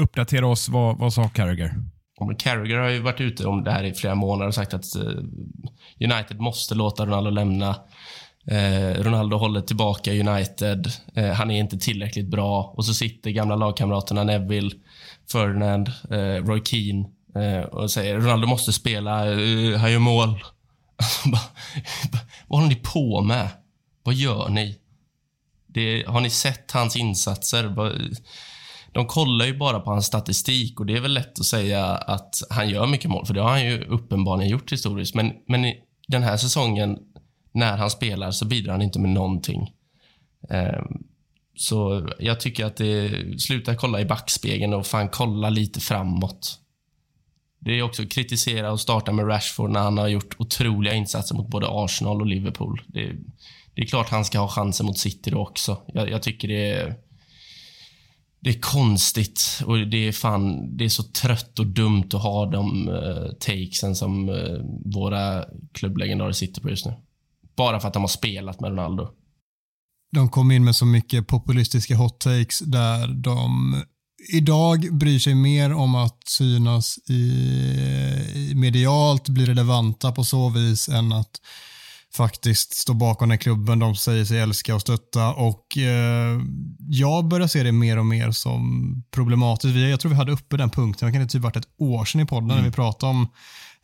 Uppdatera 0.00 0.46
oss. 0.46 0.68
Vad, 0.68 0.98
vad 0.98 1.12
sa 1.12 1.28
Carragher? 1.28 1.74
Carragher 2.38 2.78
har 2.78 2.88
ju 2.88 3.00
varit 3.00 3.20
ute 3.20 3.46
om 3.46 3.64
det 3.64 3.70
här 3.70 3.84
i 3.84 3.94
flera 3.94 4.14
månader 4.14 4.48
och 4.48 4.54
sagt 4.54 4.74
att 4.74 4.96
uh, 4.96 5.24
United 6.00 6.40
måste 6.40 6.74
låta 6.74 7.06
Ronaldo 7.06 7.30
lämna. 7.30 7.76
Eh, 8.50 9.02
Ronaldo 9.02 9.36
håller 9.36 9.60
tillbaka 9.60 10.12
United. 10.12 10.92
Eh, 11.14 11.30
han 11.30 11.50
är 11.50 11.58
inte 11.58 11.78
tillräckligt 11.78 12.28
bra. 12.28 12.74
Och 12.76 12.84
så 12.84 12.94
sitter 12.94 13.30
gamla 13.30 13.56
lagkamraterna 13.56 14.24
Neville, 14.24 14.70
Ferdinand, 15.32 15.88
eh, 16.10 16.44
Roy 16.44 16.62
Keane 16.64 17.08
eh, 17.34 17.64
och 17.64 17.90
säger 17.90 18.16
Ronaldo 18.16 18.46
måste 18.46 18.72
spela. 18.72 19.32
Eh, 19.32 19.78
han 19.78 19.92
gör 19.92 19.98
mål. 19.98 20.44
Vad 22.48 22.58
håller 22.58 22.68
ni 22.68 22.74
på 22.74 23.22
med? 23.22 23.48
Vad 24.02 24.14
gör 24.14 24.48
ni? 24.48 24.78
Det, 25.66 26.04
har 26.06 26.20
ni 26.20 26.30
sett 26.30 26.72
hans 26.72 26.96
insatser? 26.96 27.74
De 28.92 29.06
kollar 29.06 29.46
ju 29.46 29.56
bara 29.56 29.80
på 29.80 29.90
hans 29.90 30.06
statistik 30.06 30.80
och 30.80 30.86
det 30.86 30.96
är 30.96 31.00
väl 31.00 31.14
lätt 31.14 31.38
att 31.38 31.46
säga 31.46 31.84
att 31.84 32.34
han 32.50 32.68
gör 32.68 32.86
mycket 32.86 33.10
mål, 33.10 33.26
för 33.26 33.34
det 33.34 33.40
har 33.40 33.50
han 33.50 33.64
ju 33.64 33.84
uppenbarligen 33.84 34.50
gjort 34.50 34.72
historiskt. 34.72 35.14
Men, 35.14 35.32
men 35.48 35.74
den 36.08 36.22
här 36.22 36.36
säsongen, 36.36 36.98
när 37.52 37.76
han 37.76 37.90
spelar, 37.90 38.30
så 38.30 38.44
bidrar 38.44 38.72
han 38.72 38.82
inte 38.82 38.98
med 38.98 39.10
någonting. 39.10 39.72
Ehm, 40.50 41.04
så 41.56 42.08
jag 42.18 42.40
tycker 42.40 42.64
att 42.64 42.76
det, 42.76 43.10
sluta 43.40 43.74
kolla 43.74 44.00
i 44.00 44.04
backspegeln 44.04 44.74
och 44.74 44.86
fan 44.86 45.08
kolla 45.08 45.50
lite 45.50 45.80
framåt. 45.80 46.60
Det 47.58 47.78
är 47.78 47.82
också 47.82 48.02
att 48.02 48.10
kritisera 48.10 48.72
och 48.72 48.80
starta 48.80 49.12
med 49.12 49.28
Rashford 49.28 49.70
när 49.70 49.80
han 49.80 49.98
har 49.98 50.08
gjort 50.08 50.36
otroliga 50.38 50.94
insatser 50.94 51.34
mot 51.34 51.48
både 51.48 51.66
Arsenal 51.70 52.20
och 52.20 52.26
Liverpool. 52.26 52.82
Det, 52.86 53.12
det 53.74 53.82
är 53.82 53.86
klart 53.86 54.08
han 54.08 54.24
ska 54.24 54.38
ha 54.38 54.48
chansen 54.48 54.86
mot 54.86 54.98
City 54.98 55.30
då 55.30 55.38
också. 55.38 55.82
Jag, 55.86 56.10
jag 56.10 56.22
tycker 56.22 56.48
det 56.48 56.72
är, 56.72 56.94
det 58.40 58.50
är 58.50 58.60
konstigt 58.60 59.62
och 59.66 59.78
det 59.78 60.08
är 60.08 60.12
fan, 60.12 60.76
det 60.76 60.84
är 60.84 60.88
så 60.88 61.02
trött 61.02 61.58
och 61.58 61.66
dumt 61.66 62.08
att 62.12 62.22
ha 62.22 62.46
de 62.46 62.88
uh, 62.88 63.32
takesen 63.40 63.96
som 63.96 64.28
uh, 64.28 64.60
våra 64.84 65.44
klubblegendarer 65.72 66.32
sitter 66.32 66.60
på 66.60 66.70
just 66.70 66.86
nu. 66.86 66.92
Bara 67.58 67.80
för 67.80 67.88
att 67.88 67.94
de 67.94 68.02
har 68.02 68.08
spelat 68.08 68.60
med 68.60 68.70
Ronaldo. 68.70 69.08
De 70.12 70.28
kom 70.28 70.50
in 70.50 70.64
med 70.64 70.76
så 70.76 70.86
mycket 70.86 71.26
populistiska 71.26 71.96
hot 71.96 72.20
takes 72.20 72.58
där 72.58 73.08
de 73.08 73.74
idag 74.32 74.98
bryr 74.98 75.18
sig 75.18 75.34
mer 75.34 75.72
om 75.72 75.94
att 75.94 76.18
synas 76.26 76.98
i, 77.08 77.14
i 78.34 78.52
medialt, 78.54 79.28
bli 79.28 79.46
relevanta 79.46 80.12
på 80.12 80.24
så 80.24 80.48
vis 80.48 80.88
än 80.88 81.12
att 81.12 81.40
faktiskt 82.14 82.74
står 82.74 82.94
bakom 82.94 83.28
den 83.28 83.38
klubben 83.38 83.78
de 83.78 83.96
säger 83.96 84.24
sig 84.24 84.38
älska 84.38 84.74
och 84.74 84.80
stötta. 84.80 85.34
Och 85.34 85.78
eh, 85.78 86.40
Jag 86.88 87.28
börjar 87.28 87.46
se 87.46 87.62
det 87.62 87.72
mer 87.72 87.98
och 87.98 88.06
mer 88.06 88.30
som 88.30 88.92
problematiskt. 89.10 89.76
Jag 89.76 90.00
tror 90.00 90.10
vi 90.10 90.16
hade 90.16 90.32
uppe 90.32 90.56
den 90.56 90.70
punkten, 90.70 91.06
det 91.06 91.12
kan 91.12 91.22
det 91.22 91.28
typ 91.28 91.42
varit 91.42 91.56
ett 91.56 91.68
år 91.78 92.04
sedan 92.04 92.20
i 92.20 92.26
podden, 92.26 92.50
mm. 92.50 92.62
när 92.62 92.70
vi 92.70 92.74
pratade 92.74 93.10
om 93.10 93.28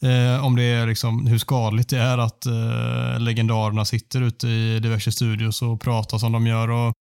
eh, 0.04 0.44
om 0.44 0.56
det 0.56 0.62
är 0.62 0.86
liksom 0.86 1.26
hur 1.26 1.38
skadligt 1.38 1.88
det 1.88 1.98
är 1.98 2.18
att 2.18 2.46
eh, 2.46 3.20
legendarerna 3.20 3.84
sitter 3.84 4.20
ute 4.22 4.48
i 4.48 4.80
diverse 4.80 5.12
studios 5.12 5.62
och 5.62 5.80
pratar 5.80 6.18
som 6.18 6.32
de 6.32 6.46
gör. 6.46 6.70
Och 6.70 6.92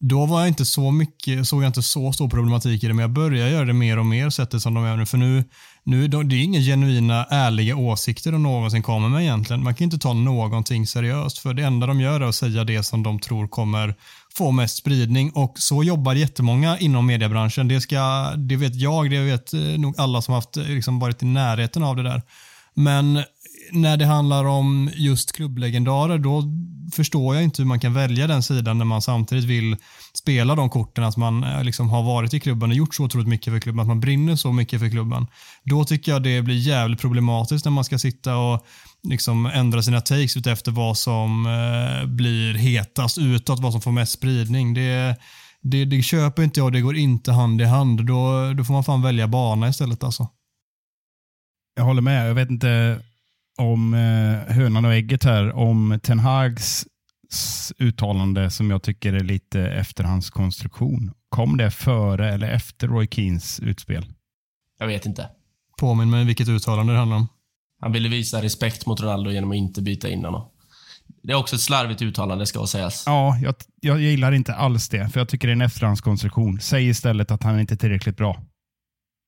då 0.00 0.26
var 0.26 0.38
jag 0.38 0.48
inte 0.48 0.64
så 0.64 0.90
mycket, 0.90 1.48
såg 1.48 1.62
jag 1.62 1.68
inte 1.68 1.82
så 1.82 2.12
stor 2.12 2.28
problematik 2.28 2.84
i 2.84 2.86
det, 2.86 2.94
men 2.94 3.02
jag 3.02 3.10
börjar 3.10 3.48
göra 3.48 3.64
det 3.64 3.72
mer 3.72 3.98
och 3.98 4.06
mer 4.06 4.30
sättet 4.30 4.62
som 4.62 4.74
de 4.74 4.84
gör 4.84 4.96
nu. 4.96 5.06
För 5.06 5.18
nu, 5.18 5.44
nu 5.84 6.08
det 6.08 6.36
är 6.36 6.42
inga 6.42 6.60
genuina, 6.60 7.24
ärliga 7.24 7.76
åsikter 7.76 8.32
de 8.32 8.42
någonsin 8.42 8.82
kommer 8.82 9.08
med 9.08 9.22
egentligen. 9.22 9.62
Man 9.62 9.74
kan 9.74 9.84
inte 9.84 9.98
ta 9.98 10.12
någonting 10.12 10.86
seriöst, 10.86 11.38
för 11.38 11.54
det 11.54 11.62
enda 11.62 11.86
de 11.86 12.00
gör 12.00 12.20
är 12.20 12.28
att 12.28 12.34
säga 12.34 12.64
det 12.64 12.82
som 12.82 13.02
de 13.02 13.20
tror 13.20 13.48
kommer 13.48 13.94
få 14.36 14.50
mest 14.50 14.76
spridning 14.76 15.30
och 15.30 15.58
så 15.58 15.82
jobbar 15.82 16.14
jättemånga 16.14 16.78
inom 16.78 17.06
mediebranschen. 17.06 17.68
Det, 17.68 17.80
ska, 17.80 18.32
det 18.36 18.56
vet 18.56 18.74
jag, 18.74 19.10
det 19.10 19.20
vet 19.20 19.54
eh, 19.54 19.60
nog 19.60 19.94
alla 19.98 20.22
som 20.22 20.34
haft, 20.34 20.56
eh, 20.56 20.64
liksom 20.64 20.98
varit 20.98 21.22
i 21.22 21.26
närheten 21.26 21.82
av 21.82 21.96
det 21.96 22.02
där. 22.02 22.22
Men 22.74 23.22
när 23.72 23.96
det 23.96 24.06
handlar 24.06 24.44
om 24.44 24.90
just 24.94 25.32
klubblegendarer, 25.32 26.18
då 26.18 26.42
förstår 26.92 27.34
jag 27.34 27.44
inte 27.44 27.62
hur 27.62 27.66
man 27.66 27.80
kan 27.80 27.94
välja 27.94 28.26
den 28.26 28.42
sidan 28.42 28.78
när 28.78 28.84
man 28.84 29.02
samtidigt 29.02 29.44
vill 29.44 29.76
spela 30.14 30.54
de 30.54 30.70
korten, 30.70 31.04
att 31.04 31.16
man 31.16 31.44
eh, 31.44 31.64
liksom 31.64 31.88
har 31.88 32.02
varit 32.02 32.34
i 32.34 32.40
klubben 32.40 32.70
och 32.70 32.76
gjort 32.76 32.94
så 32.94 33.04
otroligt 33.04 33.28
mycket 33.28 33.52
för 33.52 33.60
klubben, 33.60 33.80
att 33.80 33.88
man 33.88 34.00
brinner 34.00 34.36
så 34.36 34.52
mycket 34.52 34.80
för 34.80 34.90
klubben. 34.90 35.26
Då 35.64 35.84
tycker 35.84 36.12
jag 36.12 36.22
det 36.22 36.42
blir 36.42 36.56
jävligt 36.56 37.00
problematiskt 37.00 37.64
när 37.64 37.72
man 37.72 37.84
ska 37.84 37.98
sitta 37.98 38.36
och 38.36 38.66
liksom 39.08 39.46
ändra 39.46 39.82
sina 39.82 40.00
takes 40.00 40.36
efter 40.36 40.72
vad 40.72 40.98
som 40.98 41.46
eh, 41.46 42.06
blir 42.06 42.54
hetast 42.54 43.18
utåt, 43.18 43.60
vad 43.60 43.72
som 43.72 43.80
får 43.80 43.92
mest 43.92 44.12
spridning. 44.12 44.74
Det, 44.74 45.16
det, 45.60 45.84
det 45.84 46.02
köper 46.02 46.42
inte 46.42 46.60
jag, 46.60 46.72
det 46.72 46.80
går 46.80 46.96
inte 46.96 47.32
hand 47.32 47.60
i 47.60 47.64
hand. 47.64 48.06
Då, 48.06 48.52
då 48.52 48.64
får 48.64 48.72
man 48.74 48.84
fan 48.84 49.02
välja 49.02 49.28
bana 49.28 49.68
istället 49.68 50.04
alltså. 50.04 50.28
Jag 51.76 51.84
håller 51.84 52.02
med. 52.02 52.28
Jag 52.28 52.34
vet 52.34 52.50
inte 52.50 53.00
om 53.58 53.94
eh, 53.94 54.54
hönan 54.54 54.84
och 54.84 54.94
ägget 54.94 55.24
här, 55.24 55.52
om 55.52 56.00
Ten 56.02 56.18
Hags 56.18 56.86
uttalande 57.78 58.50
som 58.50 58.70
jag 58.70 58.82
tycker 58.82 59.12
är 59.12 59.24
lite 59.24 59.60
efterhandskonstruktion. 59.60 61.12
Kom 61.28 61.56
det 61.56 61.70
före 61.70 62.34
eller 62.34 62.48
efter 62.48 62.88
Roy 62.88 63.08
Keens 63.10 63.60
utspel? 63.60 64.06
Jag 64.78 64.86
vet 64.86 65.06
inte. 65.06 65.28
Påminn 65.80 66.10
mig 66.10 66.24
vilket 66.24 66.48
uttalande 66.48 66.92
det 66.92 66.98
handlar 66.98 67.16
om. 67.16 67.28
Han 67.80 67.92
ville 67.92 68.08
visa 68.08 68.42
respekt 68.42 68.86
mot 68.86 69.00
Ronaldo 69.00 69.30
genom 69.30 69.50
att 69.50 69.56
inte 69.56 69.82
byta 69.82 70.08
in 70.08 70.24
honom. 70.24 70.50
Det 71.22 71.32
är 71.32 71.36
också 71.36 71.56
ett 71.56 71.62
slarvigt 71.62 72.02
uttalande 72.02 72.46
ska 72.46 72.66
sägas. 72.66 73.02
Ja, 73.06 73.38
jag, 73.42 73.54
jag 73.80 74.00
gillar 74.00 74.32
inte 74.32 74.54
alls 74.54 74.88
det, 74.88 75.08
för 75.08 75.20
jag 75.20 75.28
tycker 75.28 75.48
det 75.48 75.52
är 75.52 75.56
en 75.56 75.60
efterhandskonstruktion. 75.60 76.60
Säg 76.60 76.88
istället 76.88 77.30
att 77.30 77.42
han 77.42 77.60
inte 77.60 77.74
är 77.74 77.76
tillräckligt 77.76 78.16
bra. 78.16 78.42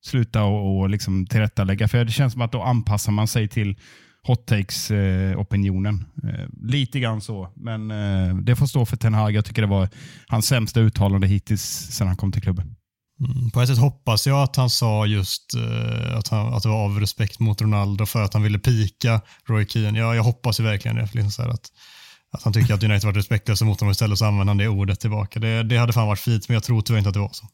Sluta 0.07 0.45
och, 0.45 0.79
och 0.79 0.91
liksom 0.91 1.27
tillrättalägga, 1.27 1.89
för 1.89 2.05
det 2.05 2.13
känns 2.13 2.33
som 2.33 2.43
att 2.43 2.53
då 2.53 2.63
anpassar 2.63 3.13
man 3.13 3.29
sig 3.29 3.49
till 3.49 3.77
hot 4.23 4.47
takes-opinionen. 4.47 6.05
Eh, 6.25 6.41
eh, 6.41 6.49
lite 6.63 7.01
grann 7.01 7.21
så, 7.21 7.53
men 7.57 7.91
eh, 7.91 8.37
det 8.37 8.57
får 8.57 8.67
stå 8.67 8.87
för 8.87 8.97
Ten 8.97 9.15
Hag. 9.15 9.33
Jag 9.33 9.45
tycker 9.45 9.63
det 9.63 9.69
var 9.69 9.89
hans 10.29 10.47
sämsta 10.47 10.81
uttalande 10.81 11.27
hittills 11.27 11.63
sedan 11.63 12.07
han 12.07 12.17
kom 12.17 12.33
till 12.33 12.43
klubben. 12.43 12.75
Mm, 13.21 13.51
på 13.51 13.61
ett 13.61 13.69
sätt 13.69 13.79
hoppas 13.79 14.27
jag 14.27 14.43
att 14.43 14.57
han 14.57 14.71
sa 14.71 15.07
just 15.07 15.55
uh, 15.57 16.17
att, 16.19 16.29
han, 16.29 16.55
att 16.55 16.63
det 16.63 16.69
var 16.69 16.85
av 16.85 17.01
respekt 17.01 17.39
mot 17.39 17.63
Ronaldo 17.63 18.07
för 18.07 18.23
att 18.23 18.35
han 18.35 18.43
ville 18.43 18.59
pika 18.59 19.21
Roy 19.49 19.67
Keane. 19.67 19.99
Ja, 19.99 20.15
jag 20.15 20.23
hoppas 20.23 20.61
ju 20.61 20.65
verkligen 20.65 20.97
det. 20.97 21.15
Liksom 21.15 21.31
så 21.31 21.43
att, 21.43 21.73
att 22.31 22.43
han 22.43 22.53
tycker 22.53 22.75
att 22.75 22.83
United 22.83 23.05
varit 23.05 23.17
respektlösa 23.17 23.65
mot 23.65 23.81
honom 23.81 23.93
istället 23.93 24.19
så 24.19 24.25
använder 24.25 24.51
han 24.51 24.59
det 24.59 24.69
ordet 24.69 25.01
tillbaka. 25.01 25.41
Det, 25.41 25.63
det 25.63 25.77
hade 25.77 25.93
fan 25.93 26.07
varit 26.07 26.21
fint, 26.21 26.49
men 26.49 26.55
jag 26.55 26.63
tror 26.63 26.81
tyvärr 26.81 26.99
inte 26.99 27.09
att 27.09 27.15
det 27.15 27.21
var 27.21 27.33
så. 27.33 27.47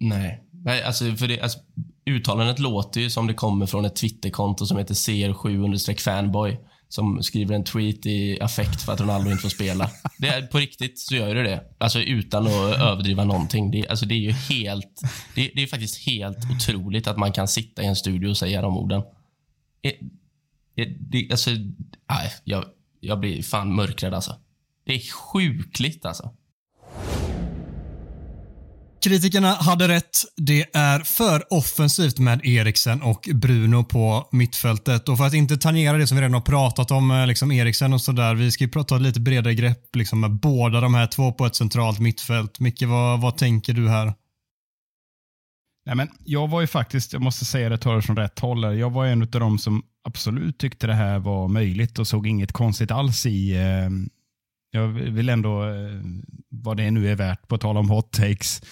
Nej, 0.00 0.42
alltså, 0.84 1.16
för 1.16 1.28
det, 1.28 1.40
alltså, 1.40 1.58
uttalandet 2.06 2.58
låter 2.58 3.00
ju 3.00 3.10
som 3.10 3.26
det 3.26 3.34
kommer 3.34 3.66
från 3.66 3.84
ett 3.84 3.96
Twitterkonto 3.96 4.66
som 4.66 4.78
heter 4.78 4.94
CR7-fanboy 4.94 6.56
som 6.90 7.22
skriver 7.22 7.54
en 7.54 7.64
tweet 7.64 8.06
i 8.06 8.40
affekt 8.40 8.82
för 8.82 8.92
att 8.92 9.00
Ronaldo 9.00 9.30
inte 9.30 9.42
får 9.42 9.48
spela. 9.48 9.90
Det 10.18 10.28
är, 10.28 10.46
på 10.46 10.58
riktigt 10.58 10.98
så 10.98 11.14
gör 11.14 11.34
det 11.34 11.42
det. 11.42 11.64
Alltså 11.78 12.00
utan 12.00 12.46
att 12.46 12.80
överdriva 12.80 13.24
någonting. 13.24 13.70
Det, 13.70 13.88
alltså, 13.88 14.06
det 14.06 14.14
är 14.14 14.18
ju 14.18 14.30
helt... 14.30 15.00
Det, 15.34 15.50
det 15.54 15.62
är 15.62 15.66
faktiskt 15.66 16.06
helt 16.06 16.38
otroligt 16.56 17.06
att 17.06 17.18
man 17.18 17.32
kan 17.32 17.48
sitta 17.48 17.82
i 17.82 17.86
en 17.86 17.96
studio 17.96 18.28
och 18.28 18.36
säga 18.36 18.62
de 18.62 18.76
orden. 18.76 19.02
Det, 20.74 20.84
det, 20.84 21.28
alltså, 21.30 21.50
nej, 22.08 22.32
jag, 22.44 22.64
jag 23.00 23.20
blir 23.20 23.42
fan 23.42 23.74
mörkrädd 23.74 24.14
alltså. 24.14 24.36
Det 24.84 24.94
är 24.94 25.12
sjukligt 25.12 26.04
alltså. 26.04 26.34
Kritikerna 29.02 29.54
hade 29.54 29.88
rätt. 29.88 30.16
Det 30.36 30.76
är 30.76 31.00
för 31.00 31.52
offensivt 31.52 32.18
med 32.18 32.46
Eriksen 32.46 33.02
och 33.02 33.28
Bruno 33.34 33.84
på 33.84 34.28
mittfältet. 34.32 35.08
Och 35.08 35.18
för 35.18 35.24
att 35.24 35.34
inte 35.34 35.56
tangera 35.56 35.96
det 35.96 36.06
som 36.06 36.16
vi 36.16 36.22
redan 36.22 36.34
har 36.34 36.40
pratat 36.40 36.90
om, 36.90 37.10
eh, 37.10 37.26
liksom 37.26 37.52
Eriksen 37.52 37.92
och 37.92 38.00
sådär. 38.00 38.34
Vi 38.34 38.50
ska 38.50 38.64
ju 38.64 38.70
prata 38.70 38.98
lite 38.98 39.20
bredare 39.20 39.54
grepp 39.54 39.96
liksom, 39.96 40.20
med 40.20 40.30
båda 40.30 40.80
de 40.80 40.94
här 40.94 41.06
två 41.06 41.32
på 41.32 41.46
ett 41.46 41.56
centralt 41.56 41.98
mittfält. 41.98 42.60
Micke, 42.60 42.82
vad, 42.82 43.20
vad 43.20 43.36
tänker 43.36 43.72
du 43.72 43.88
här? 43.88 44.14
Nej, 45.86 45.94
men 45.94 46.08
jag 46.24 46.48
var 46.48 46.60
ju 46.60 46.66
faktiskt, 46.66 47.12
jag 47.12 47.22
måste 47.22 47.44
säga 47.44 47.68
det, 47.68 47.78
tar 47.78 47.96
det 47.96 48.02
från 48.02 48.16
rätt 48.16 48.38
håll. 48.38 48.78
Jag 48.78 48.90
var 48.90 49.06
en 49.06 49.22
av 49.22 49.28
de 49.28 49.58
som 49.58 49.82
absolut 50.04 50.58
tyckte 50.58 50.86
det 50.86 50.94
här 50.94 51.18
var 51.18 51.48
möjligt 51.48 51.98
och 51.98 52.06
såg 52.06 52.26
inget 52.26 52.52
konstigt 52.52 52.90
alls 52.90 53.26
i 53.26 53.56
eh, 53.56 53.90
jag 54.70 54.88
vill 54.88 55.28
ändå, 55.28 55.64
eh, 55.64 56.00
vad 56.48 56.76
det 56.76 56.90
nu 56.90 57.08
är 57.08 57.16
värt, 57.16 57.48
på 57.48 57.58
tal 57.58 57.76
om 57.76 57.90
hot 57.90 58.12
takes, 58.12 58.62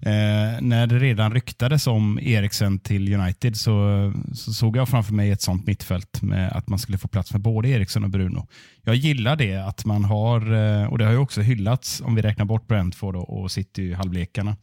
eh, 0.00 0.60
när 0.60 0.86
det 0.86 0.98
redan 0.98 1.34
ryktades 1.34 1.86
om 1.86 2.18
Eriksen 2.22 2.78
till 2.78 3.14
United 3.14 3.56
så, 3.56 4.12
så, 4.34 4.52
såg 4.52 4.76
jag 4.76 4.88
framför 4.88 5.14
mig 5.14 5.30
ett 5.30 5.42
sånt 5.42 5.66
mittfält 5.66 6.22
med 6.22 6.52
att 6.52 6.68
man 6.68 6.78
skulle 6.78 6.98
få 6.98 7.08
plats 7.08 7.32
med 7.32 7.40
både 7.40 7.68
Eriksen 7.68 8.04
och 8.04 8.10
Bruno. 8.10 8.46
Jag 8.82 8.94
gillar 8.94 9.36
det 9.36 9.56
att 9.56 9.84
man 9.84 10.04
har, 10.04 10.52
eh, 10.52 10.86
och 10.86 10.98
det 10.98 11.04
har 11.04 11.12
ju 11.12 11.18
också 11.18 11.40
hyllats 11.40 12.00
om 12.00 12.14
vi 12.14 12.22
räknar 12.22 12.44
bort 12.44 12.68
Brentford 12.68 13.16
och, 13.16 13.42
och 13.42 13.50
City-halvlekarna, 13.50 14.56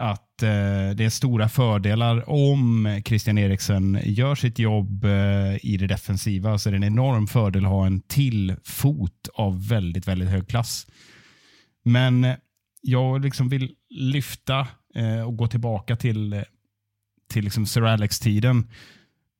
att 0.00 0.42
eh, 0.42 0.90
det 0.96 1.04
är 1.04 1.10
stora 1.10 1.48
fördelar 1.48 2.30
om 2.30 3.00
Christian 3.04 3.38
Eriksen 3.38 3.98
gör 4.04 4.34
sitt 4.34 4.58
jobb 4.58 5.04
eh, 5.04 5.66
i 5.66 5.76
det 5.80 5.86
defensiva. 5.86 6.58
Så 6.58 6.68
är 6.68 6.70
det 6.70 6.76
en 6.76 6.84
enorm 6.84 7.26
fördel 7.26 7.64
att 7.64 7.70
ha 7.70 7.86
en 7.86 8.00
till 8.00 8.56
fot 8.64 9.28
av 9.34 9.68
väldigt, 9.68 10.08
väldigt 10.08 10.28
hög 10.28 10.48
klass. 10.48 10.86
Men 11.84 12.24
eh, 12.24 12.36
jag 12.82 13.20
liksom 13.24 13.48
vill 13.48 13.74
lyfta 13.90 14.66
eh, 14.94 15.20
och 15.20 15.36
gå 15.36 15.46
tillbaka 15.46 15.96
till, 15.96 16.32
eh, 16.32 16.42
till 17.30 17.44
liksom 17.44 17.66
Sir 17.66 17.82
Alex-tiden. 17.82 18.70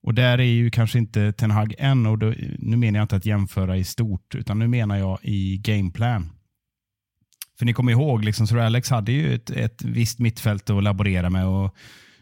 Och 0.03 0.15
där 0.15 0.39
är 0.39 0.43
ju 0.43 0.71
kanske 0.71 0.99
inte 0.99 1.33
Ten 1.33 1.51
Hag 1.51 1.75
än. 1.79 2.07
Och 2.07 2.19
då, 2.19 2.35
nu 2.59 2.77
menar 2.77 2.99
jag 2.99 3.05
inte 3.05 3.17
att 3.17 3.27
jämföra 3.27 3.77
i 3.77 3.85
stort, 3.85 4.35
utan 4.35 4.59
nu 4.59 4.69
menar 4.69 4.97
jag 4.97 5.19
i 5.23 5.59
gameplan. 5.59 6.31
För 7.59 7.67
ni 7.67 7.73
kommer 7.73 7.93
ihåg, 7.93 8.25
liksom, 8.25 8.47
Sir 8.47 8.59
Alex 8.59 8.91
hade 8.91 9.13
ju 9.13 9.35
ett, 9.35 9.51
ett 9.51 9.83
visst 9.85 10.19
mittfält 10.19 10.71
att 10.71 10.83
laborera 10.83 11.31
med. 11.31 11.47
Och 11.47 11.77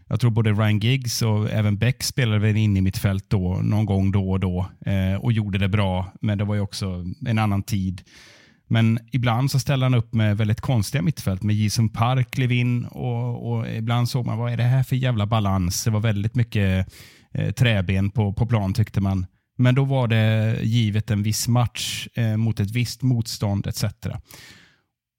jag 0.09 0.21
tror 0.21 0.31
både 0.31 0.53
Ryan 0.53 0.79
Giggs 0.79 1.23
och 1.23 1.51
även 1.51 1.79
Beck 1.79 2.03
spelade 2.03 2.39
väl 2.39 2.57
in 2.57 2.77
i 2.77 2.81
mittfält 2.81 3.25
då, 3.29 3.61
någon 3.63 3.87
gång 3.87 4.13
då 4.13 4.31
och 4.31 4.41
då 4.41 4.67
eh, 4.87 5.15
och 5.15 5.33
gjorde 5.33 5.59
det 5.59 5.69
bra. 5.69 6.13
Men 6.21 6.39
det 6.39 6.45
var 6.45 6.55
ju 6.55 6.61
också 6.61 7.05
en 7.27 7.39
annan 7.39 7.63
tid. 7.63 8.03
Men 8.69 8.99
ibland 9.13 9.51
så 9.51 9.59
ställde 9.59 9.87
han 9.87 9.95
upp 9.95 10.15
med 10.15 10.37
väldigt 10.37 10.61
konstiga 10.61 11.03
mittfält 11.03 11.43
med 11.43 11.57
Jason 11.57 11.89
Park 11.89 12.31
klev 12.31 12.53
in 12.53 12.85
och, 12.85 13.53
och, 13.53 13.69
ibland 13.69 14.09
såg 14.09 14.27
man 14.27 14.39
vad 14.39 14.53
är 14.53 14.57
det 14.57 14.63
här 14.63 14.83
för 14.83 14.97
jävla 14.97 15.27
balans. 15.27 15.85
Det 15.85 15.91
var 15.91 16.01
väldigt 16.01 16.35
mycket 16.35 16.89
eh, 17.35 17.51
träben 17.51 18.11
på, 18.11 18.33
på 18.33 18.47
plan 18.47 18.75
tyckte 18.75 19.01
man. 19.01 19.27
Men 19.59 19.75
då 19.75 19.85
var 19.85 20.09
det 20.09 20.59
givet 20.63 21.11
en 21.11 21.23
viss 21.23 21.49
match 21.49 22.09
eh, 22.15 22.37
mot 22.37 22.61
ett 22.61 22.71
visst 22.71 23.03
motstånd 23.03 23.67
etc. 23.67 23.85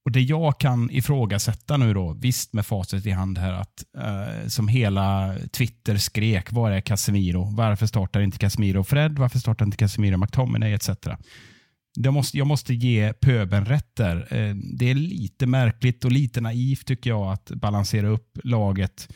Och 0.08 0.12
Det 0.12 0.22
jag 0.22 0.60
kan 0.60 0.92
ifrågasätta 0.92 1.78
nu 1.78 1.94
då, 1.94 2.14
visst 2.14 2.54
med 2.54 2.66
facit 2.66 3.06
i 3.06 3.12
hand 3.12 3.38
här, 3.38 3.54
att 3.54 3.86
eh, 3.98 4.48
som 4.48 4.68
hela 4.68 5.36
Twitter 5.52 5.98
skrek, 5.98 6.52
var 6.52 6.72
är 6.72 6.82
Casemiro? 6.82 7.44
Varför 7.56 7.86
startar 7.86 8.22
inte 8.22 8.38
Casemiro 8.38 8.84
Fred? 8.84 9.20
Varför 9.20 9.40
startar 9.40 9.66
inte 9.66 9.78
Casemiro 9.78 10.18
McTominay 10.18 10.74
etc. 10.74 10.90
Jag 12.00 12.14
måste, 12.14 12.38
jag 12.38 12.48
måste 12.48 12.74
ge 12.74 13.14
pöben 13.14 13.66
rätt 13.66 13.96
där. 13.96 14.18
Eh, 14.18 14.56
det 14.56 14.90
är 14.90 14.96
lite 14.96 15.46
märkligt 15.46 16.06
och 16.06 16.12
lite 16.12 16.42
naivt 16.42 16.86
tycker 16.86 17.10
jag 17.10 17.32
att 17.32 17.50
balansera 17.50 18.08
upp 18.08 18.40
laget. 18.44 19.10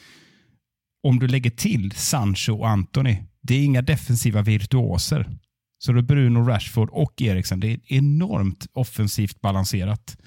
Om 1.07 1.19
du 1.19 1.27
lägger 1.27 1.49
till 1.49 1.91
Sancho 1.91 2.53
och 2.53 2.69
Anthony, 2.69 3.17
det 3.41 3.55
är 3.55 3.63
inga 3.63 3.81
defensiva 3.81 4.41
virtuoser. 4.41 5.37
Så 5.77 5.91
det 5.91 5.99
är 5.99 6.03
Bruno, 6.03 6.39
Rashford 6.39 6.89
och 6.89 7.21
Eriksen. 7.21 7.59
Det 7.59 7.67
är 7.67 7.79
enormt 7.85 8.67
offensivt 8.73 9.41
balanserat. 9.41 10.17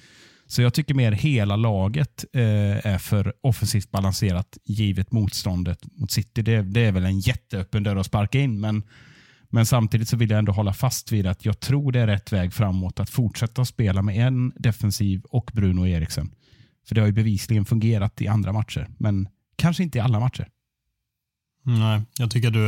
Så 0.46 0.62
jag 0.62 0.74
tycker 0.74 0.94
mer 0.94 1.12
hela 1.12 1.56
laget 1.56 2.24
eh, 2.32 2.86
är 2.86 2.98
för 2.98 3.32
offensivt 3.40 3.90
balanserat 3.90 4.58
givet 4.64 5.12
motståndet 5.12 5.78
mot 5.96 6.10
City. 6.10 6.42
Det, 6.42 6.62
det, 6.62 6.80
är 6.80 6.92
väl 6.92 7.04
en 7.04 7.20
jätteöppen 7.20 7.82
dörr 7.82 7.96
att 7.96 8.06
sparka 8.06 8.38
in, 8.38 8.60
men, 8.60 8.82
men 9.50 9.66
samtidigt 9.66 10.08
så 10.08 10.16
vill 10.16 10.30
jag 10.30 10.38
ändå 10.38 10.52
hålla 10.52 10.72
fast 10.72 11.12
vid 11.12 11.26
att 11.26 11.44
jag 11.44 11.60
tror 11.60 11.92
det 11.92 12.00
är 12.00 12.06
rätt 12.06 12.32
väg 12.32 12.52
framåt 12.52 13.00
att 13.00 13.10
fortsätta 13.10 13.64
spela 13.64 14.02
med 14.02 14.26
en 14.26 14.52
defensiv 14.56 15.22
och 15.30 15.50
Bruno 15.54 15.86
Eriksen. 15.86 16.30
För 16.88 16.94
det 16.94 17.00
har 17.00 17.06
ju 17.06 17.12
bevisligen 17.12 17.64
fungerat 17.64 18.22
i 18.22 18.28
andra 18.28 18.52
matcher, 18.52 18.88
men 18.98 19.28
kanske 19.56 19.82
inte 19.82 19.98
i 19.98 20.00
alla 20.00 20.20
matcher. 20.20 20.48
Nej, 21.62 22.02
jag 22.18 22.30
tycker 22.30 22.50
du, 22.50 22.60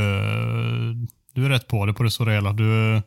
du 1.33 1.45
är 1.45 1.49
rätt 1.49 1.69
på 1.69 1.87
det 1.87 1.95
på 1.95 2.03
det 2.03 2.11
stora 2.11 2.33
hela. 2.33 2.53
Du 2.53 3.03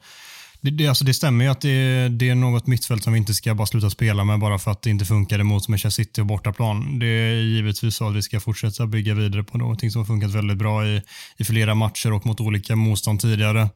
det, 0.62 0.72
det, 0.72 0.88
alltså 0.88 1.06
det 1.06 1.14
stämmer 1.14 1.46
ju 1.46 1.52
att 1.52 1.62
det, 1.62 2.10
det, 2.10 2.30
är 2.30 2.36
något 2.36 2.68
mittfält 2.68 3.04
som 3.04 3.14
vi 3.14 3.20
inte 3.20 3.34
ska 3.34 3.56
bara 3.56 3.68
sluta 3.68 3.90
spela 3.90 4.24
med 4.24 4.40
bara 4.40 4.60
för 4.60 4.72
att 4.72 4.82
det 4.82 4.90
inte 4.90 5.06
funkade 5.06 5.44
mot 5.44 5.68
Manchester 5.68 6.04
City 6.04 6.22
och 6.22 6.26
bortaplan. 6.26 7.00
Det 7.00 7.06
är 7.06 7.34
givetvis 7.34 7.96
så 7.96 8.08
att 8.08 8.16
vi 8.16 8.22
ska 8.22 8.40
fortsätta 8.40 8.88
bygga 8.88 9.14
vidare 9.14 9.44
på 9.44 9.58
någonting 9.58 9.92
som 9.92 10.00
har 10.00 10.06
funkat 10.06 10.32
väldigt 10.32 10.58
bra 10.58 10.88
i, 10.88 11.02
i 11.38 11.44
flera 11.44 11.76
matcher 11.76 12.14
och 12.14 12.26
mot 12.26 12.42
olika 12.42 12.76
motstånd 12.76 13.20
tidigare. 13.20 13.70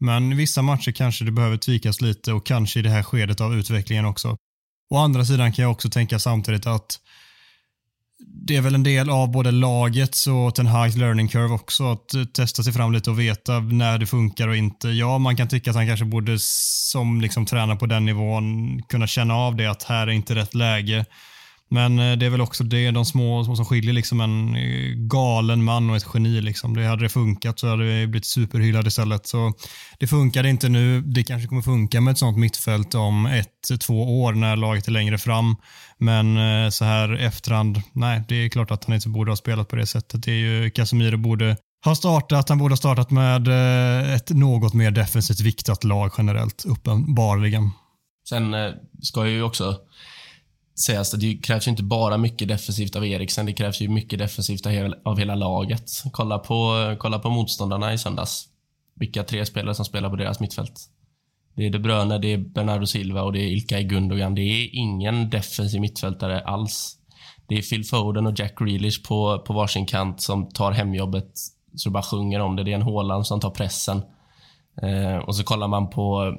Men 0.00 0.36
vissa 0.36 0.62
matcher 0.62 0.92
kanske 0.92 1.24
det 1.24 1.32
behöver 1.32 1.56
tvikas 1.56 2.00
lite 2.00 2.32
och 2.32 2.46
kanske 2.46 2.78
i 2.78 2.82
det 2.82 2.90
här 2.90 3.02
skedet 3.02 3.40
av 3.40 3.54
utvecklingen 3.54 4.04
också. 4.04 4.36
Å 4.90 4.96
andra 4.96 5.24
sidan 5.24 5.52
kan 5.52 5.62
jag 5.62 5.72
också 5.72 5.90
tänka 5.90 6.18
samtidigt 6.18 6.66
att 6.66 7.00
det 8.20 8.56
är 8.56 8.60
väl 8.60 8.74
en 8.74 8.82
del 8.82 9.10
av 9.10 9.30
både 9.30 9.50
lagets 9.50 10.26
och 10.26 10.54
Ten 10.54 10.66
Hags 10.66 10.96
learning 10.96 11.28
curve 11.28 11.54
också. 11.54 11.92
Att 11.92 12.14
eh, 12.14 12.24
testa 12.24 12.62
sig 12.62 12.72
fram 12.72 12.92
lite 12.92 13.10
och 13.10 13.20
veta 13.20 13.60
när 13.60 13.98
det 13.98 14.06
funkar 14.06 14.48
och 14.48 14.56
inte. 14.56 14.88
Ja, 14.88 15.18
man 15.18 15.36
kan 15.36 15.48
tycka 15.48 15.70
att 15.70 15.76
han 15.76 15.86
kanske 15.86 16.04
borde 16.04 16.36
som 16.38 17.20
liksom 17.20 17.46
tränare 17.46 17.76
på 17.76 17.86
den 17.86 18.04
nivån 18.04 18.82
kunna 18.82 19.06
känna 19.06 19.34
av 19.34 19.56
det 19.56 19.66
att 19.66 19.82
här 19.82 20.06
är 20.06 20.10
inte 20.10 20.34
rätt 20.34 20.54
läge. 20.54 21.06
Men 21.70 21.98
eh, 21.98 22.18
det 22.18 22.26
är 22.26 22.30
väl 22.30 22.40
också 22.40 22.64
det, 22.64 22.90
de 22.90 23.04
små, 23.04 23.44
små 23.44 23.56
som 23.56 23.64
skiljer 23.64 23.92
liksom 23.92 24.20
en 24.20 24.56
eh, 24.56 24.94
galen 24.94 25.64
man 25.64 25.90
och 25.90 25.96
ett 25.96 26.06
geni. 26.14 26.40
Liksom. 26.40 26.76
Det 26.76 26.86
hade 26.86 27.02
det 27.02 27.08
funkat 27.08 27.58
så 27.58 27.68
hade 27.68 27.84
vi 27.84 28.06
blivit 28.06 28.26
superhyllad 28.26 28.86
istället. 28.86 29.26
Så 29.26 29.52
det 29.98 30.06
funkade 30.06 30.48
inte 30.48 30.68
nu. 30.68 31.00
Det 31.00 31.24
kanske 31.24 31.48
kommer 31.48 31.62
funka 31.62 32.00
med 32.00 32.12
ett 32.12 32.18
sånt 32.18 32.38
mittfält 32.38 32.94
om 32.94 33.26
ett, 33.26 33.80
två 33.80 34.22
år 34.22 34.32
när 34.32 34.56
laget 34.56 34.88
är 34.88 34.92
längre 34.92 35.18
fram. 35.18 35.56
Men 35.98 36.36
eh, 36.36 36.70
så 36.70 36.84
här 36.84 37.14
efterhand, 37.14 37.82
nej, 37.92 38.22
det 38.28 38.34
är 38.34 38.48
klart 38.48 38.70
att 38.70 38.84
han 38.84 38.94
inte 38.94 39.08
borde 39.08 39.30
ha 39.30 39.36
spelat 39.36 39.68
på 39.68 39.76
det 39.76 39.86
sättet. 39.86 40.22
Det 40.22 40.32
är 40.32 40.36
ju 40.36 40.70
Casemiro 40.70 41.16
borde 41.16 41.56
ha 41.84 41.94
startat, 41.94 42.48
han 42.48 42.58
borde 42.58 42.72
ha 42.72 42.76
startat 42.76 43.10
med 43.10 43.48
ett 44.14 44.30
något 44.30 44.74
mer 44.74 44.90
defensivt 44.90 45.40
viktat 45.40 45.84
lag 45.84 46.10
generellt, 46.18 46.64
uppenbarligen. 46.64 47.70
Sen 48.28 48.54
ska 49.02 49.26
ju 49.26 49.42
också 49.42 49.76
sägas 50.86 51.14
att 51.14 51.20
det 51.20 51.36
krävs 51.36 51.66
ju 51.66 51.70
inte 51.70 51.82
bara 51.82 52.18
mycket 52.18 52.48
defensivt 52.48 52.96
av 52.96 53.06
Eriksen, 53.06 53.46
det 53.46 53.52
krävs 53.52 53.80
ju 53.80 53.88
mycket 53.88 54.18
defensivt 54.18 54.66
av 55.04 55.18
hela 55.18 55.34
laget. 55.34 55.90
Kolla 56.12 56.38
på, 56.38 56.94
kolla 56.98 57.18
på 57.18 57.30
motståndarna 57.30 57.92
i 57.92 57.98
söndags. 57.98 58.48
Vilka 58.94 59.24
tre 59.24 59.46
spelare 59.46 59.74
som 59.74 59.84
spelar 59.84 60.10
på 60.10 60.16
deras 60.16 60.40
mittfält. 60.40 60.80
Det 61.56 61.66
är 61.66 61.70
De 61.70 61.78
Bruyne, 61.78 62.18
det 62.18 62.32
är 62.32 62.38
Bernardo 62.38 62.86
Silva 62.86 63.22
och 63.22 63.32
det 63.32 63.40
är 63.40 63.48
Ilkay 63.48 63.82
Gundogan. 63.82 64.34
Det 64.34 64.40
är 64.40 64.68
ingen 64.72 65.30
defensiv 65.30 65.80
mittfältare 65.80 66.40
alls. 66.40 66.96
Det 67.46 67.58
är 67.58 67.62
Phil 67.62 67.84
Foden 67.84 68.26
och 68.26 68.38
Jack 68.38 68.58
Grealish 68.58 69.08
på, 69.08 69.38
på 69.46 69.52
varsin 69.52 69.86
kant 69.86 70.20
som 70.20 70.48
tar 70.48 70.72
hemjobbet 70.72 71.30
så 71.74 71.88
det 71.88 71.92
bara 71.92 72.02
sjunger 72.02 72.40
om 72.40 72.56
det. 72.56 72.64
Det 72.64 72.70
är 72.70 72.74
en 72.74 72.82
Haaland 72.82 73.26
som 73.26 73.40
tar 73.40 73.50
pressen. 73.50 74.02
Eh, 74.82 75.16
och 75.16 75.36
så 75.36 75.44
kollar 75.44 75.68
man 75.68 75.90
på 75.90 76.36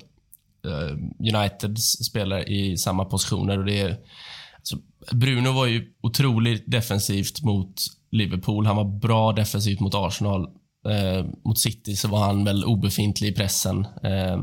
eh, 0.65 0.97
Uniteds 1.35 2.05
spelare 2.05 2.43
i 2.43 2.77
samma 2.77 3.05
positioner 3.05 3.57
och 3.57 3.65
det 3.65 3.79
är 3.79 3.97
Alltså, 4.59 4.77
Bruno 5.15 5.51
var 5.51 5.65
ju 5.65 5.93
otroligt 6.01 6.63
defensivt 6.67 7.41
mot 7.41 7.73
Liverpool. 8.11 8.65
Han 8.65 8.75
var 8.75 8.99
bra 8.99 9.31
defensivt 9.31 9.79
mot 9.79 9.95
Arsenal. 9.95 10.47
Eh, 10.87 11.25
mot 11.45 11.59
City 11.59 11.95
så 11.95 12.07
var 12.07 12.19
han 12.19 12.45
väl 12.45 12.65
obefintlig 12.65 13.27
i 13.27 13.33
pressen. 13.33 13.87
Eh, 14.03 14.37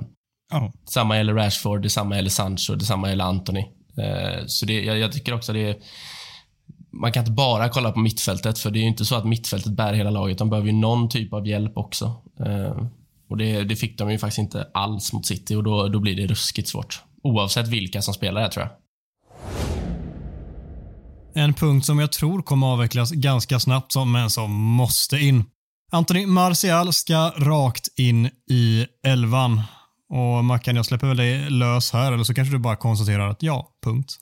oh. 0.55 0.71
Samma 0.89 1.17
gäller 1.17 1.35
Rashford, 1.35 1.83
detsamma 1.83 2.17
gäller 2.17 2.31
Sancho, 2.31 2.75
detsamma 2.75 3.09
gäller 3.09 3.25
Anthony. 3.25 3.65
Eh, 3.99 4.47
så 4.47 4.67
det, 4.67 4.85
jag, 4.85 4.99
jag, 4.99 5.13
tycker 5.13 5.35
också 5.35 5.53
det 5.53 5.69
är... 5.69 5.77
man 6.91 7.13
kan 7.13 7.21
inte 7.21 7.33
bara 7.33 7.69
kolla 7.69 7.93
på 7.93 8.01
mittfältet, 8.01 8.59
för 8.59 8.71
det 8.71 8.79
är 8.79 8.81
ju 8.81 8.89
inte 8.89 9.05
så 9.05 9.15
att 9.15 9.27
mittfältet 9.27 9.73
bär 9.73 9.93
hela 9.93 10.11
laget. 10.11 10.39
De 10.39 10.51
behöver 10.51 10.69
ju 10.69 10.75
någon 10.75 11.09
typ 11.09 11.33
av 11.33 11.49
hjälp 11.49 11.77
också. 11.77 12.23
Eh, 12.47 12.87
och 13.29 13.37
det, 13.37 13.65
det, 13.65 13.77
fick 13.77 13.99
de 13.99 14.11
ju 14.11 14.19
faktiskt 14.19 14.39
inte 14.39 14.69
alls 14.75 15.13
mot 15.13 15.27
City 15.27 15.55
och 15.55 15.63
då, 15.63 15.89
då 15.89 16.01
blir 16.01 16.17
det 16.17 16.27
ruskigt 16.27 16.69
svårt. 16.69 17.03
Oavsett 17.23 17.69
vilka 17.69 18.03
som 18.03 18.15
spelar 18.15 18.41
här, 18.41 18.49
tror 18.49 18.67
jag. 18.67 18.73
En 21.39 21.55
punkt 21.55 21.87
som 21.87 21.99
jag 21.99 22.13
tror 22.13 22.43
kommer 22.43 22.67
avvecklas 22.67 23.11
ganska 23.11 23.61
snabbt, 23.61 23.95
men 24.07 24.31
som 24.31 24.53
måste 24.53 25.19
in. 25.19 25.45
Anthony 25.93 26.27
Martial 26.27 26.93
ska 26.93 27.31
rakt 27.37 27.89
in 27.99 28.27
i 28.51 28.87
elvan. 29.07 29.63
Och 30.09 30.45
Mackan, 30.45 30.77
jag 30.77 30.87
släpper 30.87 31.07
väl 31.07 31.17
dig 31.17 31.51
lös 31.51 31.93
här, 31.93 32.13
eller 32.13 32.25
så 32.25 32.35
kanske 32.35 32.55
du 32.55 32.59
bara 32.59 32.77
konstaterar 32.77 33.31
att 33.31 33.43
ja, 33.43 33.71
punkt. 33.85 34.17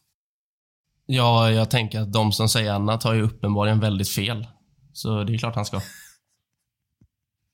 Ja, 1.07 1.51
jag 1.51 1.71
tänker 1.71 2.01
att 2.01 2.13
de 2.13 2.33
som 2.33 2.49
säger 2.49 2.73
annat 2.73 3.03
har 3.03 3.15
ju 3.15 3.23
uppenbarligen 3.23 3.81
väldigt 3.81 4.09
fel. 4.09 4.47
Så 4.93 5.25
det 5.25 5.35
är 5.35 5.39
klart 5.39 5.55
han 5.55 5.65
ska. 5.65 5.81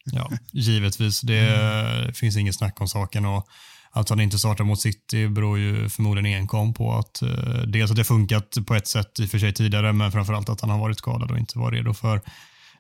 Ja, 0.05 0.31
givetvis. 0.53 1.21
Det 1.21 1.39
mm. 1.39 2.15
finns 2.15 2.37
inget 2.37 2.55
snack 2.55 2.81
om 2.81 2.89
saken. 2.89 3.27
Och 3.27 3.47
att 3.93 4.09
han 4.09 4.21
inte 4.21 4.39
startar 4.39 4.65
mot 4.65 4.81
City 4.81 5.29
beror 5.29 5.59
ju 5.59 5.89
förmodligen 5.89 6.41
enkom 6.41 6.75
på 6.75 6.93
att 6.93 7.23
eh, 7.23 7.63
dels 7.67 7.91
att 7.91 7.97
det 7.97 8.05
funkat 8.05 8.57
på 8.67 8.75
ett 8.75 8.87
sätt 8.87 9.21
i 9.21 9.27
och 9.27 9.31
för 9.31 9.39
sig 9.39 9.55
tidigare, 9.55 9.93
men 9.93 10.13
framförallt 10.13 10.49
att 10.49 10.61
han 10.61 10.71
har 10.71 10.79
varit 10.79 10.99
skadad 10.99 11.31
och 11.31 11.39
inte 11.39 11.59
var 11.59 11.73
redo 11.73 11.95
för 11.95 12.21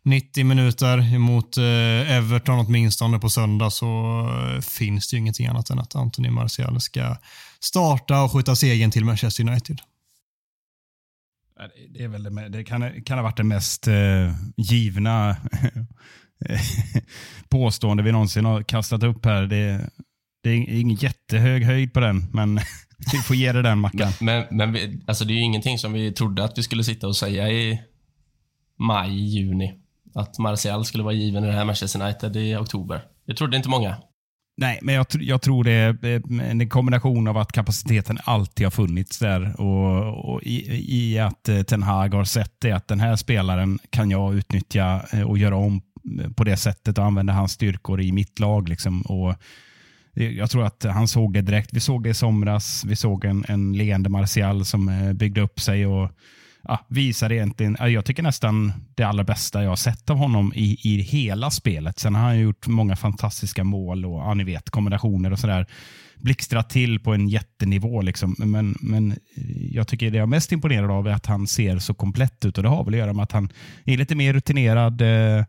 90 0.02 0.44
minuter 0.44 1.18
mot 1.18 1.56
eh, 1.56 2.16
Everton 2.16 2.58
åtminstone 2.58 3.18
på 3.18 3.30
söndag 3.30 3.70
så 3.70 4.20
eh, 4.54 4.60
finns 4.60 5.10
det 5.10 5.16
ju 5.16 5.20
ingenting 5.20 5.46
annat 5.46 5.70
än 5.70 5.78
att 5.78 5.96
Anthony 5.96 6.30
Martial 6.30 6.80
ska 6.80 7.16
starta 7.60 8.22
och 8.22 8.32
skjuta 8.32 8.56
segern 8.56 8.90
till 8.90 9.04
Manchester 9.04 9.48
United. 9.48 9.80
Det, 11.88 12.04
är 12.04 12.08
väl 12.08 12.22
det, 12.22 12.48
det 12.48 12.64
kan, 12.64 13.02
kan 13.02 13.18
ha 13.18 13.22
varit 13.22 13.36
det 13.36 13.44
mest 13.44 13.88
eh, 13.88 14.34
givna 14.56 15.30
eh, 16.48 16.60
påstående 17.48 18.02
vi 18.02 18.12
någonsin 18.12 18.44
har 18.44 18.62
kastat 18.62 19.02
upp 19.02 19.24
här. 19.24 19.42
Det, 19.42 19.90
det 20.42 20.50
är 20.50 20.80
ingen 20.80 20.96
jättehög 20.96 21.64
höjd 21.64 21.92
på 21.92 22.00
den, 22.00 22.30
men 22.32 22.60
vi 23.12 23.18
får 23.18 23.36
ge 23.36 23.52
det 23.52 23.62
den 23.62 23.78
Mackan. 23.78 24.12
Men, 24.20 24.44
men, 24.50 24.72
vi, 24.72 25.00
alltså 25.06 25.24
det 25.24 25.32
är 25.32 25.36
ju 25.36 25.42
ingenting 25.42 25.78
som 25.78 25.92
vi 25.92 26.12
trodde 26.12 26.44
att 26.44 26.58
vi 26.58 26.62
skulle 26.62 26.84
sitta 26.84 27.06
och 27.06 27.16
säga 27.16 27.48
i 27.48 27.80
maj, 28.78 29.10
juni. 29.10 29.74
Att 30.14 30.38
Martial 30.38 30.84
skulle 30.84 31.04
vara 31.04 31.14
given 31.14 31.44
i 31.44 31.46
det 31.46 31.52
här 31.52 31.64
Manchester 31.64 32.02
United 32.02 32.36
i 32.36 32.56
oktober. 32.56 33.02
Det 33.26 33.34
trodde 33.34 33.56
inte 33.56 33.68
många. 33.68 33.96
Nej, 34.56 34.78
men 34.82 34.94
jag, 34.94 35.06
jag, 35.12 35.42
tror 35.42 35.64
det 35.64 35.72
är 35.72 36.22
en 36.42 36.68
kombination 36.68 37.28
av 37.28 37.38
att 37.38 37.52
kapaciteten 37.52 38.18
alltid 38.24 38.66
har 38.66 38.70
funnits 38.70 39.18
där 39.18 39.60
och, 39.60 40.34
och 40.34 40.42
i, 40.42 40.84
i, 40.96 41.18
att 41.18 41.48
eh, 41.48 41.62
Ten 41.62 41.82
Hag 41.82 42.14
har 42.14 42.24
sett 42.24 42.54
det 42.58 42.72
att 42.72 42.88
den 42.88 43.00
här 43.00 43.16
spelaren 43.16 43.78
kan 43.90 44.10
jag 44.10 44.34
utnyttja 44.34 45.02
eh, 45.12 45.22
och 45.22 45.38
göra 45.38 45.56
om 45.56 45.82
på 46.36 46.44
det 46.44 46.56
sättet 46.56 46.98
och 46.98 47.04
använda 47.04 47.32
hans 47.32 47.52
styrkor 47.52 48.00
i 48.00 48.12
mitt 48.12 48.38
lag. 48.38 48.68
Liksom. 48.68 49.02
Och 49.02 49.34
jag 50.14 50.50
tror 50.50 50.64
att 50.64 50.82
han 50.82 51.08
såg 51.08 51.32
det 51.32 51.40
direkt. 51.40 51.72
Vi 51.72 51.80
såg 51.80 52.02
det 52.02 52.08
i 52.08 52.14
somras. 52.14 52.84
Vi 52.84 52.96
såg 52.96 53.24
en, 53.24 53.44
en 53.48 53.72
leende 53.72 54.08
Martial 54.08 54.64
som 54.64 54.88
eh, 54.88 55.12
byggde 55.12 55.40
upp 55.40 55.60
sig 55.60 55.86
och 55.86 56.10
ja, 56.62 56.86
visade 56.88 57.34
egentligen, 57.34 57.76
jag 57.80 58.04
tycker 58.04 58.22
nästan 58.22 58.72
det 58.94 59.04
allra 59.04 59.24
bästa 59.24 59.62
jag 59.62 59.68
har 59.68 59.76
sett 59.76 60.10
av 60.10 60.16
honom 60.16 60.52
i, 60.56 60.78
i 60.82 61.02
hela 61.02 61.50
spelet. 61.50 61.98
Sen 61.98 62.14
har 62.14 62.22
han 62.22 62.40
gjort 62.40 62.66
många 62.66 62.96
fantastiska 62.96 63.64
mål 63.64 64.04
och 64.04 64.20
ja, 64.20 64.34
ni 64.34 64.44
vet, 64.44 64.70
kombinationer 64.70 65.32
och 65.32 65.38
sådär. 65.38 65.66
Blixtrat 66.16 66.70
till 66.70 67.00
på 67.00 67.14
en 67.14 67.28
jättenivå. 67.28 68.02
Liksom. 68.02 68.34
Men, 68.38 68.76
men 68.80 69.10
eh, 69.10 69.74
jag 69.74 69.88
tycker 69.88 70.10
det 70.10 70.16
jag 70.16 70.22
är 70.22 70.26
mest 70.26 70.52
imponerad 70.52 70.90
av 70.90 71.08
är 71.08 71.12
att 71.12 71.26
han 71.26 71.46
ser 71.46 71.78
så 71.78 71.94
komplett 71.94 72.44
ut 72.44 72.56
och 72.58 72.62
det 72.62 72.68
har 72.68 72.84
väl 72.84 72.94
att 72.94 72.98
göra 72.98 73.12
med 73.12 73.22
att 73.22 73.32
han 73.32 73.52
är 73.84 73.96
lite 73.96 74.14
mer 74.14 74.32
rutinerad 74.32 75.00
eh, 75.00 75.44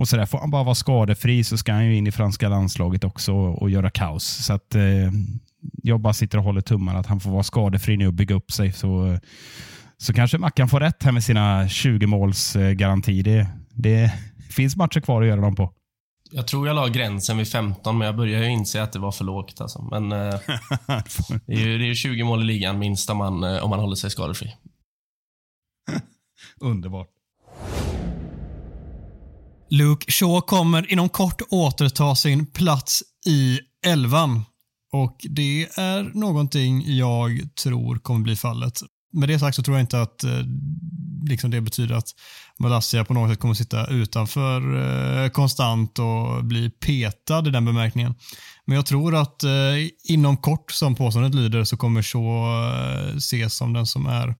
och 0.00 0.08
så 0.08 0.16
där. 0.16 0.26
Får 0.26 0.38
han 0.38 0.50
bara 0.50 0.64
vara 0.64 0.74
skadefri 0.74 1.44
så 1.44 1.56
ska 1.56 1.72
han 1.72 1.86
ju 1.86 1.96
in 1.96 2.06
i 2.06 2.12
franska 2.12 2.48
landslaget 2.48 3.04
också 3.04 3.32
och, 3.32 3.62
och 3.62 3.70
göra 3.70 3.90
kaos. 3.90 4.24
Så 4.24 4.52
att 4.52 4.74
eh, 4.74 4.82
jag 5.82 6.00
bara 6.00 6.12
sitter 6.12 6.38
och 6.38 6.44
håller 6.44 6.60
tummarna 6.60 6.98
att 6.98 7.06
han 7.06 7.20
får 7.20 7.30
vara 7.30 7.42
skadefri 7.42 7.96
nu 7.96 8.06
och 8.06 8.14
bygga 8.14 8.34
upp 8.34 8.52
sig. 8.52 8.72
Så 8.72 9.18
så 9.96 10.12
kanske 10.12 10.38
Mackan 10.38 10.68
får 10.68 10.80
rätt 10.80 11.02
här 11.02 11.12
med 11.12 11.24
sina 11.24 11.68
20 11.68 12.06
måls 12.06 12.56
garanti. 12.74 13.22
Det, 13.22 13.46
det 13.74 14.12
finns 14.50 14.76
matcher 14.76 15.00
kvar 15.00 15.22
att 15.22 15.28
göra 15.28 15.40
dem 15.40 15.56
på. 15.56 15.72
Jag 16.30 16.46
tror 16.46 16.66
jag 16.66 16.76
la 16.76 16.88
gränsen 16.88 17.38
vid 17.38 17.48
15, 17.48 17.98
men 17.98 18.06
jag 18.06 18.16
börjar 18.16 18.42
ju 18.42 18.48
inse 18.48 18.82
att 18.82 18.92
det 18.92 18.98
var 18.98 19.12
för 19.12 19.24
lågt. 19.24 19.60
Alltså. 19.60 19.82
Men 19.82 20.12
eh, 20.12 20.18
det, 21.46 21.52
är 21.52 21.66
ju, 21.66 21.78
det 21.78 21.90
är 21.90 21.94
20 21.94 22.24
mål 22.24 22.42
i 22.42 22.44
ligan 22.44 22.78
minst 22.78 23.10
om 23.10 23.16
man, 23.16 23.44
eh, 23.44 23.64
om 23.64 23.70
man 23.70 23.80
håller 23.80 23.96
sig 23.96 24.10
skadefri. 24.10 24.56
Underbart. 26.60 27.08
Luke 29.70 30.12
Shaw 30.12 30.40
kommer 30.40 30.92
inom 30.92 31.08
kort 31.08 31.42
återta 31.50 32.14
sin 32.14 32.46
plats 32.46 33.02
i 33.26 33.58
elvan. 33.86 34.44
Och 34.92 35.16
det 35.30 35.62
är 35.62 36.18
någonting 36.18 36.96
jag 36.96 37.40
tror 37.62 37.96
kommer 37.96 38.20
bli 38.20 38.36
fallet 38.36 38.82
med 39.12 39.28
det 39.28 39.38
sagt 39.38 39.56
så 39.56 39.62
tror 39.62 39.76
jag 39.76 39.82
inte 39.82 40.02
att 40.02 40.24
eh, 40.24 40.30
liksom 41.28 41.50
det 41.50 41.60
betyder 41.60 41.94
att 41.94 42.08
Malaysia 42.58 43.04
på 43.04 43.14
något 43.14 43.30
sätt 43.30 43.40
kommer 43.40 43.54
sitta 43.54 43.86
utanför 43.86 44.60
eh, 45.24 45.30
konstant 45.30 45.98
och 45.98 46.44
bli 46.44 46.70
petad 46.70 47.48
i 47.48 47.50
den 47.50 47.64
bemärkningen. 47.64 48.14
Men 48.64 48.76
jag 48.76 48.86
tror 48.86 49.14
att 49.14 49.44
eh, 49.44 49.50
inom 50.04 50.36
kort, 50.36 50.70
som 50.70 50.94
påståendet 50.94 51.34
lyder, 51.34 51.64
så 51.64 51.76
kommer 51.76 52.02
så 52.02 52.46
eh, 52.74 53.16
ses 53.16 53.54
som 53.54 53.72
den 53.72 53.86
som 53.86 54.06
är 54.06 54.34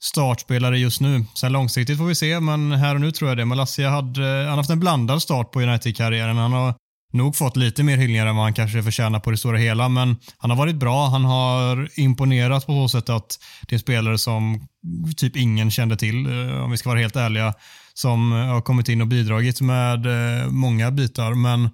startspelare 0.00 0.78
just 0.78 1.00
nu. 1.00 1.24
Sen 1.34 1.52
långsiktigt 1.52 1.98
får 1.98 2.04
vi 2.04 2.14
se, 2.14 2.40
men 2.40 2.72
här 2.72 2.94
och 2.94 3.00
nu 3.00 3.12
tror 3.12 3.30
jag 3.30 3.38
det. 3.38 3.44
Malassia 3.44 3.90
hade, 3.90 4.22
han 4.22 4.48
har 4.48 4.56
haft 4.56 4.70
en 4.70 4.80
blandad 4.80 5.22
start 5.22 5.52
på 5.52 5.60
United-karriären. 5.62 6.36
Han 6.36 6.52
har 6.52 6.74
nog 7.12 7.36
fått 7.36 7.56
lite 7.56 7.82
mer 7.82 7.96
hyllningar 7.96 8.26
än 8.26 8.36
vad 8.36 8.44
han 8.44 8.54
kanske 8.54 8.82
förtjänar 8.82 9.20
på 9.20 9.30
det 9.30 9.36
stora 9.36 9.58
hela, 9.58 9.88
men 9.88 10.16
han 10.38 10.50
har 10.50 10.56
varit 10.56 10.76
bra. 10.76 11.08
Han 11.08 11.24
har 11.24 12.00
imponerat 12.00 12.66
på 12.66 12.72
så 12.72 12.88
sätt 12.88 13.08
att 13.08 13.38
det 13.68 13.74
är 13.74 13.78
spelare 13.78 14.18
som 14.18 14.68
typ 15.16 15.36
ingen 15.36 15.70
kände 15.70 15.96
till, 15.96 16.26
eh, 16.26 16.62
om 16.64 16.70
vi 16.70 16.76
ska 16.76 16.88
vara 16.88 17.00
helt 17.00 17.16
ärliga, 17.16 17.54
som 17.94 18.32
har 18.32 18.60
kommit 18.60 18.88
in 18.88 19.00
och 19.00 19.06
bidragit 19.06 19.60
med 19.60 20.06
eh, 20.06 20.48
många 20.50 20.90
bitar. 20.90 21.34
Men 21.34 21.70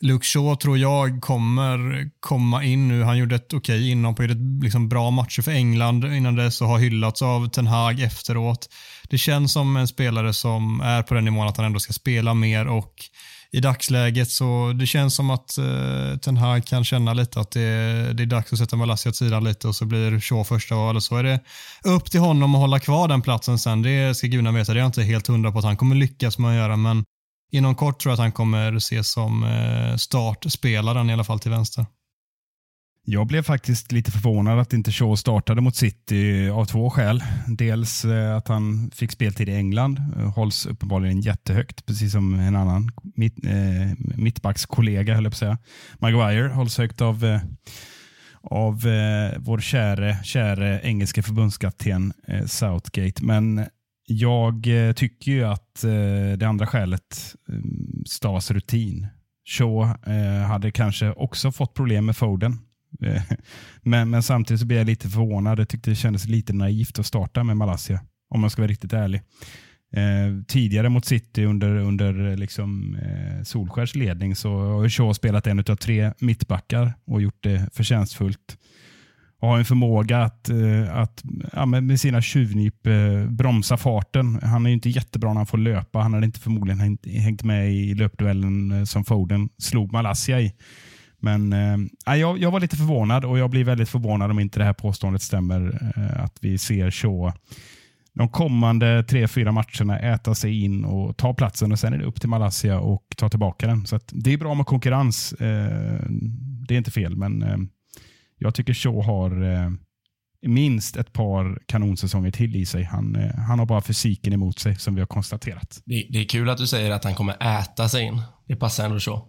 Luke 0.00 0.26
Shaw 0.26 0.56
tror 0.56 0.78
jag 0.78 1.22
kommer 1.22 2.04
komma 2.20 2.64
in 2.64 2.88
nu. 2.88 3.02
Han 3.02 3.18
gjorde 3.18 3.34
ett 3.34 3.54
okej 3.54 3.78
okay 3.78 3.90
inhopp 3.90 4.16
på 4.16 4.22
gjorde 4.22 4.62
liksom 4.62 4.88
bra 4.88 5.10
matcher 5.10 5.42
för 5.42 5.52
England 5.52 6.04
innan 6.04 6.36
dess 6.36 6.60
och 6.60 6.68
har 6.68 6.78
hyllats 6.78 7.22
av 7.22 7.48
Ten 7.48 7.66
Hag 7.66 8.00
efteråt. 8.00 8.68
Det 9.08 9.18
känns 9.18 9.52
som 9.52 9.76
en 9.76 9.88
spelare 9.88 10.32
som 10.32 10.80
är 10.80 11.02
på 11.02 11.14
den 11.14 11.24
nivån 11.24 11.48
att 11.48 11.56
han 11.56 11.66
ändå 11.66 11.80
ska 11.80 11.92
spela 11.92 12.34
mer 12.34 12.66
och 12.66 12.94
i 13.52 13.60
dagsläget 13.60 14.30
så 14.30 14.72
det 14.74 14.86
känns 14.86 15.14
som 15.14 15.30
att 15.30 15.58
eh, 15.58 16.18
Ten 16.18 16.36
Hag 16.36 16.64
kan 16.64 16.84
känna 16.84 17.12
lite 17.14 17.40
att 17.40 17.50
det, 17.50 18.12
det 18.12 18.22
är 18.22 18.26
dags 18.26 18.52
att 18.52 18.58
sätta 18.58 18.76
Malassia 18.76 19.10
åt 19.10 19.16
sidan 19.16 19.44
lite 19.44 19.68
och 19.68 19.76
så 19.76 19.84
blir 19.84 20.20
Shaw 20.20 20.44
första 20.44 20.74
val. 20.74 20.96
och 20.96 21.02
Så 21.02 21.16
är 21.16 21.22
det 21.22 21.40
upp 21.84 22.10
till 22.10 22.20
honom 22.20 22.54
att 22.54 22.60
hålla 22.60 22.80
kvar 22.80 23.08
den 23.08 23.22
platsen 23.22 23.58
sen. 23.58 23.82
Det 23.82 24.16
ska 24.16 24.26
gudarna 24.26 24.52
veta. 24.52 24.72
Det 24.72 24.78
är 24.78 24.80
jag 24.80 24.88
inte 24.88 25.02
helt 25.02 25.26
hundra 25.26 25.52
på 25.52 25.58
att 25.58 25.64
han 25.64 25.76
kommer 25.76 25.96
lyckas 25.96 26.38
med 26.38 26.50
att 26.50 26.56
göra, 26.56 26.76
men 26.76 27.04
inom 27.54 27.74
kort 27.74 28.00
tror 28.00 28.10
jag 28.10 28.14
att 28.14 28.20
han 28.20 28.32
kommer 28.32 28.76
ses 28.76 29.12
som 29.12 29.44
eh, 29.44 29.96
startspelaren 29.96 31.10
i 31.10 31.12
alla 31.12 31.24
fall 31.24 31.40
till 31.40 31.50
vänster. 31.50 31.86
Jag 33.06 33.26
blev 33.26 33.42
faktiskt 33.42 33.92
lite 33.92 34.10
förvånad 34.10 34.58
att 34.58 34.72
inte 34.72 34.92
Shaw 34.92 35.16
startade 35.16 35.60
mot 35.60 35.76
City 35.76 36.48
av 36.48 36.64
två 36.64 36.90
skäl. 36.90 37.24
Dels 37.48 38.04
eh, 38.04 38.36
att 38.36 38.48
han 38.48 38.90
fick 38.94 39.12
speltid 39.12 39.48
i 39.48 39.54
England, 39.54 40.00
eh, 40.16 40.34
hålls 40.34 40.66
uppenbarligen 40.66 41.20
jättehögt, 41.20 41.86
precis 41.86 42.12
som 42.12 42.34
en 42.34 42.56
annan 42.56 42.90
mitt, 43.14 43.44
eh, 43.44 44.14
mittbackskollega, 44.16 45.14
höll 45.14 45.24
jag 45.24 45.32
på 45.32 45.34
att 45.34 45.38
säga. 45.38 45.58
Maguire 45.98 46.48
hålls 46.48 46.78
högt 46.78 47.00
av, 47.00 47.24
eh, 47.24 47.40
av 48.42 48.86
eh, 48.86 49.38
vår 49.38 49.60
käre, 49.60 50.18
käre 50.24 50.80
engelske 50.82 51.22
förbundskapten 51.22 52.12
eh, 52.28 52.46
Southgate. 52.46 53.24
Men 53.24 53.66
jag 54.06 54.66
eh, 54.66 54.92
tycker 54.92 55.32
ju 55.32 55.44
att 55.44 55.84
eh, 55.84 56.38
det 56.38 56.44
andra 56.44 56.66
skälet 56.66 57.34
mm, 57.48 58.04
stavas 58.06 58.50
rutin. 58.50 59.06
Shaw 59.48 59.94
eh, 60.06 60.46
hade 60.46 60.70
kanske 60.70 61.12
också 61.12 61.52
fått 61.52 61.74
problem 61.74 62.06
med 62.06 62.16
Foden 62.16 62.58
men, 63.82 64.10
men 64.10 64.22
samtidigt 64.22 64.60
så 64.60 64.66
blev 64.66 64.78
jag 64.78 64.86
lite 64.86 65.08
förvånad. 65.08 65.58
Jag 65.58 65.68
tyckte 65.68 65.90
det 65.90 65.96
kändes 65.96 66.26
lite 66.26 66.52
naivt 66.52 66.98
att 66.98 67.06
starta 67.06 67.44
med 67.44 67.56
Malaysia, 67.56 68.00
om 68.30 68.40
man 68.40 68.50
ska 68.50 68.62
vara 68.62 68.70
riktigt 68.70 68.92
ärlig. 68.92 69.22
Eh, 69.92 70.44
tidigare 70.48 70.88
mot 70.88 71.04
City 71.04 71.44
under, 71.44 71.76
under 71.76 72.36
liksom, 72.36 72.96
eh, 72.96 73.42
Solskärs 73.42 73.94
ledning 73.94 74.36
så 74.36 74.58
har 74.58 74.88
Shaw 74.88 75.14
spelat 75.14 75.46
en 75.46 75.58
av 75.58 75.76
tre 75.76 76.12
mittbackar 76.18 76.92
och 77.06 77.22
gjort 77.22 77.42
det 77.42 77.68
förtjänstfullt. 77.72 78.58
Och 79.44 79.50
har 79.50 79.58
en 79.58 79.64
förmåga 79.64 80.22
att, 80.22 80.48
eh, 80.48 80.96
att 80.96 81.22
ja, 81.52 81.66
med 81.66 82.00
sina 82.00 82.22
tjuvnyp 82.22 82.86
eh, 82.86 83.26
bromsa 83.28 83.76
farten. 83.76 84.40
Han 84.42 84.66
är 84.66 84.70
inte 84.70 84.88
jättebra 84.88 85.28
när 85.28 85.36
han 85.36 85.46
får 85.46 85.58
löpa. 85.58 85.98
Han 85.98 86.14
hade 86.14 86.26
inte 86.26 86.40
förmodligen 86.40 86.98
hängt, 87.04 87.42
med 87.42 87.72
i 87.72 87.94
löpduellen 87.94 88.72
eh, 88.72 88.84
som 88.84 89.04
Foden 89.04 89.48
slog 89.58 89.92
Malaysia 89.92 90.40
i. 90.40 90.52
Men 91.18 91.52
äh, 92.06 92.14
jag, 92.14 92.38
jag 92.38 92.50
var 92.50 92.60
lite 92.60 92.76
förvånad 92.76 93.24
och 93.24 93.38
jag 93.38 93.50
blir 93.50 93.64
väldigt 93.64 93.88
förvånad 93.88 94.30
om 94.30 94.40
inte 94.40 94.58
det 94.58 94.64
här 94.64 94.72
påståendet 94.72 95.22
stämmer. 95.22 95.92
Äh, 95.96 96.24
att 96.24 96.38
vi 96.40 96.58
ser 96.58 96.90
Shaw 96.90 97.32
de 98.14 98.28
kommande 98.28 99.02
tre, 99.02 99.28
fyra 99.28 99.52
matcherna 99.52 99.98
äta 99.98 100.34
sig 100.34 100.64
in 100.64 100.84
och 100.84 101.16
ta 101.16 101.34
platsen 101.34 101.72
och 101.72 101.78
sen 101.78 101.92
är 101.92 101.98
det 101.98 102.04
upp 102.04 102.20
till 102.20 102.28
Malaysia 102.28 102.80
och 102.80 103.06
ta 103.16 103.28
tillbaka 103.28 103.66
den. 103.66 103.86
Så 103.86 104.00
det 104.08 104.32
är 104.32 104.38
bra 104.38 104.54
med 104.54 104.66
konkurrens. 104.66 105.32
Äh, 105.32 106.00
det 106.68 106.74
är 106.74 106.78
inte 106.78 106.90
fel, 106.90 107.16
men 107.16 107.68
jag 108.44 108.54
tycker 108.54 108.74
Shaw 108.74 109.02
har 109.02 109.42
eh, 109.42 109.70
minst 110.46 110.96
ett 110.96 111.12
par 111.12 111.58
kanonsäsonger 111.66 112.30
till 112.30 112.56
i 112.56 112.66
sig. 112.66 112.82
Han, 112.82 113.16
eh, 113.16 113.34
han 113.34 113.58
har 113.58 113.66
bara 113.66 113.80
fysiken 113.80 114.32
emot 114.32 114.58
sig, 114.58 114.76
som 114.76 114.94
vi 114.94 115.00
har 115.00 115.06
konstaterat. 115.06 115.82
Det, 115.84 116.06
det 116.10 116.18
är 116.18 116.24
kul 116.24 116.50
att 116.50 116.58
du 116.58 116.66
säger 116.66 116.90
att 116.90 117.04
han 117.04 117.14
kommer 117.14 117.58
äta 117.58 117.88
sig 117.88 118.02
in. 118.02 118.22
Det 118.46 118.56
passar 118.56 118.84
ändå. 118.84 118.98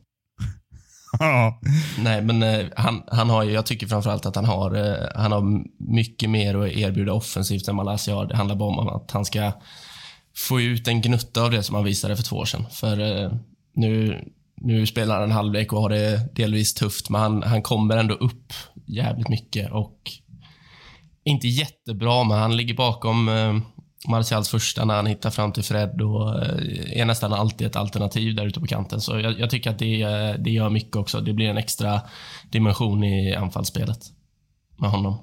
Ja. 1.20 1.60
Nej, 2.00 2.22
men 2.22 2.44
eh, 2.44 2.66
han, 2.76 3.04
han 3.08 3.30
har 3.30 3.44
ju, 3.44 3.52
jag 3.52 3.66
tycker 3.66 3.88
framförallt 3.88 4.26
att 4.26 4.36
han 4.36 4.46
har, 4.46 4.76
eh, 4.76 5.08
han 5.16 5.32
har 5.32 5.64
mycket 5.94 6.30
mer 6.30 6.56
att 6.56 6.72
erbjuda 6.72 7.14
offensivt 7.14 7.68
än 7.68 7.76
Malaysia 7.76 8.16
har. 8.16 8.26
Det 8.26 8.36
handlar 8.36 8.56
bara 8.56 8.70
om 8.70 8.88
att 8.88 9.12
han 9.12 9.26
ska 9.26 9.52
få 10.36 10.62
ut 10.62 10.88
en 10.88 11.02
gnutta 11.02 11.44
av 11.44 11.52
det 11.52 11.64
som 11.64 11.76
han 11.76 11.84
visade 11.84 12.16
för 12.16 12.24
två 12.24 12.36
år 12.36 12.46
sedan. 12.46 12.66
För 12.72 13.00
eh, 13.00 13.32
nu, 13.76 14.22
nu 14.62 14.86
spelar 14.86 15.16
han 15.16 15.24
en 15.24 15.32
halvlek 15.32 15.74
och 15.74 15.82
har 15.82 15.90
det 15.90 16.36
delvis 16.36 16.74
tufft, 16.74 17.10
men 17.10 17.22
han, 17.22 17.44
han 17.44 17.62
kommer 17.62 17.98
ändå 17.98 18.14
upp 18.14 18.54
jävligt 18.88 19.30
mycket 19.30 19.72
och 19.72 20.12
inte 21.24 21.48
jättebra, 21.48 22.24
men 22.24 22.40
han 22.40 22.58
ligger 22.58 22.74
bakom 22.74 23.30
eh, 23.30 23.58
Martials 24.08 24.50
första 24.50 24.86
när 24.86 24.96
han 24.96 25.06
hittar 25.06 25.30
fram 25.30 25.52
till 25.52 25.64
Fred 25.64 26.02
och 26.02 26.44
eh, 26.44 27.00
är 27.00 27.06
nästan 27.06 27.34
alltid 27.34 27.68
ett 27.68 27.76
alternativ 27.76 28.36
där 28.36 28.46
ute 28.46 28.60
på 28.60 28.68
kanten. 28.68 29.02
Så 29.02 29.20
jag, 29.20 29.40
jag 29.40 29.50
tycker 29.50 29.70
att 29.70 29.80
det, 29.80 30.02
eh, 30.02 30.34
det 30.40 30.50
gör 30.50 30.70
mycket 30.70 30.96
också. 30.96 31.22
Det 31.22 31.34
blir 31.34 31.50
en 31.50 31.58
extra 31.58 32.02
dimension 32.52 33.04
i 33.04 33.36
anfallsspelet 33.36 34.00
med 34.78 34.90
honom. 34.90 35.18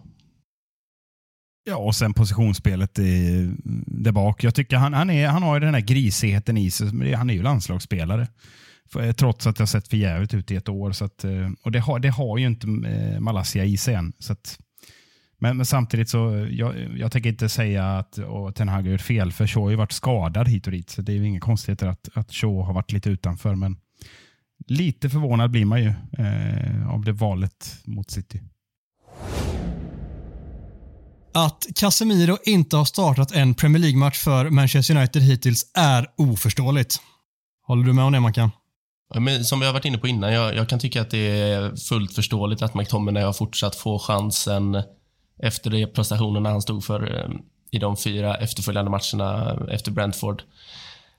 Ja, 1.65 1.77
och 1.77 1.95
sen 1.95 2.15
positionsspelet 2.15 2.99
i, 2.99 3.51
där 3.87 4.13
bak. 4.13 4.45
Jag 4.45 4.55
tycker 4.55 4.77
han, 4.77 4.95
han, 4.95 5.11
är, 5.11 5.29
han 5.29 5.43
har 5.43 5.55
ju 5.55 5.61
den 5.61 5.75
här 5.75 5.81
grisigheten 5.81 6.57
i 6.57 6.71
sig. 6.71 6.93
men 6.93 7.15
Han 7.15 7.31
är 7.31 7.35
ju 7.35 7.43
landslagsspelare. 7.43 8.29
Eh, 8.97 9.13
trots 9.13 9.47
att 9.47 9.57
det 9.57 9.63
har 9.63 9.67
sett 9.67 9.89
för 9.89 9.97
jävligt 9.97 10.35
ut 10.35 10.51
i 10.51 10.57
ett 10.57 10.69
år. 10.69 10.93
Så 10.93 11.05
att, 11.05 11.25
eh, 11.25 11.51
och 11.63 11.73
det 11.73 11.79
har, 11.79 11.99
det 11.99 12.09
har 12.09 12.39
ju 12.39 12.47
inte 12.47 12.67
eh, 12.67 13.21
Malaysia 13.21 13.65
i 13.65 13.77
sig 13.77 13.95
än. 13.95 14.13
Så 14.19 14.33
att, 14.33 14.59
men, 15.39 15.57
men, 15.57 15.67
samtidigt 15.67 16.09
så, 16.09 16.49
jag, 16.51 16.99
jag 16.99 17.13
tänker 17.13 17.31
inte 17.31 17.49
säga 17.49 17.99
att 17.99 18.19
och 18.19 18.55
Ten 18.55 18.69
Hag 18.69 18.83
har 18.83 18.91
gjort 18.91 19.01
fel, 19.01 19.33
för 19.33 19.47
Shaw 19.47 19.63
har 19.65 19.71
ju 19.71 19.77
varit 19.77 19.93
skadad 19.93 20.49
hit 20.49 20.67
och 20.67 20.73
dit, 20.73 20.91
så 20.91 21.03
det 21.03 21.13
är 21.13 21.17
ju 21.17 21.27
inga 21.27 21.41
konstigheter 21.41 21.87
att, 21.87 22.09
att 22.15 22.33
Shaw 22.33 22.63
har 22.63 22.75
varit 22.75 22.93
lite 22.93 23.11
utanför. 23.11 23.55
Men 23.55 23.77
lite 24.67 25.11
förvånad 25.11 25.51
blir 25.51 25.65
man 25.65 25.83
ju 25.83 25.89
eh, 26.19 26.91
av 26.91 27.05
det 27.05 27.13
valet 27.13 27.81
mot 27.85 28.11
City. 28.11 28.41
Att 31.35 31.67
Casemiro 31.77 32.39
inte 32.45 32.77
har 32.77 32.85
startat 32.85 33.33
en 33.33 33.55
Premier 33.55 33.81
League-match 33.81 34.19
för 34.19 34.51
Manchester 34.51 34.97
United 34.97 35.23
hittills 35.23 35.71
är 35.75 36.07
oförståeligt. 36.17 36.97
Håller 37.67 37.85
du 37.85 37.93
med 37.93 38.05
om 38.05 38.13
det, 38.13 38.21
Mackan? 38.21 38.51
Men 39.21 39.45
som 39.45 39.61
vi 39.61 39.67
har 39.67 39.73
varit 39.73 39.85
inne 39.85 39.99
på 39.99 40.09
innan, 40.09 40.33
jag, 40.33 40.57
jag, 40.57 40.69
kan 40.69 40.79
tycka 40.79 41.01
att 41.01 41.11
det 41.11 41.41
är 41.41 41.77
fullt 41.77 42.15
förståeligt 42.15 42.63
att 42.63 42.75
McTominay 42.75 43.23
har 43.23 43.33
fortsatt 43.33 43.77
få 43.77 43.99
chansen 43.99 44.83
efter 45.43 45.71
de 45.71 45.87
prestationerna 45.87 46.51
han 46.51 46.63
stod 46.63 46.85
för 46.85 47.19
eh, 47.19 47.31
i 47.71 47.79
de 47.79 47.97
fyra 47.97 48.37
efterföljande 48.37 48.91
matcherna 48.91 49.59
efter 49.71 49.91
Brentford 49.91 50.43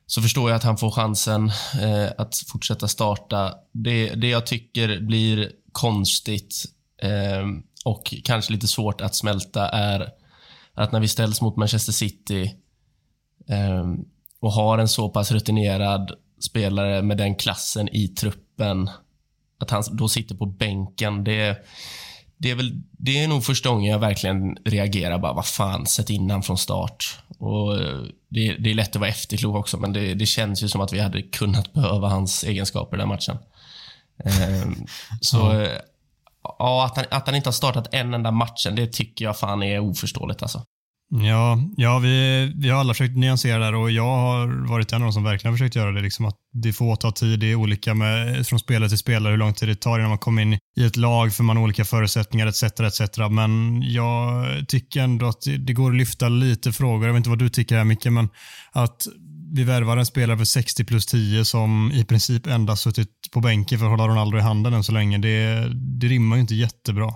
så 0.05 0.21
förstår 0.21 0.49
jag 0.49 0.57
att 0.57 0.63
han 0.63 0.77
får 0.77 0.91
chansen 0.91 1.51
eh, 1.81 2.11
att 2.17 2.35
fortsätta 2.47 2.87
starta. 2.87 3.53
Det, 3.71 4.09
det 4.09 4.29
jag 4.29 4.45
tycker 4.45 4.99
blir 4.99 5.51
konstigt 5.71 6.65
eh, 7.01 7.47
och 7.85 8.13
kanske 8.23 8.53
lite 8.53 8.67
svårt 8.67 9.01
att 9.01 9.15
smälta 9.15 9.69
är 9.69 10.09
att 10.73 10.91
när 10.91 10.99
vi 10.99 11.07
ställs 11.07 11.41
mot 11.41 11.55
Manchester 11.55 11.91
City 11.91 12.43
eh, 13.49 13.83
och 14.39 14.51
har 14.51 14.77
en 14.77 14.87
så 14.87 15.09
pass 15.09 15.31
rutinerad 15.31 16.11
spelare 16.45 17.01
med 17.01 17.17
den 17.17 17.35
klassen 17.35 17.89
i 17.95 18.07
truppen, 18.07 18.89
att 19.59 19.69
han 19.69 19.83
då 19.91 20.07
sitter 20.07 20.35
på 20.35 20.45
bänken. 20.45 21.23
Det, 21.23 21.65
det 22.37 22.51
är, 22.51 22.55
väl, 22.55 22.81
det 22.91 23.23
är 23.23 23.27
nog 23.27 23.43
första 23.43 23.69
gången 23.69 23.91
jag 23.91 23.99
verkligen 23.99 24.55
reagerar. 24.65 25.19
Bara, 25.19 25.33
vad 25.33 25.45
fan, 25.45 25.85
sätt 25.85 26.09
in 26.09 26.29
han 26.29 26.43
från 26.43 26.57
start. 26.57 27.19
Och 27.39 27.77
det, 28.29 28.55
det 28.59 28.69
är 28.69 28.73
lätt 28.73 28.89
att 28.89 28.99
vara 28.99 29.09
efterklok 29.09 29.55
också, 29.55 29.77
men 29.77 29.93
det, 29.93 30.13
det, 30.13 30.25
känns 30.25 30.63
ju 30.63 30.67
som 30.67 30.81
att 30.81 30.93
vi 30.93 30.99
hade 30.99 31.21
kunnat 31.21 31.73
behöva 31.73 32.07
hans 32.07 32.43
egenskaper 32.43 32.97
den 32.97 33.07
matchen. 33.07 33.37
Ehm, 34.25 34.85
så 35.21 35.37
ja. 35.37 35.67
ja, 36.59 36.85
att, 36.85 36.95
han, 36.95 37.05
att 37.11 37.27
han 37.27 37.35
inte 37.35 37.47
har 37.47 37.53
startat 37.53 37.93
en 37.93 38.13
enda 38.13 38.31
matchen, 38.31 38.75
det 38.75 38.87
tycker 38.87 39.25
jag 39.25 39.37
fan 39.37 39.63
är 39.63 39.79
oförståeligt 39.79 40.41
alltså. 40.41 40.63
Ja, 41.21 41.59
ja 41.77 41.99
vi, 41.99 42.51
vi 42.55 42.69
har 42.69 42.79
alla 42.79 42.93
försökt 42.93 43.17
nyansera 43.17 43.59
där 43.59 43.75
och 43.75 43.91
jag 43.91 44.15
har 44.15 44.67
varit 44.69 44.91
en 44.91 45.01
av 45.01 45.05
de 45.05 45.13
som 45.13 45.23
verkligen 45.23 45.51
har 45.51 45.57
försökt 45.57 45.75
göra 45.75 45.91
det. 45.91 46.01
Liksom 46.01 46.25
att 46.25 46.35
det 46.53 46.73
får 46.73 46.95
ta 46.95 47.11
tid, 47.11 47.39
det 47.39 47.51
är 47.51 47.55
olika 47.55 47.93
med, 47.93 48.47
från 48.47 48.59
spelare 48.59 48.89
till 48.89 48.97
spelare 48.97 49.31
hur 49.31 49.37
lång 49.37 49.53
tid 49.53 49.69
det 49.69 49.75
tar 49.75 49.99
innan 49.99 50.09
man 50.09 50.17
kommer 50.17 50.41
in 50.41 50.57
i 50.77 50.85
ett 50.85 50.97
lag 50.97 51.33
för 51.33 51.43
man 51.43 51.57
har 51.57 51.63
olika 51.63 51.85
förutsättningar 51.85 52.47
etc. 52.47 52.63
etc. 52.63 53.17
Men 53.31 53.81
jag 53.81 54.45
tycker 54.67 55.01
ändå 55.01 55.25
att 55.25 55.41
det 55.59 55.73
går 55.73 55.91
att 55.91 55.97
lyfta 55.97 56.29
lite 56.29 56.71
frågor. 56.71 57.05
Jag 57.05 57.13
vet 57.13 57.17
inte 57.17 57.29
vad 57.29 57.39
du 57.39 57.49
tycker 57.49 57.77
här 57.77 57.83
Micke, 57.83 58.05
men 58.05 58.29
att 58.71 59.01
vi 59.53 59.63
värvar 59.63 59.97
en 59.97 60.05
spelare 60.05 60.37
för 60.37 60.45
60 60.45 60.83
plus 60.83 61.05
10 61.05 61.45
som 61.45 61.91
i 61.93 62.05
princip 62.05 62.47
endast 62.47 62.83
suttit 62.83 63.09
på 63.33 63.39
bänken 63.39 63.79
för 63.79 63.85
att 63.85 63.91
hålla 63.91 64.07
Ronaldo 64.07 64.37
i 64.37 64.41
handen 64.41 64.73
än 64.73 64.83
så 64.83 64.91
länge. 64.91 65.17
Det, 65.17 65.69
det 65.73 66.07
rimmar 66.07 66.35
ju 66.35 66.41
inte 66.41 66.55
jättebra. 66.55 67.13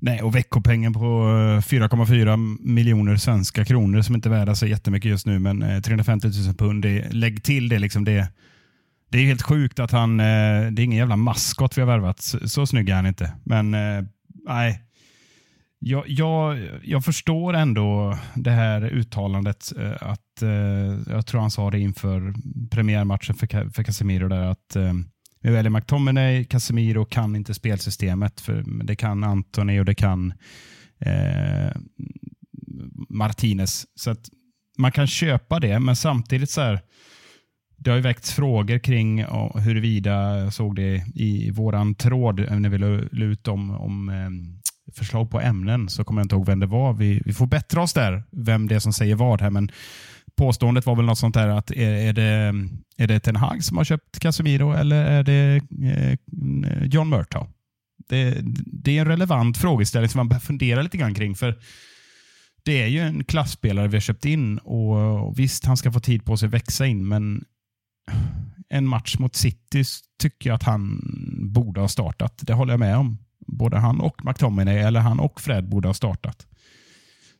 Nej, 0.00 0.22
och 0.22 0.34
veckopengen 0.34 0.92
på 0.92 1.00
eh, 1.00 1.60
4,4 1.60 2.56
miljoner 2.60 3.16
svenska 3.16 3.64
kronor 3.64 4.02
som 4.02 4.14
inte 4.14 4.28
är 4.28 4.30
värda 4.30 4.54
så 4.54 4.66
jättemycket 4.66 5.10
just 5.10 5.26
nu, 5.26 5.38
men 5.38 5.62
eh, 5.62 5.80
350 5.80 6.28
000 6.46 6.54
pund. 6.54 6.82
Det, 6.82 7.12
lägg 7.12 7.42
till 7.42 7.68
det. 7.68 7.78
Liksom 7.78 8.04
det, 8.04 8.28
det 9.10 9.18
är 9.18 9.22
helt 9.22 9.42
sjukt 9.42 9.78
att 9.78 9.90
han... 9.90 10.20
Eh, 10.20 10.70
det 10.70 10.82
är 10.82 10.84
ingen 10.84 10.98
jävla 10.98 11.16
maskot 11.16 11.78
vi 11.78 11.82
har 11.82 11.88
värvat. 11.88 12.20
Så, 12.20 12.48
så 12.48 12.66
snygg 12.66 12.88
är 12.88 12.94
han 12.94 13.06
inte. 13.06 13.32
Men 13.44 13.70
nej. 14.46 14.82
Jag, 15.78 16.04
jag, 16.06 16.68
jag 16.82 17.04
förstår 17.04 17.54
ändå 17.54 18.18
det 18.34 18.50
här 18.50 18.84
uttalandet. 18.84 19.72
att 20.00 20.42
Jag 21.06 21.26
tror 21.26 21.40
han 21.40 21.50
sa 21.50 21.70
det 21.70 21.78
inför 21.78 22.34
premiärmatchen 22.70 23.34
för, 23.34 23.70
för 23.70 23.82
Casemiro. 23.82 24.28
Där, 24.28 24.42
att 24.42 24.76
vi 25.46 25.52
väljer 25.52 25.70
McTominay, 25.70 26.44
Casemiro 26.44 27.04
kan 27.04 27.36
inte 27.36 27.54
spelsystemet, 27.54 28.40
för 28.40 28.64
det 28.84 28.96
kan 28.96 29.24
Antoni 29.24 29.80
och 29.80 29.84
det 29.84 29.94
kan 29.94 30.32
eh, 30.98 31.76
Martinez. 33.08 33.86
Så 33.94 34.10
att 34.10 34.28
man 34.78 34.92
kan 34.92 35.06
köpa 35.06 35.60
det, 35.60 35.78
men 35.78 35.96
samtidigt 35.96 36.50
så 36.50 36.60
här, 36.60 36.80
det 37.76 37.90
har 37.90 37.96
ju 37.96 38.02
väckts 38.02 38.32
frågor 38.32 38.78
kring 38.78 39.24
huruvida, 39.54 40.38
jag 40.38 40.52
såg 40.52 40.76
det 40.76 41.04
i 41.14 41.50
våran 41.50 41.94
tråd 41.94 42.40
eh, 42.40 42.58
när 42.58 42.68
vi 42.68 42.78
la 43.18 43.24
ut 43.24 43.48
om, 43.48 43.70
om 43.70 44.08
eh, 44.08 44.92
förslag 44.94 45.30
på 45.30 45.40
ämnen, 45.40 45.88
så 45.88 46.04
kommer 46.04 46.20
jag 46.20 46.24
inte 46.24 46.34
ihåg 46.34 46.46
vem 46.46 46.60
det 46.60 46.66
var. 46.66 46.92
Vi, 46.92 47.22
vi 47.24 47.32
får 47.32 47.46
bättra 47.46 47.82
oss 47.82 47.92
där, 47.92 48.22
vem 48.30 48.68
det 48.68 48.74
är 48.74 48.78
som 48.78 48.92
säger 48.92 49.14
vad 49.14 49.40
här, 49.40 49.50
men 49.50 49.70
påståendet 50.36 50.86
var 50.86 50.96
väl 50.96 51.04
något 51.04 51.18
sånt 51.18 51.34
där 51.34 51.48
att 51.48 51.70
är, 51.70 51.90
är, 51.90 52.12
det, 52.12 52.54
är 52.96 53.06
det 53.06 53.20
Ten 53.20 53.36
Hag 53.36 53.64
som 53.64 53.76
har 53.76 53.84
köpt 53.84 54.18
Casemiro 54.18 54.72
eller 54.72 55.04
är 55.04 55.22
det 55.22 55.60
eh, 55.82 56.84
John 56.84 57.08
Murtaugh? 57.08 57.48
Det, 58.08 58.40
det, 58.66 58.96
är 58.96 59.00
en 59.00 59.08
relevant 59.08 59.58
frågeställning 59.58 60.08
som 60.08 60.18
man 60.18 60.28
bör 60.28 60.38
fundera 60.38 60.82
lite 60.82 60.96
grann 60.96 61.14
kring. 61.14 61.34
För 61.34 61.58
det 62.62 62.82
är 62.82 62.86
ju 62.86 63.00
en 63.00 63.24
klassspelare 63.24 63.88
vi 63.88 63.96
har 63.96 64.00
köpt 64.00 64.24
in 64.24 64.58
och, 64.58 65.26
och 65.26 65.38
visst, 65.38 65.64
han 65.64 65.76
ska 65.76 65.92
få 65.92 66.00
tid 66.00 66.24
på 66.24 66.36
sig 66.36 66.46
att 66.46 66.54
växa 66.54 66.86
in, 66.86 67.08
men 67.08 67.44
en 68.68 68.86
match 68.86 69.18
mot 69.18 69.36
City 69.36 69.84
tycker 70.18 70.50
jag 70.50 70.54
att 70.54 70.62
han 70.62 71.00
borde 71.52 71.80
ha 71.80 71.88
startat. 71.88 72.38
Det 72.42 72.52
håller 72.52 72.72
jag 72.72 72.80
med 72.80 72.96
om. 72.96 73.18
Både 73.46 73.78
han 73.78 74.00
och 74.00 74.24
McTominay, 74.24 74.76
eller 74.76 75.00
han 75.00 75.20
och 75.20 75.40
Fred 75.40 75.68
borde 75.68 75.88
ha 75.88 75.94
startat. 75.94 76.46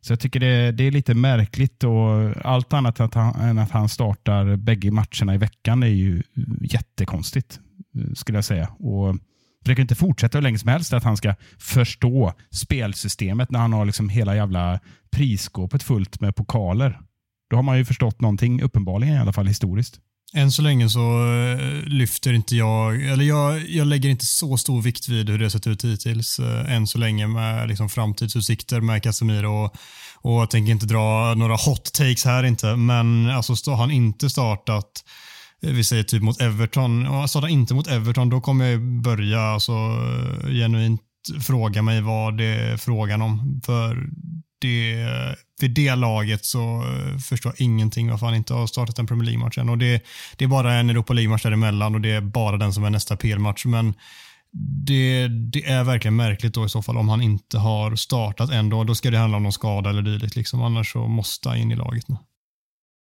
Så 0.07 0.13
jag 0.13 0.21
tycker 0.21 0.41
det, 0.41 0.73
det, 0.73 0.85
är 0.85 0.91
lite 0.91 1.15
märkligt 1.15 1.85
och 1.85 2.47
allt 2.47 2.73
annat 2.73 3.01
att 3.01 3.15
han, 3.15 3.41
än 3.41 3.59
att 3.59 3.71
han 3.71 3.89
startar 3.89 4.57
bägge 4.57 4.91
matcherna 4.91 5.35
i 5.35 5.39
veckan 5.39 5.83
är 5.83 5.87
ju 5.87 6.23
jättekonstigt, 6.61 7.61
skulle 8.15 8.39
jag 8.39 8.45
säga. 8.45 8.69
Och 8.79 9.17
det 9.65 9.75
kan 9.75 9.83
inte 9.83 9.95
fortsätta 9.95 10.39
hur 10.39 10.43
länge 10.43 10.59
som 10.59 10.69
helst 10.69 10.93
att 10.93 11.05
han 11.05 11.17
ska 11.17 11.35
förstå 11.59 12.33
spelsystemet 12.51 13.51
när 13.51 13.59
han 13.59 13.73
har 13.73 13.85
liksom 13.85 14.09
hela 14.09 14.37
jävla 14.37 14.81
prisskåpet 15.11 15.83
fullt 15.83 16.21
med 16.21 16.37
pokaler. 16.37 17.01
Då 17.51 17.57
har 17.57 17.63
man 17.63 17.79
ju 17.79 17.85
förstått 17.85 18.21
någonting, 18.21 18.63
uppenbarligen 18.63 19.15
i 19.15 19.19
alla 19.19 19.33
fall 19.33 19.47
historiskt. 19.47 20.01
Än 20.35 20.53
så 20.53 20.63
länge 20.63 20.89
så 20.89 21.35
eh, 21.35 21.83
lyfter 21.87 22.33
inte 22.33 22.57
jag, 22.57 23.03
eller 23.03 23.25
jag, 23.25 23.69
jag 23.69 23.87
lägger 23.87 24.09
inte 24.09 24.27
så 24.27 24.57
stor 24.57 24.83
vikt 24.83 25.09
vid 25.09 25.31
hur 25.31 25.39
det 25.39 25.45
har 25.45 25.51
sett 25.51 25.67
ut 25.67 25.85
hittills. 25.85 26.39
Eh, 26.39 26.73
än 26.73 26.87
så 26.87 26.99
länge 26.99 27.27
med 27.27 27.69
liksom 27.69 27.89
framtidsutsikter 27.89 28.81
med 28.81 29.03
Casemiro 29.03 29.65
och, 29.65 29.77
och 30.15 30.41
jag 30.41 30.51
tänker 30.51 30.73
inte 30.73 30.87
dra 30.87 31.35
några 31.35 31.55
hot 31.55 31.93
takes 31.93 32.25
här 32.25 32.45
inte. 32.45 32.77
Men 32.77 33.31
alltså 33.31 33.71
har 33.71 33.77
han 33.77 33.91
inte 33.91 34.31
startat, 34.31 35.05
eh, 35.63 35.71
vi 35.71 35.85
säger 35.85 36.03
typ 36.03 36.23
mot 36.23 36.41
Everton, 36.41 37.07
och 37.07 37.31
startar 37.31 37.49
inte 37.49 37.75
mot 37.75 37.87
Everton 37.87 38.29
då 38.29 38.41
kommer 38.41 38.65
jag 38.65 39.03
börja 39.03 39.41
alltså, 39.41 39.73
genuint 40.49 41.01
fråga 41.47 41.83
mig 41.83 42.01
vad 42.01 42.39
det 42.39 42.45
är 42.45 42.77
frågan 42.77 43.23
om. 43.23 43.61
För 43.67 44.07
det, 44.59 45.07
vid 45.61 45.71
det 45.71 45.95
laget 45.95 46.45
så 46.45 46.83
eh, 46.83 47.19
förstår 47.19 47.53
jag 47.53 47.65
ingenting 47.65 48.11
varför 48.11 48.27
han 48.27 48.35
inte 48.35 48.55
har 48.55 48.67
startat 48.67 48.99
en 48.99 49.07
Premier 49.07 49.27
League-match 49.27 49.59
än. 49.59 49.69
Och 49.69 49.79
det, 49.79 50.03
det 50.37 50.45
är 50.45 50.49
bara 50.49 50.75
en 50.75 50.91
Europa 50.91 51.13
League-match 51.13 51.43
däremellan 51.43 51.95
och 51.95 52.01
det 52.01 52.11
är 52.11 52.21
bara 52.21 52.57
den 52.57 52.73
som 52.73 52.85
är 52.85 52.91
nästa 52.91 53.17
PL-match. 53.17 53.65
Men 53.65 53.95
det, 54.87 55.29
det, 55.29 55.65
är 55.65 55.85
verkligen 55.85 56.17
märkligt 56.17 56.55
då 56.55 56.67
i 56.67 56.69
så 56.69 56.83
fall 56.83 56.97
om 56.97 57.09
han 57.09 57.23
inte 57.23 57.59
har 57.59 57.97
startat 57.97 58.51
ändå. 58.51 58.85
Då 58.85 58.95
ska 58.95 59.11
det 59.11 59.19
handla 59.19 59.37
om 59.37 59.43
någon 59.43 59.53
skada 59.53 59.91
eller 59.91 60.03
dylikt. 60.03 60.37
Liksom. 60.37 60.63
Annars 60.63 60.93
så 60.93 61.07
måste 61.07 61.49
han 61.49 61.59
in 61.59 61.73
i 61.73 61.77
laget 61.77 62.09
nu. 62.09 62.17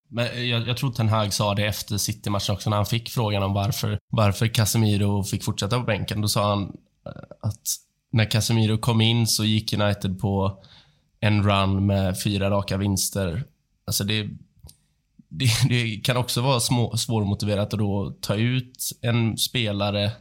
Men 0.10 0.28
eh, 0.28 0.42
jag, 0.44 0.68
jag 0.68 0.78
tror 0.78 0.92
Ten 0.92 1.10
Hag 1.10 1.34
sa 1.34 1.56
det 1.56 1.66
efter 1.66 1.98
City-matchen 1.98 2.56
också 2.56 2.70
när 2.70 2.78
han 2.78 2.86
fick 2.86 3.10
frågan 3.10 3.44
om 3.44 3.54
varför, 3.54 4.00
varför 4.10 4.48
Casemiro 4.48 5.24
fick 5.24 5.44
fortsätta 5.44 5.80
på 5.80 5.86
bänken. 5.86 6.22
Då 6.22 6.28
sa 6.28 6.50
han 6.50 6.62
eh, 7.06 7.12
att 7.42 7.62
när 8.12 8.32
Casemiro 8.32 8.78
kom 8.78 9.02
in 9.02 9.28
så 9.28 9.46
gick 9.46 9.74
United 9.74 10.20
på 10.20 10.64
en 11.22 11.44
run 11.44 11.86
med 11.86 12.22
fyra 12.24 12.50
raka 12.50 12.78
vinster. 12.78 13.44
Alltså 13.86 14.04
det, 14.04 14.30
det, 15.30 15.50
det 15.70 15.96
kan 16.04 16.18
också 16.18 16.42
vara 16.42 16.60
små, 16.60 16.98
svårmotiverat 16.98 17.74
att 17.74 17.80
då 17.80 18.16
ta 18.22 18.36
ut 18.36 18.90
en 19.02 19.38
spelare 19.38 20.12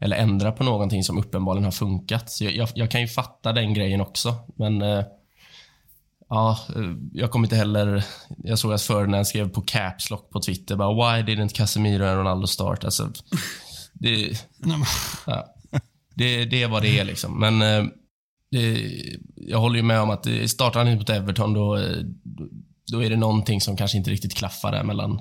eller 0.00 0.16
ändra 0.16 0.52
på 0.52 0.64
någonting 0.64 1.04
som 1.04 1.18
uppenbarligen 1.18 1.64
har 1.64 1.72
funkat. 1.72 2.30
Så 2.30 2.44
jag, 2.44 2.54
jag, 2.54 2.68
jag 2.74 2.90
kan 2.90 3.00
ju 3.00 3.08
fatta 3.08 3.52
den 3.52 3.74
grejen 3.74 4.00
också, 4.00 4.34
men 4.56 4.82
eh, 4.82 5.04
ja, 6.28 6.58
eh, 6.76 6.92
jag 7.12 7.30
kommer 7.30 7.46
inte 7.46 7.56
heller... 7.56 8.04
Jag 8.38 8.58
såg 8.58 8.72
att 8.72 8.82
Ferdinand 8.82 9.26
skrev 9.26 9.48
på 9.48 9.60
Caps 9.60 10.10
Lock 10.10 10.30
på 10.30 10.40
Twitter 10.40 10.76
bara 10.76 10.94
“Why 10.94 11.34
didn't 11.34 11.54
Casemiro 11.54 12.04
and 12.04 12.18
Ronaldo 12.18 12.46
start?” 12.46 12.84
alltså, 12.84 13.12
det, 13.92 14.46
ja, 15.26 15.54
det, 16.14 16.44
det 16.44 16.62
är 16.62 16.68
vad 16.68 16.82
det 16.82 16.98
är 16.98 17.04
liksom. 17.04 17.40
Men 17.40 17.62
eh, 17.62 17.90
det, 18.50 18.92
jag 19.34 19.58
håller 19.58 19.76
ju 19.76 19.82
med 19.82 20.00
om 20.00 20.10
att 20.10 20.26
startar 20.46 20.80
han 20.80 20.88
inte 20.88 20.98
mot 20.98 21.10
Everton 21.10 21.54
då, 21.54 21.76
eh, 21.76 21.96
då 22.92 23.04
är 23.04 23.10
det 23.10 23.16
någonting 23.16 23.60
som 23.60 23.76
kanske 23.76 23.98
inte 23.98 24.10
riktigt 24.10 24.34
klaffar 24.34 24.72
där 24.72 24.84
mellan 24.84 25.20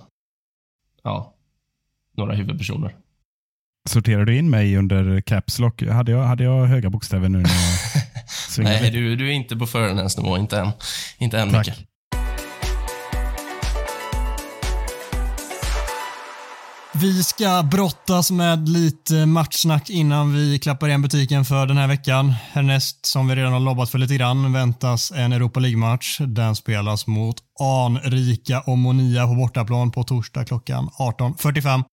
ja, 1.04 1.36
några 2.18 2.36
huvudpersoner. 2.36 2.96
Sorterar 3.90 4.26
du 4.26 4.38
in 4.38 4.50
mig 4.50 4.78
under 4.78 5.22
Caps 5.22 5.60
Lock? 5.60 5.84
Hade 5.84 6.12
jag, 6.12 6.24
hade 6.24 6.44
jag 6.44 6.66
höga 6.66 6.90
bokstäver 6.90 7.30
nu 7.30 7.38
när 7.38 7.50
jag 7.50 7.80
svingade? 8.50 8.82
Nej, 8.82 8.92
du, 8.92 9.16
du 9.16 9.28
är 9.30 9.34
inte 9.34 9.56
på 9.56 9.68
Ferdinands 9.68 10.18
nivå. 10.18 10.38
Inte 10.38 10.60
än. 10.60 10.70
Inte 11.18 11.40
än, 11.40 11.52
Tack. 11.52 11.68
Micke. 11.68 11.88
Vi 17.02 17.24
ska 17.24 17.64
brottas 17.72 18.32
med 18.32 18.70
lite 18.70 19.26
matchsnack 19.26 19.90
innan 19.90 20.34
vi 20.34 20.60
klappar 20.60 20.88
igen 20.88 21.02
butiken 21.02 21.46
för 21.46 21.66
den 21.66 21.78
här 21.78 21.88
veckan. 21.88 22.30
Härnäst, 22.52 23.06
som 23.06 23.28
vi 23.28 23.36
redan 23.36 23.54
har 23.54 23.60
lobbat 23.60 23.90
för 23.90 23.98
lite 23.98 24.16
grann, 24.16 24.54
väntas 24.54 25.12
en 25.12 25.34
Europa 25.34 25.60
League-match. 25.60 26.18
Den 26.20 26.56
spelas 26.56 27.08
mot 27.08 27.36
anrika 27.60 28.62
Omonia 28.62 29.28
på 29.28 29.36
bortaplan 29.36 29.92
på 29.92 30.04
torsdag 30.04 30.46
klockan 30.46 30.90
18.45. 31.00 31.84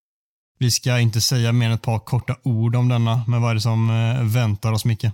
Vi 0.59 0.71
ska 0.71 0.99
inte 0.99 1.21
säga 1.21 1.51
mer 1.51 1.65
än 1.65 1.71
ett 1.71 1.81
par 1.81 1.99
korta 1.99 2.35
ord 2.43 2.75
om 2.75 2.89
denna, 2.89 3.23
men 3.27 3.41
vad 3.41 3.51
är 3.51 3.55
det 3.55 3.61
som 3.61 3.89
eh, 3.89 4.23
väntar 4.23 4.71
oss, 4.71 4.85
Micke? 4.85 5.05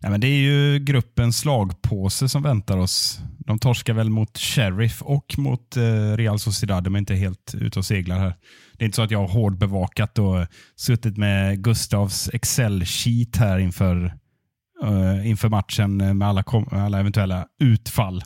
Ja, 0.00 0.10
men 0.10 0.20
det 0.20 0.26
är 0.26 0.38
ju 0.38 0.78
gruppens 0.78 1.38
slagpåse 1.38 2.28
som 2.28 2.42
väntar 2.42 2.76
oss. 2.76 3.20
De 3.38 3.58
torskar 3.58 3.94
väl 3.94 4.10
mot 4.10 4.38
Sheriff 4.38 5.02
och 5.02 5.38
mot 5.38 5.76
eh, 5.76 6.16
Real 6.16 6.38
Sociedad. 6.38 6.84
De 6.84 6.94
är 6.94 6.98
inte 6.98 7.14
helt 7.14 7.54
ute 7.54 7.78
och 7.78 7.84
seglar 7.84 8.18
här. 8.18 8.36
Det 8.72 8.84
är 8.84 8.86
inte 8.86 8.96
så 8.96 9.02
att 9.02 9.10
jag 9.10 9.18
har 9.18 9.28
hårdbevakat 9.28 10.18
och 10.18 10.46
suttit 10.76 11.16
med 11.16 11.64
Gustavs 11.64 12.30
Excel-sheet 12.32 13.36
här 13.36 13.58
inför, 13.58 14.14
uh, 14.84 15.28
inför 15.28 15.48
matchen 15.48 16.18
med 16.18 16.28
alla, 16.28 16.44
alla 16.70 17.00
eventuella 17.00 17.46
utfall. 17.60 18.22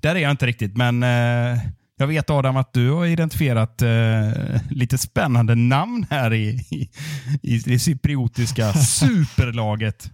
Där 0.00 0.14
är 0.14 0.18
jag 0.20 0.30
inte 0.30 0.46
riktigt, 0.46 0.76
men 0.76 1.02
uh, 1.02 1.58
jag 1.96 2.06
vet 2.06 2.30
Adam 2.30 2.56
att 2.56 2.72
du 2.72 2.90
har 2.90 3.06
identifierat 3.06 3.82
uh, 3.82 4.60
lite 4.70 4.98
spännande 4.98 5.54
namn 5.54 6.06
här 6.10 6.32
i, 6.32 6.48
i, 6.70 6.90
i 7.42 7.58
det 7.58 7.78
cypriotiska 7.78 8.72
superlaget. 8.72 10.10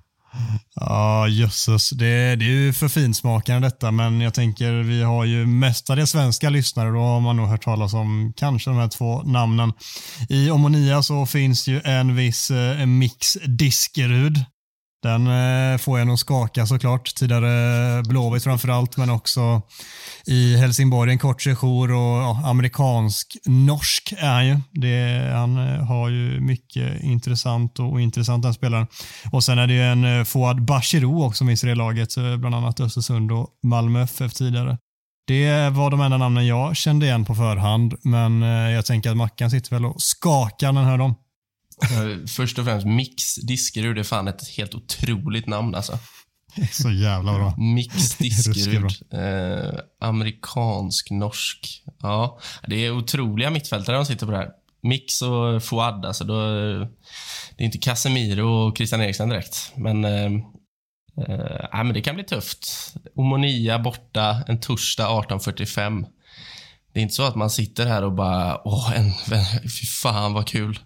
Ja, 0.75 1.29
jösses. 1.29 1.91
Det, 1.91 2.37
det 2.37 2.45
är 2.45 2.51
ju 2.51 2.73
för 2.73 2.89
finsmakande 2.89 3.69
detta, 3.69 3.91
men 3.91 4.21
jag 4.21 4.35
tänker 4.35 4.73
vi 4.73 5.03
har 5.03 5.25
ju 5.25 5.47
mestadels 5.47 6.11
svenska 6.11 6.51
lyssnare. 6.51 6.91
Då 6.91 6.99
har 6.99 7.21
man 7.21 7.37
nog 7.37 7.49
hört 7.49 7.65
talas 7.65 7.95
om 7.95 8.33
kanske 8.37 8.71
de 8.71 8.77
här 8.77 8.89
två 8.89 9.23
namnen. 9.23 9.73
I 10.29 10.51
Omonia 10.51 11.03
så 11.03 11.27
finns 11.27 11.69
ju 11.69 11.81
en 11.85 12.17
viss 12.17 12.51
eh, 12.51 12.87
Mix 12.87 13.33
Diskerud 13.47 14.45
den 15.07 15.27
eh, 15.27 15.79
får 15.79 15.99
jag 15.99 16.09
nog 16.09 16.19
skaka 16.19 16.67
såklart. 16.67 17.15
Tidigare 17.15 18.03
Blåvitt 18.03 18.45
framförallt, 18.45 18.97
men 18.97 19.11
också 19.11 19.63
i 20.27 20.57
Helsingborg 20.57 21.11
en 21.11 21.19
kort 21.19 21.43
sejour 21.43 21.93
och 21.93 22.23
ja, 22.23 22.41
amerikansk-norsk 22.45 24.15
är 24.19 24.33
han 24.33 24.47
ju. 24.47 24.61
Det, 24.73 25.31
han 25.35 25.59
eh, 25.59 25.85
har 25.85 26.09
ju 26.09 26.41
mycket 26.41 27.03
intressant 27.03 27.79
och 27.79 27.87
ointressant 27.87 28.43
den 28.43 28.55
spelaren. 28.55 28.87
Och 29.33 29.45
sen 29.45 29.59
är 29.59 29.67
det 29.67 29.75
ju 29.75 29.83
en 29.83 30.05
eh, 30.19 30.25
Fouad 30.25 30.65
Bachirou 30.65 31.25
också 31.25 31.45
minns 31.45 31.65
i 31.65 31.67
det 31.67 31.75
laget, 31.75 32.15
bland 32.39 32.55
annat 32.55 32.81
Östersund 32.81 33.33
och 33.33 33.49
Malmö 33.63 34.03
FF 34.03 34.35
tidigare. 34.35 34.79
Det 35.27 35.69
var 35.71 35.91
de 35.91 36.01
enda 36.01 36.17
namnen 36.17 36.47
jag 36.47 36.77
kände 36.77 37.07
igen 37.07 37.25
på 37.25 37.35
förhand, 37.35 37.95
men 38.03 38.43
jag 38.43 38.87
tänker 38.87 39.11
att 39.11 39.17
Mackan 39.17 39.51
sitter 39.51 39.71
väl 39.71 39.85
och 39.85 40.03
skakar 40.03 40.73
när 40.73 40.81
han 40.81 40.91
hör 40.91 40.99
dem. 40.99 41.15
Eh, 41.83 42.27
först 42.27 42.59
och 42.59 42.65
främst, 42.65 42.87
Mix 42.87 43.35
Diskerud 43.35 43.99
är 43.99 44.03
fan 44.03 44.29
ett 44.29 44.49
helt 44.49 44.75
otroligt 44.75 45.47
namn 45.47 45.75
alltså. 45.75 45.99
Så 46.73 46.91
jävla 46.91 47.35
bra. 47.35 47.55
Mix 47.57 48.17
Diskerud. 48.17 48.93
Eh, 49.13 49.81
amerikansk, 50.01 51.11
norsk. 51.11 51.83
Ja, 52.03 52.39
det 52.67 52.85
är 52.85 52.91
otroliga 52.91 53.51
mittfältare 53.51 53.97
de 53.97 54.07
sitter 54.07 54.27
på 54.27 54.33
det 54.33 54.39
här. 54.39 54.51
Mix 54.83 55.23
och 55.23 55.63
Fouad, 55.63 56.07
alltså 56.07 56.25
då, 56.25 56.51
det 57.57 57.63
är 57.63 57.65
inte 57.65 57.79
Casemiro 57.79 58.49
och 58.49 58.77
Christian 58.77 59.01
Eriksen 59.01 59.29
direkt. 59.29 59.73
Men, 59.77 60.05
eh, 60.05 60.33
eh, 61.29 61.85
men 61.85 61.93
det 61.93 62.01
kan 62.01 62.15
bli 62.15 62.25
tufft. 62.25 62.95
Omonia 63.15 63.79
borta 63.79 64.45
en 64.49 64.61
torsdag 64.61 65.09
18.45. 65.09 66.07
Det 66.93 67.01
är 67.01 67.03
inte 67.03 67.15
så 67.15 67.23
att 67.23 67.35
man 67.35 67.51
sitter 67.51 67.87
här 67.87 68.05
och 68.05 68.13
bara, 68.13 68.61
åh, 68.65 68.93
en, 68.97 69.13
fy 69.63 69.87
fan 69.87 70.33
vad 70.33 70.47
kul. 70.47 70.79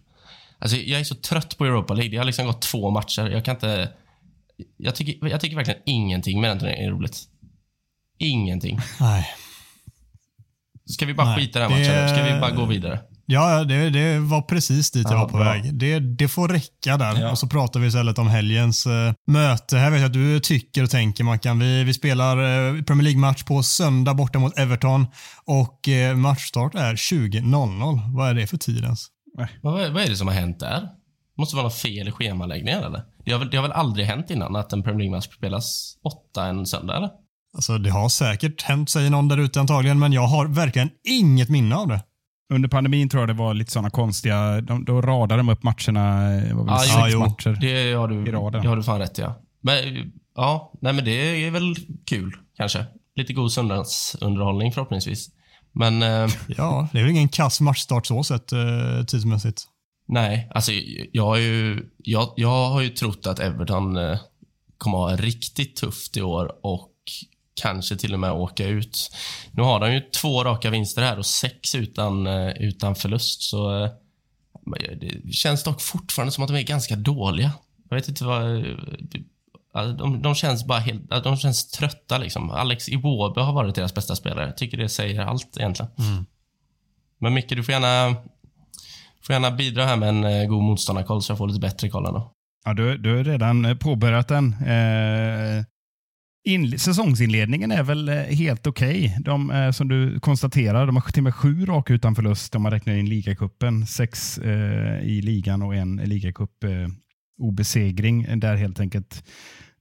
Alltså, 0.60 0.76
jag 0.76 1.00
är 1.00 1.04
så 1.04 1.14
trött 1.14 1.58
på 1.58 1.64
Europa 1.64 1.94
League. 1.94 2.10
Det 2.10 2.16
har 2.16 2.24
liksom 2.24 2.46
gått 2.46 2.62
två 2.62 2.90
matcher. 2.90 3.26
Jag 3.26 3.44
kan 3.44 3.54
inte... 3.54 3.92
Jag 4.76 4.94
tycker, 4.94 5.28
jag 5.28 5.40
tycker 5.40 5.56
verkligen 5.56 5.80
ingenting 5.86 6.40
med 6.40 6.50
den 6.50 6.58
turneringen 6.58 6.92
är 6.92 6.96
roligt. 6.96 7.18
Ingenting. 8.18 8.78
Nej. 9.00 9.26
Ska 10.86 11.06
vi 11.06 11.14
bara 11.14 11.26
Nej, 11.26 11.38
skita 11.38 11.58
i 11.58 11.62
den 11.62 11.70
matchen? 11.70 11.94
Det... 11.94 12.08
Ska 12.08 12.34
vi 12.34 12.40
bara 12.40 12.50
gå 12.50 12.64
vidare? 12.64 13.00
Ja, 13.32 13.64
det, 13.64 13.90
det 13.90 14.18
var 14.18 14.42
precis 14.42 14.90
dit 14.90 15.02
jag 15.10 15.12
ja, 15.12 15.18
var 15.18 15.28
på 15.28 15.36
bra. 15.36 15.44
väg. 15.44 15.74
Det, 15.74 16.00
det 16.00 16.28
får 16.28 16.48
räcka 16.48 16.96
där. 16.96 17.20
Ja. 17.20 17.30
Och 17.30 17.38
så 17.38 17.46
pratar 17.46 17.80
vi 17.80 17.86
istället 17.86 18.18
om 18.18 18.28
helgens 18.28 18.86
uh, 18.86 18.92
möte. 19.26 19.76
Här 19.76 19.90
vet 19.90 20.00
jag 20.00 20.06
att 20.06 20.12
du 20.12 20.40
tycker 20.40 20.82
och 20.82 20.90
tänker 20.90 21.24
Mackan. 21.24 21.58
Vi, 21.58 21.84
vi 21.84 21.94
spelar 21.94 22.38
uh, 22.38 22.82
Premier 22.82 23.04
League-match 23.04 23.42
på 23.42 23.62
söndag 23.62 24.14
borta 24.14 24.38
mot 24.38 24.58
Everton 24.58 25.06
och 25.44 25.88
uh, 25.88 26.16
matchstart 26.16 26.74
är 26.74 26.94
20.00. 26.94 28.16
Vad 28.16 28.30
är 28.30 28.34
det 28.34 28.46
för 28.46 28.56
tid 28.56 28.84
ens? 28.84 29.06
Vad, 29.62 29.92
vad 29.92 30.02
är 30.02 30.08
det 30.08 30.16
som 30.16 30.28
har 30.28 30.34
hänt 30.34 30.60
där? 30.60 30.80
Det 30.80 31.42
måste 31.42 31.56
vara 31.56 31.64
något 31.64 31.78
fel 31.78 32.08
i 32.08 32.10
schemaläggningen 32.10 32.84
eller? 32.84 33.02
Det 33.24 33.32
har, 33.32 33.38
väl, 33.38 33.50
det 33.50 33.56
har 33.56 33.62
väl 33.62 33.72
aldrig 33.72 34.06
hänt 34.06 34.30
innan 34.30 34.56
att 34.56 34.72
en 34.72 34.82
Premier 34.82 34.98
League-match 34.98 35.36
spelas 35.36 35.96
åtta 36.04 36.46
en 36.46 36.66
söndag 36.66 36.96
eller? 36.96 37.10
Alltså 37.54 37.78
det 37.78 37.90
har 37.90 38.08
säkert 38.08 38.62
hänt, 38.62 38.90
säger 38.90 39.10
någon 39.10 39.28
där 39.28 39.38
ute 39.38 39.60
antagligen, 39.60 39.98
men 39.98 40.12
jag 40.12 40.26
har 40.26 40.46
verkligen 40.46 40.90
inget 41.04 41.48
minne 41.48 41.76
av 41.76 41.88
det. 41.88 42.02
Under 42.52 42.68
pandemin 42.68 43.08
tror 43.08 43.20
jag 43.22 43.28
det 43.28 43.34
var 43.34 43.54
lite 43.54 43.72
sådana 43.72 43.90
konstiga, 43.90 44.60
de, 44.60 44.84
då 44.84 45.02
radade 45.02 45.36
de 45.36 45.48
upp 45.48 45.62
matcherna, 45.62 46.20
var 46.54 46.64
väl 46.64 46.74
ah, 46.74 46.78
sex 46.78 47.12
jo, 47.12 47.18
matcher 47.18 47.58
det 47.60 47.92
har 47.92 48.08
du, 48.08 48.28
i 48.28 48.32
raden. 48.32 48.62
Det 48.62 48.68
har 48.68 48.76
du 48.76 48.82
fan 48.82 48.98
rätt 48.98 49.18
ja. 49.18 49.34
Men, 49.60 50.12
ja, 50.36 50.72
nej 50.80 50.92
men 50.92 51.04
det 51.04 51.46
är 51.46 51.50
väl 51.50 51.74
kul 52.06 52.36
kanske. 52.56 52.86
Lite 53.14 53.32
god 53.32 53.52
söndagsunderhållning 53.52 54.72
förhoppningsvis. 54.72 55.28
Men... 55.72 56.02
Eh, 56.02 56.30
ja, 56.48 56.88
det 56.92 56.98
är 56.98 57.02
väl 57.02 57.10
ingen 57.10 57.28
kass 57.28 57.60
matchstart 57.60 58.06
så 58.06 58.24
sett 58.24 58.52
eh, 58.52 59.04
tidsmässigt. 59.06 59.66
Nej, 60.08 60.50
alltså 60.54 60.72
jag 61.12 61.24
har 61.24 61.36
ju, 61.36 61.90
jag, 61.98 62.32
jag 62.36 62.68
har 62.68 62.80
ju 62.80 62.88
trott 62.88 63.26
att 63.26 63.38
Everton 63.38 63.96
eh, 63.96 64.18
kommer 64.78 64.98
ha 64.98 65.16
riktigt 65.16 65.76
tufft 65.76 66.16
i 66.16 66.22
år 66.22 66.52
och 66.62 66.90
kanske 67.62 67.96
till 67.96 68.14
och 68.14 68.20
med 68.20 68.32
åka 68.32 68.66
ut. 68.66 69.10
Nu 69.52 69.62
har 69.62 69.80
de 69.80 69.92
ju 69.92 70.00
två 70.00 70.44
raka 70.44 70.70
vinster 70.70 71.02
här 71.02 71.18
och 71.18 71.26
sex 71.26 71.74
utan, 71.74 72.26
eh, 72.26 72.48
utan 72.48 72.94
förlust. 72.94 73.42
Så 73.42 73.84
eh, 73.84 73.90
det 75.00 75.32
känns 75.32 75.62
dock 75.62 75.80
fortfarande 75.80 76.32
som 76.32 76.44
att 76.44 76.48
de 76.48 76.56
är 76.56 76.62
ganska 76.62 76.96
dåliga. 76.96 77.52
Jag 77.88 77.96
vet 77.96 78.08
inte 78.08 78.24
vad... 78.24 78.64
De, 79.72 80.22
de 80.22 80.34
känns 80.34 80.66
bara 80.66 80.78
helt, 80.78 81.10
de 81.24 81.36
känns 81.36 81.70
trötta 81.70 82.18
liksom. 82.18 82.50
Alex 82.50 82.88
Iwobi 82.88 83.40
har 83.40 83.52
varit 83.52 83.74
deras 83.74 83.94
bästa 83.94 84.16
spelare. 84.16 84.46
Jag 84.46 84.56
tycker 84.56 84.76
det 84.76 84.88
säger 84.88 85.20
allt 85.20 85.56
egentligen. 85.56 85.92
Mm. 85.98 86.26
Men 87.18 87.34
Micke, 87.34 87.48
du 87.48 87.64
får 87.64 87.72
gärna, 87.72 88.16
får 89.26 89.32
gärna 89.32 89.50
bidra 89.50 89.84
här 89.84 89.96
med 89.96 90.08
en 90.08 90.24
eh, 90.24 90.46
god 90.46 90.62
motståndarkoll 90.62 91.22
så 91.22 91.30
jag 91.30 91.38
får 91.38 91.48
lite 91.48 91.60
bättre 91.60 91.88
koll 91.88 92.06
ändå. 92.06 92.32
Ja, 92.64 92.74
du, 92.74 92.98
du 92.98 93.16
har 93.16 93.24
redan 93.24 93.64
eh, 93.64 93.76
påbörjat 93.76 94.28
den. 94.28 94.52
Eh, 94.52 95.64
In, 96.44 96.78
säsongsinledningen 96.78 97.70
är 97.70 97.82
väl 97.82 98.08
eh, 98.08 98.14
helt 98.14 98.66
okej. 98.66 99.06
Okay. 99.06 99.22
De 99.22 99.50
är 99.50 99.72
som 99.72 99.88
du 99.88 100.20
konstaterar, 100.20 100.86
de 100.86 100.96
har 100.96 101.02
till 101.02 101.20
och 101.20 101.24
med 101.24 101.34
sju 101.34 101.66
raka 101.66 101.92
utan 101.92 102.14
förlust 102.14 102.54
om 102.54 102.62
man 102.62 102.72
räknar 102.72 102.94
in 102.94 103.08
ligacupen. 103.08 103.86
Sex 103.86 104.38
eh, 104.38 105.00
i 105.02 105.22
ligan 105.22 105.62
och 105.62 105.74
en 105.74 105.96
ligacup 105.96 106.64
eh, 106.64 106.70
obesegring. 107.40 108.40
Där 108.40 108.56
helt 108.56 108.80
enkelt 108.80 109.24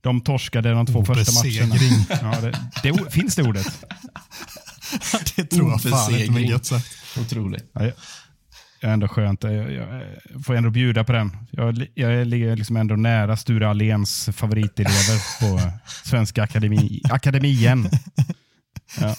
de 0.01 0.21
torskade 0.21 0.71
de 0.71 0.85
två 0.85 1.05
första 1.05 1.31
matcherna. 1.31 1.75
Ja, 2.21 2.51
det, 2.83 2.91
det, 2.91 3.11
finns 3.11 3.35
det 3.35 3.43
ordet? 3.43 3.85
det 5.35 5.45
tror 5.45 5.69
jag 5.69 5.81
fan 5.81 6.15
inte, 6.15 6.31
men 6.31 6.43
gött 6.43 6.65
sagt. 6.65 6.87
Otroligt. 7.21 7.65
Ja, 7.73 7.91
jag 8.81 8.89
är 8.89 8.93
ändå 8.93 9.07
skönt. 9.07 9.43
Jag, 9.43 9.71
jag, 9.71 10.03
får 10.45 10.55
ändå 10.55 10.69
bjuda 10.69 11.03
på 11.03 11.11
den. 11.11 11.37
Jag, 11.51 11.87
jag 11.93 12.27
ligger 12.27 12.55
liksom 12.55 12.77
ändå 12.77 12.95
nära 12.95 13.37
Sture 13.37 13.69
Alléns 13.69 14.29
favoritelever 14.33 15.39
på 15.39 15.71
Svenska 16.05 16.43
Akademi, 16.43 17.01
Akademien. 17.09 17.89
Ja. 18.99 19.15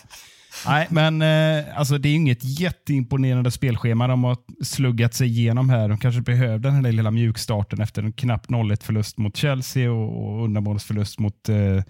Nej, 0.67 0.87
men 0.91 1.23
eh, 1.23 1.79
alltså, 1.79 1.99
det 1.99 2.09
är 2.09 2.15
inget 2.15 2.61
jätteimponerande 2.61 3.51
spelschema 3.51 4.07
de 4.07 4.25
har 4.25 4.37
sluggat 4.65 5.15
sig 5.15 5.29
igenom 5.29 5.71
här. 5.71 5.89
De 5.89 5.99
kanske 5.99 6.21
behövde 6.21 6.69
den 6.69 6.85
här 6.85 6.93
lilla 6.93 7.11
mjukstarten 7.11 7.81
efter 7.81 8.03
en 8.03 8.13
knapp 8.13 8.47
0-1 8.47 8.83
förlust 8.83 9.19
mot 9.19 9.37
Chelsea 9.37 9.93
och, 9.93 10.25
och 10.25 10.45
undanmålsförlust 10.45 11.19
mot 11.19 11.49
eh, 11.49 11.83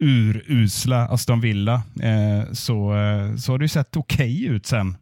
urusla 0.00 1.08
Aston 1.08 1.40
Villa. 1.40 1.82
Eh, 2.02 2.52
så, 2.52 2.96
eh, 2.96 3.36
så 3.36 3.52
har 3.52 3.58
det 3.58 3.64
ju 3.64 3.68
sett 3.68 3.96
okej 3.96 4.36
okay 4.36 4.56
ut 4.56 4.66
sen. 4.66 4.96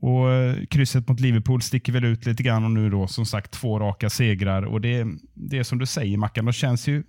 Och 0.00 0.30
eh, 0.32 0.64
Krysset 0.70 1.08
mot 1.08 1.20
Liverpool 1.20 1.62
sticker 1.62 1.92
väl 1.92 2.04
ut 2.04 2.26
lite 2.26 2.42
grann 2.42 2.64
och 2.64 2.70
nu 2.70 2.90
då 2.90 3.06
som 3.06 3.26
sagt 3.26 3.50
två 3.50 3.78
raka 3.78 4.10
segrar. 4.10 4.62
Och 4.62 4.80
Det, 4.80 5.06
det 5.34 5.58
är 5.58 5.62
som 5.62 5.78
du 5.78 5.86
säger 5.86 6.16
Mackan, 6.16 6.44
de 6.44 6.52
känns 6.52 6.88
ju 6.88 7.02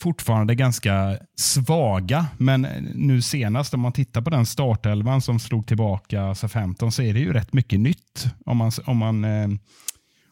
fortfarande 0.00 0.54
ganska 0.54 1.18
svaga. 1.36 2.26
Men 2.38 2.62
nu 2.94 3.22
senast 3.22 3.74
om 3.74 3.80
man 3.80 3.92
tittar 3.92 4.22
på 4.22 4.30
den 4.30 4.46
startelvan 4.46 5.20
som 5.20 5.38
slog 5.38 5.66
tillbaka 5.66 6.34
SA-15 6.34 6.90
så 6.90 7.02
är 7.02 7.14
det 7.14 7.20
ju 7.20 7.32
rätt 7.32 7.52
mycket 7.52 7.80
nytt. 7.80 8.26
Om 8.46 8.56
man, 8.56 8.72
om 8.84 8.96
man, 8.96 9.24
eh, 9.24 9.48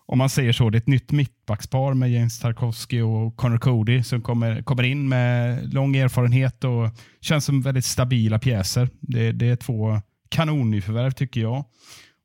om 0.06 0.18
man 0.18 0.30
säger 0.30 0.52
så. 0.52 0.70
Det 0.70 0.76
är 0.76 0.80
ett 0.80 0.86
nytt 0.86 1.12
mittbackspar 1.12 1.94
med 1.94 2.12
James 2.12 2.40
Tarkovsky 2.40 3.00
och 3.00 3.36
Connor 3.36 3.58
Cody 3.58 4.02
som 4.02 4.22
kommer, 4.22 4.62
kommer 4.62 4.82
in 4.82 5.08
med 5.08 5.74
lång 5.74 5.96
erfarenhet 5.96 6.64
och 6.64 6.90
känns 7.20 7.44
som 7.44 7.62
väldigt 7.62 7.84
stabila 7.84 8.38
pjäser. 8.38 8.88
Det, 9.00 9.32
det 9.32 9.46
är 9.46 9.56
två 9.56 10.00
kanonnyförvärv 10.28 11.10
tycker 11.10 11.40
jag. 11.40 11.64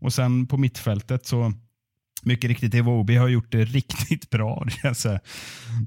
Och 0.02 0.14
sen 0.14 0.48
på 0.48 0.58
mittfältet 0.58 1.26
så 1.26 1.54
mycket 2.26 2.48
riktigt, 2.48 2.74
Evobi 2.74 3.16
har 3.16 3.28
gjort 3.28 3.52
det 3.52 3.66
riktigt 3.66 4.30
bra. 4.30 4.64
Det 4.66 4.72
känns, 4.72 5.08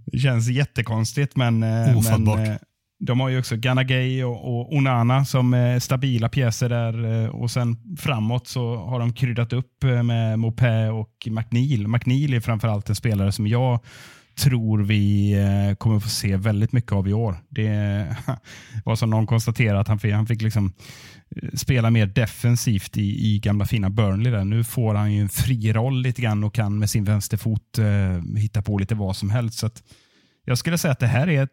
det 0.05 0.19
känns 0.19 0.49
jättekonstigt, 0.49 1.37
men, 1.37 1.63
eh, 1.63 2.03
men 2.11 2.29
eh, 2.29 2.57
de 3.01 3.21
har 3.21 3.29
ju 3.29 3.39
också 3.39 3.57
Ganagay 3.57 4.25
och, 4.25 4.49
och 4.49 4.77
Onana 4.77 5.25
som 5.25 5.79
stabila 5.81 6.29
pjäser 6.29 6.69
där. 6.69 7.25
Eh, 7.25 7.29
och 7.29 7.51
sen 7.51 7.97
framåt 7.99 8.49
så 8.49 8.77
har 8.77 8.99
de 8.99 9.13
kryddat 9.13 9.53
upp 9.53 9.83
med 10.05 10.39
Mopé 10.39 10.89
och 10.89 11.29
McNeil. 11.31 11.89
McNeil 11.89 12.35
är 12.35 12.41
framförallt 12.41 12.89
en 12.89 12.97
spelare 12.97 13.33
som 13.33 13.47
jag 13.47 13.81
tror 14.43 14.83
vi 14.83 15.37
kommer 15.79 16.01
få 16.01 16.09
se 16.09 16.37
väldigt 16.37 16.73
mycket 16.73 16.93
av 16.93 17.09
i 17.09 17.13
år. 17.13 17.37
Det 17.49 18.17
var 18.85 18.97
som 18.97 19.11
någon 19.11 19.27
konstaterade 19.27 19.81
att 19.81 19.89
han 19.89 19.99
fick, 19.99 20.13
han 20.13 20.27
fick 20.27 20.43
liksom 20.43 20.73
spela 21.55 21.91
mer 21.91 22.07
defensivt 22.07 22.97
i, 22.97 23.35
i 23.35 23.39
gamla 23.39 23.67
fina 23.67 23.91
Burnley. 23.91 24.33
Där. 24.33 24.45
Nu 24.45 24.65
får 24.65 24.95
han 24.95 25.13
ju 25.13 25.21
en 25.21 25.29
fri 25.29 25.73
roll 25.73 26.03
lite 26.03 26.23
grann 26.23 26.45
och 26.45 26.55
kan 26.55 26.79
med 26.79 26.91
sin 26.91 27.05
vänsterfot 27.05 27.79
eh, 27.79 28.39
hitta 28.39 28.63
på 28.63 28.79
lite 28.79 28.95
vad 28.95 29.17
som 29.17 29.31
helst. 29.31 29.59
Så 29.59 29.71
jag 30.45 30.59
skulle 30.59 30.79
säga 30.79 30.93
att 30.93 31.01
det 31.01 31.07
här 31.07 31.29
är, 31.29 31.49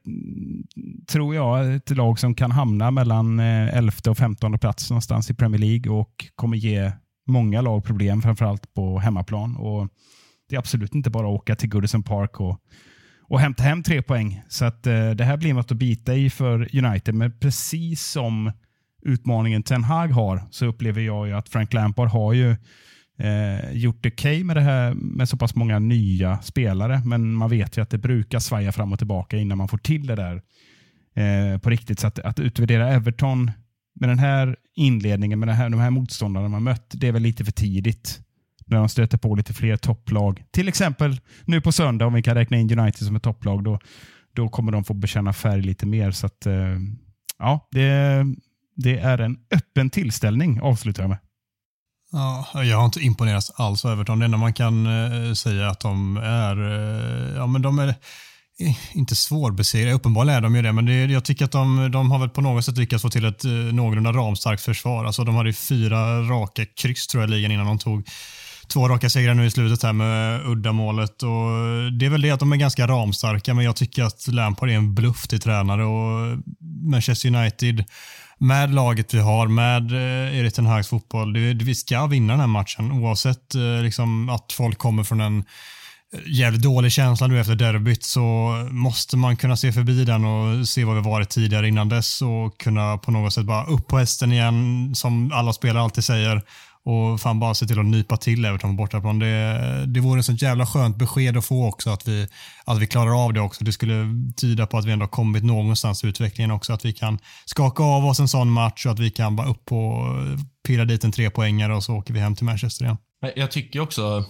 tror 1.05 1.35
jag, 1.35 1.75
ett 1.75 1.89
lag 1.89 2.19
som 2.19 2.35
kan 2.35 2.51
hamna 2.51 2.91
mellan 2.91 3.39
eh, 3.39 3.77
11 3.77 3.93
och 4.09 4.17
15 4.17 4.59
plats 4.59 4.89
någonstans 4.89 5.29
i 5.29 5.33
Premier 5.33 5.59
League 5.59 5.91
och 5.91 6.25
kommer 6.35 6.57
ge 6.57 6.91
många 7.27 7.61
lag 7.61 7.83
problem, 7.83 8.21
framförallt 8.21 8.73
på 8.73 8.99
hemmaplan. 8.99 9.55
Och 9.55 9.87
det 10.49 10.55
är 10.55 10.59
absolut 10.59 10.95
inte 10.95 11.09
bara 11.09 11.27
att 11.27 11.33
åka 11.33 11.55
till 11.55 11.69
Goodison 11.69 12.03
Park 12.03 12.39
och, 12.39 12.61
och 13.23 13.39
hämta 13.39 13.63
hem 13.63 13.83
tre 13.83 14.01
poäng. 14.01 14.41
Så 14.49 14.65
att, 14.65 14.87
eh, 14.87 15.09
det 15.09 15.23
här 15.23 15.37
blir 15.37 15.53
något 15.53 15.71
att 15.71 15.77
bita 15.77 16.15
i 16.15 16.29
för 16.29 16.85
United, 16.85 17.15
men 17.15 17.39
precis 17.39 18.03
som 18.03 18.51
utmaningen 19.01 19.63
Ten 19.63 19.83
Hag 19.83 20.07
har 20.07 20.43
så 20.51 20.65
upplever 20.65 21.01
jag 21.01 21.27
ju 21.27 21.33
att 21.33 21.49
Frank 21.49 21.73
Lampard 21.73 22.09
har 22.09 22.33
ju 22.33 22.55
eh, 23.19 23.71
gjort 23.71 24.03
det 24.03 24.09
okej 24.09 24.35
okay 24.35 24.43
med 24.43 24.55
det 24.55 24.61
här 24.61 24.93
med 24.93 25.29
så 25.29 25.37
pass 25.37 25.55
många 25.55 25.79
nya 25.79 26.41
spelare. 26.41 27.01
Men 27.05 27.33
man 27.33 27.49
vet 27.49 27.77
ju 27.77 27.81
att 27.81 27.89
det 27.89 27.97
brukar 27.97 28.39
svaja 28.39 28.71
fram 28.71 28.93
och 28.93 28.97
tillbaka 28.97 29.37
innan 29.37 29.57
man 29.57 29.67
får 29.67 29.77
till 29.77 30.07
det 30.07 30.15
där 30.15 30.41
eh, 31.15 31.59
på 31.59 31.69
riktigt. 31.69 31.99
Så 31.99 32.07
att, 32.07 32.19
att 32.19 32.39
utvärdera 32.39 32.89
Everton 32.89 33.51
med 33.99 34.09
den 34.09 34.19
här 34.19 34.55
inledningen, 34.75 35.39
med 35.39 35.47
den 35.47 35.55
här, 35.55 35.69
de 35.69 35.79
här 35.79 35.89
motståndarna 35.89 36.47
man 36.47 36.63
mött, 36.63 36.91
det 36.93 37.07
är 37.07 37.11
väl 37.11 37.21
lite 37.21 37.45
för 37.45 37.51
tidigt. 37.51 38.19
När 38.65 38.77
de 38.77 38.89
stöter 38.89 39.17
på 39.17 39.35
lite 39.35 39.53
fler 39.53 39.77
topplag. 39.77 40.43
Till 40.51 40.67
exempel 40.67 41.19
nu 41.45 41.61
på 41.61 41.71
söndag, 41.71 42.05
om 42.05 42.13
vi 42.13 42.21
kan 42.21 42.35
räkna 42.35 42.57
in 42.57 42.79
United 42.79 43.07
som 43.07 43.15
ett 43.15 43.23
topplag, 43.23 43.63
då, 43.63 43.79
då 44.33 44.49
kommer 44.49 44.71
de 44.71 44.83
få 44.83 44.93
bekänna 44.93 45.33
färg 45.33 45.61
lite 45.61 45.85
mer. 45.85 46.11
Så 46.11 46.25
att, 46.25 46.45
eh, 46.45 46.77
ja, 47.39 47.67
det, 47.71 48.25
det 48.83 48.99
är 48.99 49.17
en 49.17 49.37
öppen 49.51 49.89
tillställning, 49.89 50.61
avslutar 50.61 51.03
jag 51.03 51.09
med. 51.09 51.17
Ja, 52.11 52.63
jag 52.63 52.77
har 52.77 52.85
inte 52.85 52.99
imponerats 52.99 53.51
alls 53.55 53.85
av 53.85 53.91
Everton. 53.91 54.19
Det 54.19 54.25
enda 54.25 54.37
man 54.37 54.53
kan 54.53 54.85
eh, 54.85 55.33
säga 55.33 55.69
att 55.69 55.79
de 55.79 56.17
är, 56.17 56.61
eh, 56.61 57.35
ja 57.35 57.47
men 57.47 57.61
de 57.61 57.79
är 57.79 57.87
eh, 57.87 58.97
inte 58.97 59.15
svårbesegrade, 59.15 59.93
uppenbarligen 59.93 60.37
är 60.37 60.41
de 60.41 60.55
ju 60.55 60.61
det, 60.61 60.71
men 60.71 60.85
det, 60.85 61.05
jag 61.05 61.25
tycker 61.25 61.45
att 61.45 61.51
de, 61.51 61.91
de 61.91 62.11
har 62.11 62.19
väl 62.19 62.29
på 62.29 62.41
något 62.41 62.65
sätt 62.65 62.77
lyckats 62.77 63.01
få 63.01 63.09
till 63.09 63.25
ett 63.25 63.45
eh, 63.45 63.51
någorlunda 63.51 64.11
ramstarkt 64.11 64.61
försvar. 64.61 65.05
Alltså 65.05 65.23
de 65.23 65.35
hade 65.35 65.53
fyra 65.53 66.21
raka 66.21 66.65
kryss 66.65 67.07
tror 67.07 67.23
jag 67.23 67.29
ligan 67.29 67.51
innan 67.51 67.65
de 67.65 67.79
tog 67.79 68.07
två 68.67 68.89
raka 68.89 69.09
segrar 69.09 69.33
nu 69.33 69.45
i 69.45 69.51
slutet 69.51 69.83
här 69.83 69.93
med 69.93 70.45
uddamålet. 70.45 71.23
Och 71.23 71.49
det 71.99 72.05
är 72.05 72.09
väl 72.09 72.21
det 72.21 72.31
att 72.31 72.39
de 72.39 72.51
är 72.51 72.57
ganska 72.57 72.87
ramstarka, 72.87 73.53
men 73.53 73.65
jag 73.65 73.75
tycker 73.75 74.03
att 74.03 74.27
Lampard 74.27 74.69
är 74.69 74.73
en 74.73 74.95
bluff 74.95 75.27
till 75.27 75.39
tränare 75.39 75.85
och 75.85 76.37
Manchester 76.91 77.35
United 77.35 77.83
med 78.39 78.73
laget 78.73 79.13
vi 79.13 79.19
har, 79.19 79.47
med 79.47 79.91
eh, 79.91 80.39
Erik 80.39 80.53
Ten 80.53 80.65
Hags 80.65 80.87
fotboll, 80.87 81.33
det, 81.33 81.53
vi 81.53 81.75
ska 81.75 82.05
vinna 82.05 82.33
den 82.33 82.39
här 82.39 82.47
matchen 82.47 82.91
oavsett 82.91 83.55
eh, 83.55 83.83
liksom, 83.83 84.29
att 84.29 84.53
folk 84.53 84.77
kommer 84.77 85.03
från 85.03 85.21
en 85.21 85.37
eh, 86.13 86.19
jävligt 86.27 86.61
dålig 86.61 86.91
känsla 86.91 87.27
nu 87.27 87.39
efter 87.39 87.55
derbyt 87.55 88.03
så 88.03 88.19
måste 88.71 89.17
man 89.17 89.37
kunna 89.37 89.57
se 89.57 89.71
förbi 89.71 90.05
den 90.05 90.25
och 90.25 90.67
se 90.67 90.85
vad 90.85 90.95
vi 90.95 91.01
varit 91.01 91.29
tidigare 91.29 91.67
innan 91.67 91.89
dess 91.89 92.21
och 92.21 92.57
kunna 92.57 92.97
på 92.97 93.11
något 93.11 93.33
sätt 93.33 93.45
bara 93.45 93.65
upp 93.65 93.87
på 93.87 93.97
hästen 93.97 94.31
igen 94.31 94.91
som 94.95 95.31
alla 95.31 95.53
spelare 95.53 95.83
alltid 95.83 96.03
säger 96.03 96.41
och 96.85 97.21
fan 97.21 97.39
bara 97.39 97.53
se 97.53 97.65
till 97.65 97.79
att 97.79 97.85
nypa 97.85 98.17
till 98.17 98.45
Everton 98.45 98.69
på 98.69 98.83
bortaplan. 98.83 99.19
Det, 99.19 99.85
det 99.87 99.99
vore 99.99 100.19
en 100.19 100.23
sånt 100.23 100.41
jävla 100.41 100.65
skönt 100.65 100.97
besked 100.97 101.37
att 101.37 101.45
få 101.45 101.67
också 101.67 101.89
att 101.89 102.07
vi, 102.07 102.27
att 102.65 102.79
vi 102.79 102.87
klarar 102.87 103.25
av 103.25 103.33
det 103.33 103.41
också. 103.41 103.63
Det 103.63 103.71
skulle 103.71 104.05
tyda 104.37 104.67
på 104.67 104.77
att 104.77 104.85
vi 104.85 104.91
ändå 104.91 105.03
har 105.03 105.09
kommit 105.09 105.43
någonstans 105.43 106.03
i 106.03 106.07
utvecklingen 106.07 106.51
också. 106.51 106.73
Att 106.73 106.85
vi 106.85 106.93
kan 106.93 107.19
skaka 107.45 107.83
av 107.83 108.05
oss 108.05 108.19
en 108.19 108.27
sån 108.27 108.51
match 108.51 108.85
och 108.85 108.91
att 108.91 108.99
vi 108.99 109.09
kan 109.09 109.35
bara 109.35 109.47
upp 109.47 109.71
och 109.71 110.05
pilla 110.67 110.85
dit 110.85 111.03
en 111.03 111.11
trepoängare 111.11 111.75
och 111.75 111.83
så 111.83 111.95
åker 111.95 112.13
vi 112.13 112.19
hem 112.19 112.35
till 112.35 112.45
Manchester 112.45 112.85
igen. 112.85 112.97
Jag 113.35 113.51
tycker 113.51 113.79
också 113.79 114.25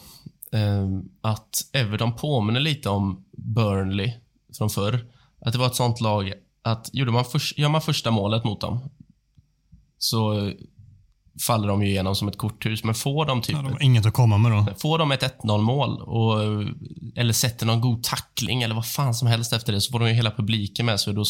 eh, 0.53 0.87
att 1.21 1.49
Everton 1.73 2.15
påminner 2.15 2.59
lite 2.59 2.89
om 2.89 3.25
Burnley 3.37 4.13
från 4.57 4.69
förr. 4.69 5.05
Att 5.45 5.53
det 5.53 5.59
var 5.59 5.67
ett 5.67 5.75
sånt 5.75 6.01
lag 6.01 6.33
att 6.61 6.89
gjorde 6.93 7.11
man 7.11 7.25
för, 7.25 7.59
gör 7.59 7.69
man 7.69 7.81
första 7.81 8.11
målet 8.11 8.43
mot 8.43 8.61
dem 8.61 8.89
så 9.97 10.51
faller 11.47 11.67
de 11.67 11.83
ju 11.83 11.89
igenom 11.89 12.15
som 12.15 12.27
ett 12.27 12.37
korthus. 12.37 12.83
Men 12.83 12.95
får 12.95 13.25
de 13.25 13.41
typ... 13.41 13.55
Ja, 13.55 13.61
de 13.61 13.85
inget 13.85 14.05
att 14.05 14.13
komma 14.13 14.37
med 14.37 14.51
då. 14.51 14.67
Får 14.77 14.97
de 14.97 15.11
ett 15.11 15.41
1-0 15.43 15.61
mål 15.61 16.01
och, 16.01 16.39
eller 17.15 17.33
sätter 17.33 17.65
någon 17.65 17.81
god 17.81 18.03
tackling 18.03 18.61
eller 18.61 18.75
vad 18.75 18.87
fan 18.87 19.13
som 19.13 19.27
helst 19.27 19.53
efter 19.53 19.73
det 19.73 19.81
så 19.81 19.91
får 19.91 19.99
de 19.99 20.07
ju 20.07 20.13
hela 20.13 20.31
publiken 20.31 20.85
med 20.85 20.99
sig. 20.99 21.13
Då, 21.13 21.23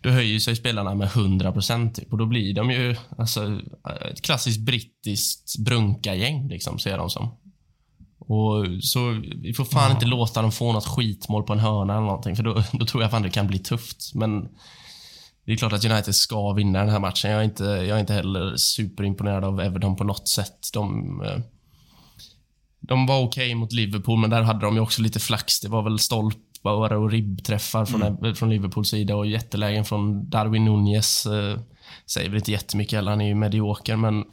då 0.00 0.10
höjer 0.10 0.38
sig 0.38 0.56
spelarna 0.56 0.94
med 0.94 1.06
100 1.06 1.52
procent. 1.52 1.94
Typ. 1.94 2.12
Och 2.12 2.18
då 2.18 2.26
blir 2.26 2.54
de 2.54 2.70
ju 2.70 2.96
alltså, 3.18 3.60
ett 4.10 4.22
klassiskt 4.22 4.60
brittiskt 4.60 5.58
brunkargäng, 5.58 6.48
liksom, 6.48 6.78
ser 6.78 6.98
de 6.98 7.10
som. 7.10 7.36
Och 8.18 8.66
så 8.82 9.20
Vi 9.42 9.54
får 9.54 9.64
fan 9.64 9.90
ja. 9.90 9.94
inte 9.94 10.06
låta 10.06 10.42
dem 10.42 10.52
få 10.52 10.72
något 10.72 10.86
skitmål 10.86 11.42
på 11.42 11.52
en 11.52 11.58
hörna 11.58 11.92
eller 11.92 12.06
någonting, 12.06 12.36
för 12.36 12.42
då, 12.42 12.62
då 12.72 12.86
tror 12.86 13.02
jag 13.02 13.10
fan 13.10 13.22
det 13.22 13.30
kan 13.30 13.46
bli 13.46 13.58
tufft. 13.58 14.14
Men 14.14 14.48
det 15.44 15.52
är 15.52 15.56
klart 15.56 15.72
att 15.72 15.84
United 15.84 16.14
ska 16.14 16.52
vinna 16.52 16.78
den 16.78 16.88
här 16.88 16.98
matchen. 16.98 17.30
Jag 17.30 17.40
är 17.40 17.44
inte, 17.44 17.64
jag 17.64 17.96
är 17.96 17.98
inte 17.98 18.12
heller 18.12 18.56
superimponerad 18.56 19.44
av 19.44 19.60
Everton 19.60 19.96
på 19.96 20.04
något 20.04 20.28
sätt. 20.28 20.68
De, 20.72 21.22
eh, 21.22 21.38
de 22.80 23.06
var 23.06 23.22
okej 23.22 23.46
okay 23.46 23.54
mot 23.54 23.72
Liverpool, 23.72 24.18
men 24.18 24.30
där 24.30 24.42
hade 24.42 24.66
de 24.66 24.74
ju 24.74 24.80
också 24.80 25.02
lite 25.02 25.20
flax. 25.20 25.60
Det 25.60 25.68
var 25.68 25.82
väl 25.82 25.98
stolpar 25.98 26.92
och 26.92 27.10
ribbträffar 27.10 27.84
från, 27.84 28.02
mm. 28.02 28.34
från 28.34 28.50
Liverpools 28.50 28.88
sida 28.88 29.16
och 29.16 29.26
jättelägen 29.26 29.84
från 29.84 30.30
Darwin 30.30 30.64
Nunez. 30.64 31.26
Eh, 31.26 31.60
säger 32.06 32.28
väl 32.28 32.38
inte 32.38 32.52
jättemycket 32.52 32.96
heller, 32.96 33.10
han 33.10 33.20
är 33.20 33.28
ju 33.28 33.34
medioker, 33.34 33.96
men 33.96 34.24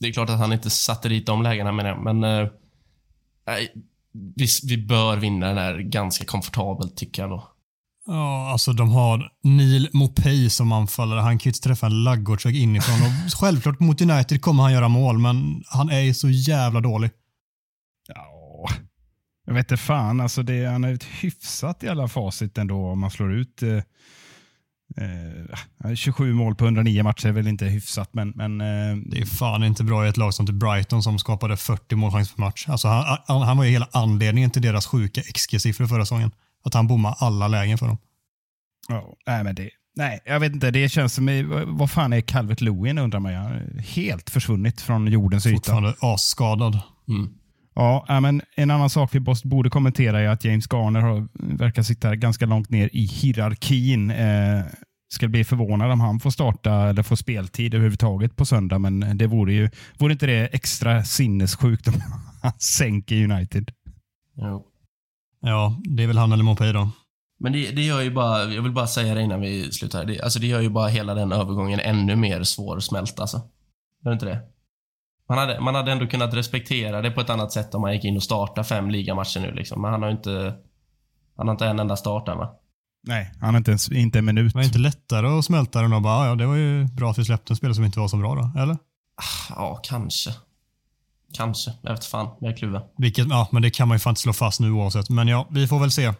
det 0.00 0.08
är 0.08 0.12
klart 0.12 0.30
att 0.30 0.38
han 0.38 0.52
inte 0.52 0.70
satte 0.70 1.08
dit 1.08 1.26
de 1.26 1.42
lägena 1.42 1.72
menar 1.72 1.90
jag. 1.90 2.14
Men 2.14 2.24
eh, 2.24 2.48
vi, 4.12 4.46
vi 4.64 4.76
bör 4.78 5.16
vinna 5.16 5.46
den 5.46 5.58
här 5.58 5.78
ganska 5.78 6.24
komfortabelt, 6.24 6.96
tycker 6.96 7.22
jag 7.22 7.30
nog. 7.30 7.42
Ja, 8.10 8.50
alltså 8.52 8.72
de 8.72 8.90
har 8.90 9.32
Neil 9.42 9.88
Mopay 9.92 10.50
som 10.50 10.72
anfallare. 10.72 11.20
Han 11.20 11.38
kan 11.38 11.44
ju 11.44 11.50
inte 11.50 11.60
träffa 11.60 11.86
en 11.86 12.02
laggårdsvägg 12.02 12.56
inifrån. 12.56 13.02
Och 13.02 13.32
självklart 13.40 13.80
mot 13.80 14.00
United 14.00 14.42
kommer 14.42 14.62
han 14.62 14.72
göra 14.72 14.88
mål, 14.88 15.18
men 15.18 15.62
han 15.66 15.90
är 15.90 16.00
ju 16.00 16.14
så 16.14 16.28
jävla 16.28 16.80
dålig. 16.80 17.10
Ja, 18.08 18.68
jag 19.46 19.54
vet 19.54 19.70
inte 19.70 19.76
fan. 19.76 20.20
Alltså 20.20 20.42
det, 20.42 20.66
han 20.66 20.84
är 20.84 20.94
ett 20.94 21.04
hyfsat 21.04 21.84
i 21.84 21.88
alla 21.88 22.08
facit 22.08 22.58
ändå 22.58 22.90
om 22.90 23.00
man 23.00 23.10
slår 23.10 23.32
ut 23.32 23.62
eh, 23.62 23.76
eh, 25.84 25.94
27 25.94 26.32
mål 26.32 26.54
på 26.54 26.64
109 26.64 27.02
matcher 27.02 27.26
är 27.28 27.32
väl 27.32 27.48
inte 27.48 27.64
hyfsat, 27.64 28.14
men... 28.14 28.32
men 28.36 28.60
eh, 28.60 28.96
Det 29.06 29.20
är 29.20 29.26
fan 29.26 29.64
inte 29.64 29.84
bra 29.84 30.06
i 30.06 30.08
ett 30.08 30.16
lag 30.16 30.34
som 30.34 30.46
till 30.46 30.54
Brighton 30.54 31.02
som 31.02 31.18
skapade 31.18 31.56
40 31.56 31.94
målchanser 31.96 32.34
per 32.34 32.40
match. 32.40 32.68
Alltså 32.68 32.88
han, 32.88 33.18
han, 33.26 33.42
han 33.42 33.56
var 33.56 33.64
ju 33.64 33.70
hela 33.70 33.88
anledningen 33.92 34.50
till 34.50 34.62
deras 34.62 34.86
sjuka 34.86 35.20
XG-siffror 35.20 35.86
förra 35.86 36.04
säsongen. 36.04 36.30
Att 36.68 36.74
han 36.74 36.86
bommade 36.86 37.14
alla 37.18 37.48
lägen 37.48 37.78
för 37.78 37.86
dem. 37.86 37.98
ja, 38.88 39.16
nej, 39.26 39.44
men 39.44 39.54
det, 39.54 39.70
nej, 39.96 40.20
jag 40.24 40.40
vet 40.40 40.52
inte. 40.52 40.70
Det 40.70 40.88
känns 40.88 41.14
som... 41.14 41.26
Vad 41.78 41.90
fan 41.90 42.12
är 42.12 42.20
Calvert 42.20 42.60
Lewin 42.60 42.98
undrar 42.98 43.20
man. 43.20 43.32
ju. 43.32 43.80
Helt 43.80 44.30
försvunnit 44.30 44.80
från 44.80 45.06
jordens 45.06 45.46
yta. 45.46 45.56
Fortfarande 45.56 45.94
asskadad. 46.00 46.80
Mm. 47.08 47.28
Ja, 47.74 48.20
men 48.20 48.42
en 48.56 48.70
annan 48.70 48.90
sak 48.90 49.14
vi 49.14 49.20
borde 49.44 49.70
kommentera 49.70 50.20
är 50.20 50.28
att 50.28 50.44
James 50.44 50.66
Garner 50.72 51.00
har, 51.00 51.28
verkar 51.56 51.82
sitta 51.82 52.16
ganska 52.16 52.46
långt 52.46 52.70
ner 52.70 52.90
i 52.92 53.04
hierarkin. 53.04 54.10
Eh, 54.10 54.62
ska 55.08 55.28
bli 55.28 55.44
förvånad 55.44 55.90
om 55.90 56.00
han 56.00 56.20
får 56.20 56.30
starta 56.30 56.88
eller 56.88 57.02
få 57.02 57.16
speltid 57.16 57.74
överhuvudtaget 57.74 58.36
på 58.36 58.44
söndag, 58.44 58.78
men 58.78 59.18
det 59.18 59.26
vore 59.26 59.52
ju 59.52 59.70
vore 59.98 60.12
inte 60.12 60.26
det 60.26 60.46
extra 60.46 61.04
sinnessjukt 61.04 61.88
om 61.88 61.94
han 62.42 62.52
sänker 62.58 63.24
United? 63.24 63.70
Jo. 64.36 64.66
Ja, 65.40 65.80
det 65.84 66.02
är 66.02 66.06
väl 66.06 66.18
han 66.18 66.32
eller 66.32 66.44
Mopay 66.44 66.72
då. 66.72 66.90
Men 67.40 67.52
det, 67.52 67.70
det 67.70 67.82
gör 67.82 68.00
ju 68.00 68.10
bara, 68.10 68.44
jag 68.44 68.62
vill 68.62 68.72
bara 68.72 68.86
säga 68.86 69.14
det 69.14 69.22
innan 69.22 69.40
vi 69.40 69.72
slutar. 69.72 70.04
Det, 70.04 70.20
alltså 70.20 70.38
det 70.38 70.46
gör 70.46 70.60
ju 70.60 70.68
bara 70.68 70.88
hela 70.88 71.14
den 71.14 71.32
övergången 71.32 71.80
ännu 71.80 72.16
mer 72.16 72.42
svårsmält 72.42 73.20
alltså. 73.20 73.40
Gör 74.04 74.12
inte 74.12 74.26
det? 74.26 74.40
Man 75.28 75.38
hade, 75.38 75.60
man 75.60 75.74
hade 75.74 75.92
ändå 75.92 76.06
kunnat 76.06 76.34
respektera 76.34 77.02
det 77.02 77.10
på 77.10 77.20
ett 77.20 77.30
annat 77.30 77.52
sätt 77.52 77.74
om 77.74 77.80
man 77.80 77.92
gick 77.92 78.04
in 78.04 78.16
och 78.16 78.22
startade 78.22 78.68
fem 78.68 78.90
ligamatcher 78.90 79.40
nu 79.40 79.54
liksom. 79.54 79.82
Men 79.82 79.90
han 79.90 80.02
har 80.02 80.10
ju 80.10 80.16
inte, 80.16 80.54
han 81.36 81.48
har 81.48 81.54
inte 81.54 81.66
en 81.66 81.78
enda 81.78 81.96
start 81.96 82.28
än 82.28 82.38
va? 82.38 82.50
Nej, 83.06 83.32
han 83.40 83.50
har 83.54 83.58
inte 83.58 83.70
ens 83.70 83.92
inte 83.92 84.18
en 84.18 84.24
minut. 84.24 84.54
Var 84.54 84.60
det 84.60 84.66
inte 84.66 84.78
lättare 84.78 85.26
att 85.26 85.44
smälta 85.44 85.82
den 85.82 85.92
och 85.92 86.02
bara, 86.02 86.26
ja 86.26 86.34
det 86.34 86.46
var 86.46 86.56
ju 86.56 86.84
bra 86.84 87.10
att 87.10 87.18
vi 87.18 87.24
släppte 87.24 87.52
en 87.52 87.56
spelare 87.56 87.74
som 87.74 87.84
inte 87.84 88.00
var 88.00 88.08
så 88.08 88.16
bra 88.16 88.34
då, 88.34 88.60
eller? 88.60 88.76
Ja, 89.50 89.80
kanske. 89.82 90.30
Kanske. 91.34 91.72
Jag 91.82 91.92
vet 91.92 92.04
fan. 92.04 92.28
Jag 92.40 92.52
är 92.52 92.56
kluven. 92.56 92.82
Vilket, 92.98 93.26
ja, 93.28 93.48
men 93.52 93.62
det 93.62 93.70
kan 93.70 93.88
man 93.88 93.94
ju 93.94 93.98
fan 93.98 94.10
inte 94.10 94.20
slå 94.20 94.32
fast 94.32 94.60
nu 94.60 94.70
oavsett. 94.70 95.10
Men 95.10 95.28
ja, 95.28 95.48
vi 95.50 95.68
får 95.68 95.80
väl 95.80 95.90
se. 95.90 96.12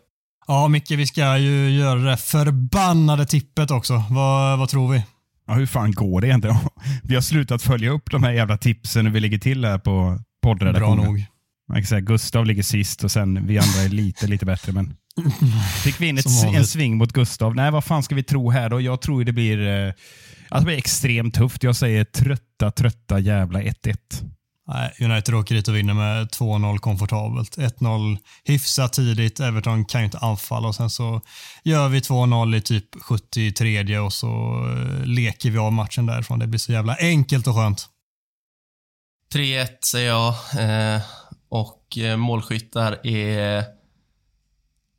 Ja, 0.46 0.68
Micke, 0.68 0.90
vi 0.90 1.06
ska 1.06 1.38
ju 1.38 1.70
göra 1.70 2.00
det 2.00 2.16
förbannade 2.16 3.26
tippet 3.26 3.70
också. 3.70 4.02
Vad, 4.11 4.59
vad 4.59 4.68
tror 4.68 4.92
vi? 4.92 5.02
Ja, 5.46 5.54
hur 5.54 5.66
fan 5.66 5.92
går 5.92 6.20
det 6.20 6.26
egentligen? 6.26 6.56
Vi 7.02 7.14
har 7.14 7.22
slutat 7.22 7.62
följa 7.62 7.90
upp 7.90 8.11
de 8.11 8.22
här 8.22 8.32
jävla 8.32 8.59
tipsen 8.59 9.04
när 9.04 9.12
vi 9.12 9.20
ligger 9.20 9.38
till 9.38 9.64
här 9.64 9.78
på 9.78 9.90
Bra 9.92 10.18
poddredaktionen. 10.42 11.04
nog. 11.04 11.24
Man 11.68 11.76
kan 11.76 11.86
säga, 11.86 12.00
Gustav 12.00 12.46
ligger 12.46 12.62
sist 12.62 13.04
och 13.04 13.11
sen 13.11 13.46
vi 13.46 13.59
andra 13.59 13.80
är 13.80 13.88
lite, 13.88 14.26
lite 14.26 14.46
bättre. 14.46 14.72
Men 14.72 14.96
fick 15.84 16.00
vi 16.00 16.09
in 16.09 16.18
ett, 16.18 16.26
en 16.54 16.66
sving 16.66 16.96
mot 16.96 17.12
Gustav. 17.12 17.54
Nej, 17.54 17.70
vad 17.70 17.84
fan 17.84 18.02
ska 18.02 18.14
vi 18.14 18.22
tro 18.22 18.50
här 18.50 18.70
då? 18.70 18.80
Jag 18.80 19.00
tror 19.00 19.24
det 19.24 19.32
blir, 19.32 19.68
eh, 19.68 19.92
att 20.48 20.61
det 20.61 20.64
blir 20.64 20.76
extremt 20.76 21.34
tufft. 21.34 21.62
Jag 21.62 21.76
säger 21.76 22.04
trötta, 22.04 22.70
trötta 22.70 23.18
jävla 23.18 23.62
1-1. 23.62 23.96
Nej, 24.69 24.95
United 25.01 25.35
åker 25.35 25.55
dit 25.55 25.69
och 25.69 25.77
vinner 25.77 25.95
med 25.95 26.27
2-0 26.27 26.79
komfortabelt. 26.79 27.59
1-0 27.59 28.19
hyfsat 28.45 28.93
tidigt. 28.93 29.41
Everton 29.41 29.85
kan 29.85 30.01
ju 30.01 30.05
inte 30.05 30.19
anfalla 30.19 30.69
och 30.69 30.75
sen 30.75 30.91
så 30.91 31.21
gör 31.64 31.89
vi 31.89 32.01
2-0 32.01 32.57
i 32.57 32.61
typ 32.61 33.03
73 33.03 33.99
och 33.99 34.12
så 34.12 34.29
eh, 34.71 35.07
leker 35.07 35.51
vi 35.51 35.59
av 35.59 35.73
matchen 35.73 36.07
därifrån. 36.07 36.39
Det 36.39 36.47
blir 36.47 36.59
så 36.59 36.73
jävla 36.73 36.97
enkelt 36.97 37.47
och 37.47 37.55
skönt. 37.55 37.89
3-1 39.35 39.66
säger 39.91 40.09
jag. 40.09 40.35
Eh, 40.59 41.03
och 41.49 41.99
eh, 41.99 42.16
målskyttar 42.16 43.07
är... 43.07 43.64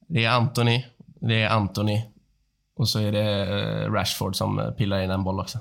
Det 0.08 0.26
är 0.26 0.30
Anthony. 0.30 0.86
Det 1.22 1.42
är 1.42 1.50
Anthony. 1.50 2.02
Och 2.76 2.90
så 2.90 3.00
är 3.00 3.12
det 3.12 3.42
eh, 3.42 3.92
Rashford 3.92 4.36
som 4.36 4.74
pillar 4.78 5.04
in 5.04 5.12
en 5.12 5.24
boll 5.24 5.40
också. 5.40 5.60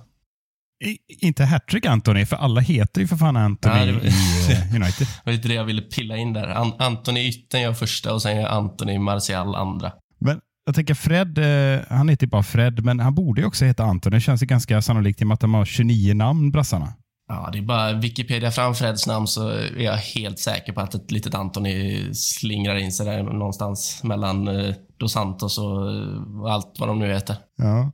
Inte 1.21 1.45
hattrick 1.45 1.87
Anthony, 1.87 2.27
för 2.27 2.37
alla 2.37 2.61
heter 2.61 3.01
ju 3.01 3.07
för 3.07 3.17
fan 3.17 3.37
Anthony 3.37 3.75
Ja, 3.79 3.85
det- 3.87 4.07
i 4.07 4.53
eh, 4.53 4.75
United. 4.75 5.07
Det 5.25 5.27
var 5.27 5.33
lite 5.33 5.49
det 5.49 5.55
jag 5.55 5.65
ville 5.65 5.83
pilla 5.83 6.17
in 6.17 6.33
där. 6.33 6.47
An 6.49 6.73
Anthony 6.79 7.21
Ytten 7.29 7.61
gör 7.61 7.75
första 7.75 8.15
och 8.15 8.23
sen 8.23 8.37
gör 8.37 8.49
Anthony 8.49 8.99
Martial 8.99 9.55
andra. 9.55 9.93
Men 10.21 10.41
jag 10.67 10.75
tänker 10.75 10.95
Fred, 10.95 11.39
eh, 11.39 11.81
han 11.89 12.09
heter 12.09 12.27
ju 12.27 12.31
bara 12.31 12.43
Fred, 12.43 12.85
men 12.85 13.01
han 13.01 13.15
borde 13.15 13.41
ju 13.41 13.47
också 13.47 13.65
heta 13.65 13.85
Anthony. 13.85 14.17
Det 14.17 14.21
känns 14.21 14.43
ju 14.43 14.47
ganska 14.47 14.83
sannolikt 14.83 15.21
i 15.21 15.25
och 15.25 15.29
med 15.29 15.35
att 15.35 15.41
de 15.41 15.55
har 15.55 15.65
29 15.65 16.15
namn, 16.15 16.51
brassarna. 16.51 16.93
Ja, 17.29 17.49
det 17.53 17.59
är 17.59 17.63
bara 17.63 17.93
Wikipedia 17.93 18.51
fram 18.51 18.75
Freds 18.75 19.07
namn 19.07 19.27
så 19.27 19.49
är 19.49 19.81
jag 19.83 19.97
helt 19.97 20.39
säker 20.39 20.73
på 20.73 20.81
att 20.81 20.95
ett 20.95 21.11
litet 21.11 21.35
Anthony 21.35 22.09
slingrar 22.15 22.77
in 22.77 22.93
sig 22.93 23.07
där 23.07 23.23
någonstans 23.23 24.01
mellan 24.05 24.49
eh, 24.49 24.75
Dos 25.01 25.13
Santos 25.13 25.59
och 25.59 26.53
allt 26.53 26.77
vad 26.79 26.89
de 26.89 26.99
nu 26.99 27.13
heter. 27.13 27.37
Ja. 27.57 27.93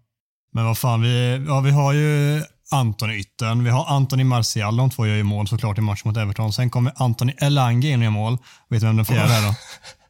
Men 0.53 0.65
vad 0.65 0.79
fan, 0.79 1.03
vi, 1.03 1.45
ja, 1.49 1.61
vi 1.61 1.71
har 1.71 1.93
ju 1.93 2.43
Antoni 2.75 3.15
Ytten, 3.15 3.65
vi 3.65 3.71
har 3.71 3.87
Antoni 3.87 4.25
Martial, 4.25 4.77
de 4.77 4.91
två 4.91 5.07
gör 5.07 5.17
ju 5.17 5.23
mål 5.23 5.49
såklart 5.49 5.79
i 5.79 5.81
match 5.81 6.05
mot 6.05 6.17
Everton. 6.17 6.53
Sen 6.53 6.71
kommer 6.71 6.93
Antoni 6.97 7.35
Elanga 7.39 7.89
in 7.89 8.01
och 8.01 8.05
gör 8.05 8.11
mål. 8.11 8.39
Vet 8.69 8.81
du 8.81 8.87
vem 8.87 8.97
den 8.97 9.05
fjärde 9.05 9.35
är 9.35 9.43
då? 9.43 9.55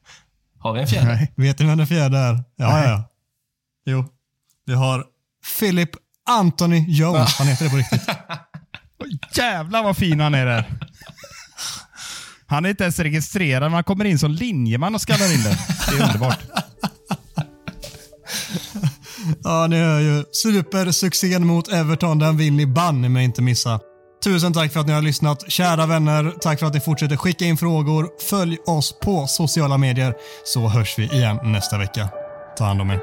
Har 0.58 0.72
vi 0.72 0.80
en 0.80 0.86
fjärde? 0.86 1.06
Nej. 1.06 1.32
Vet 1.36 1.58
ni 1.58 1.66
vem 1.66 1.78
den 1.78 1.86
fjärde 1.86 2.18
är? 2.18 2.34
Ja, 2.56 2.66
ja, 2.84 2.84
ja. 2.84 3.10
Jo. 3.86 4.04
Vi 4.66 4.74
har 4.74 5.04
Philip 5.58 5.90
Anthony 6.28 6.84
Jones, 6.88 7.34
han 7.38 7.46
heter 7.46 7.64
det 7.64 7.70
på 7.70 7.76
riktigt. 7.76 8.08
Jävlar 9.36 9.82
vad 9.82 9.96
fin 9.96 10.20
han 10.20 10.34
är 10.34 10.46
där. 10.46 10.78
Han 12.46 12.64
är 12.64 12.70
inte 12.70 12.84
ens 12.84 12.98
registrerad, 12.98 13.62
men 13.62 13.72
han 13.72 13.84
kommer 13.84 14.04
in 14.04 14.18
som 14.18 14.30
linjeman 14.30 14.94
och 14.94 15.00
skallar 15.00 15.34
in 15.34 15.42
den. 15.42 15.56
Det 15.88 15.96
är 15.96 16.06
underbart. 16.06 16.38
Ja, 19.44 19.66
ni 19.66 19.76
hör 19.76 20.00
ju. 20.00 20.24
Supersuccén 20.32 21.46
mot 21.46 21.72
Everton, 21.72 22.18
den 22.18 22.36
vill 22.36 22.52
ni 22.52 22.66
banne 22.66 23.08
mig 23.08 23.24
inte 23.24 23.42
missa. 23.42 23.80
Tusen 24.24 24.52
tack 24.52 24.72
för 24.72 24.80
att 24.80 24.86
ni 24.86 24.92
har 24.92 25.02
lyssnat. 25.02 25.50
Kära 25.50 25.86
vänner, 25.86 26.32
tack 26.40 26.58
för 26.58 26.66
att 26.66 26.74
ni 26.74 26.80
fortsätter 26.80 27.16
skicka 27.16 27.44
in 27.44 27.56
frågor. 27.56 28.08
Följ 28.30 28.58
oss 28.66 28.98
på 29.02 29.26
sociala 29.26 29.78
medier 29.78 30.14
så 30.44 30.68
hörs 30.68 30.98
vi 30.98 31.04
igen 31.04 31.38
nästa 31.42 31.78
vecka. 31.78 32.08
Ta 32.58 32.64
hand 32.64 32.80
om 32.80 32.90
er. 32.90 33.00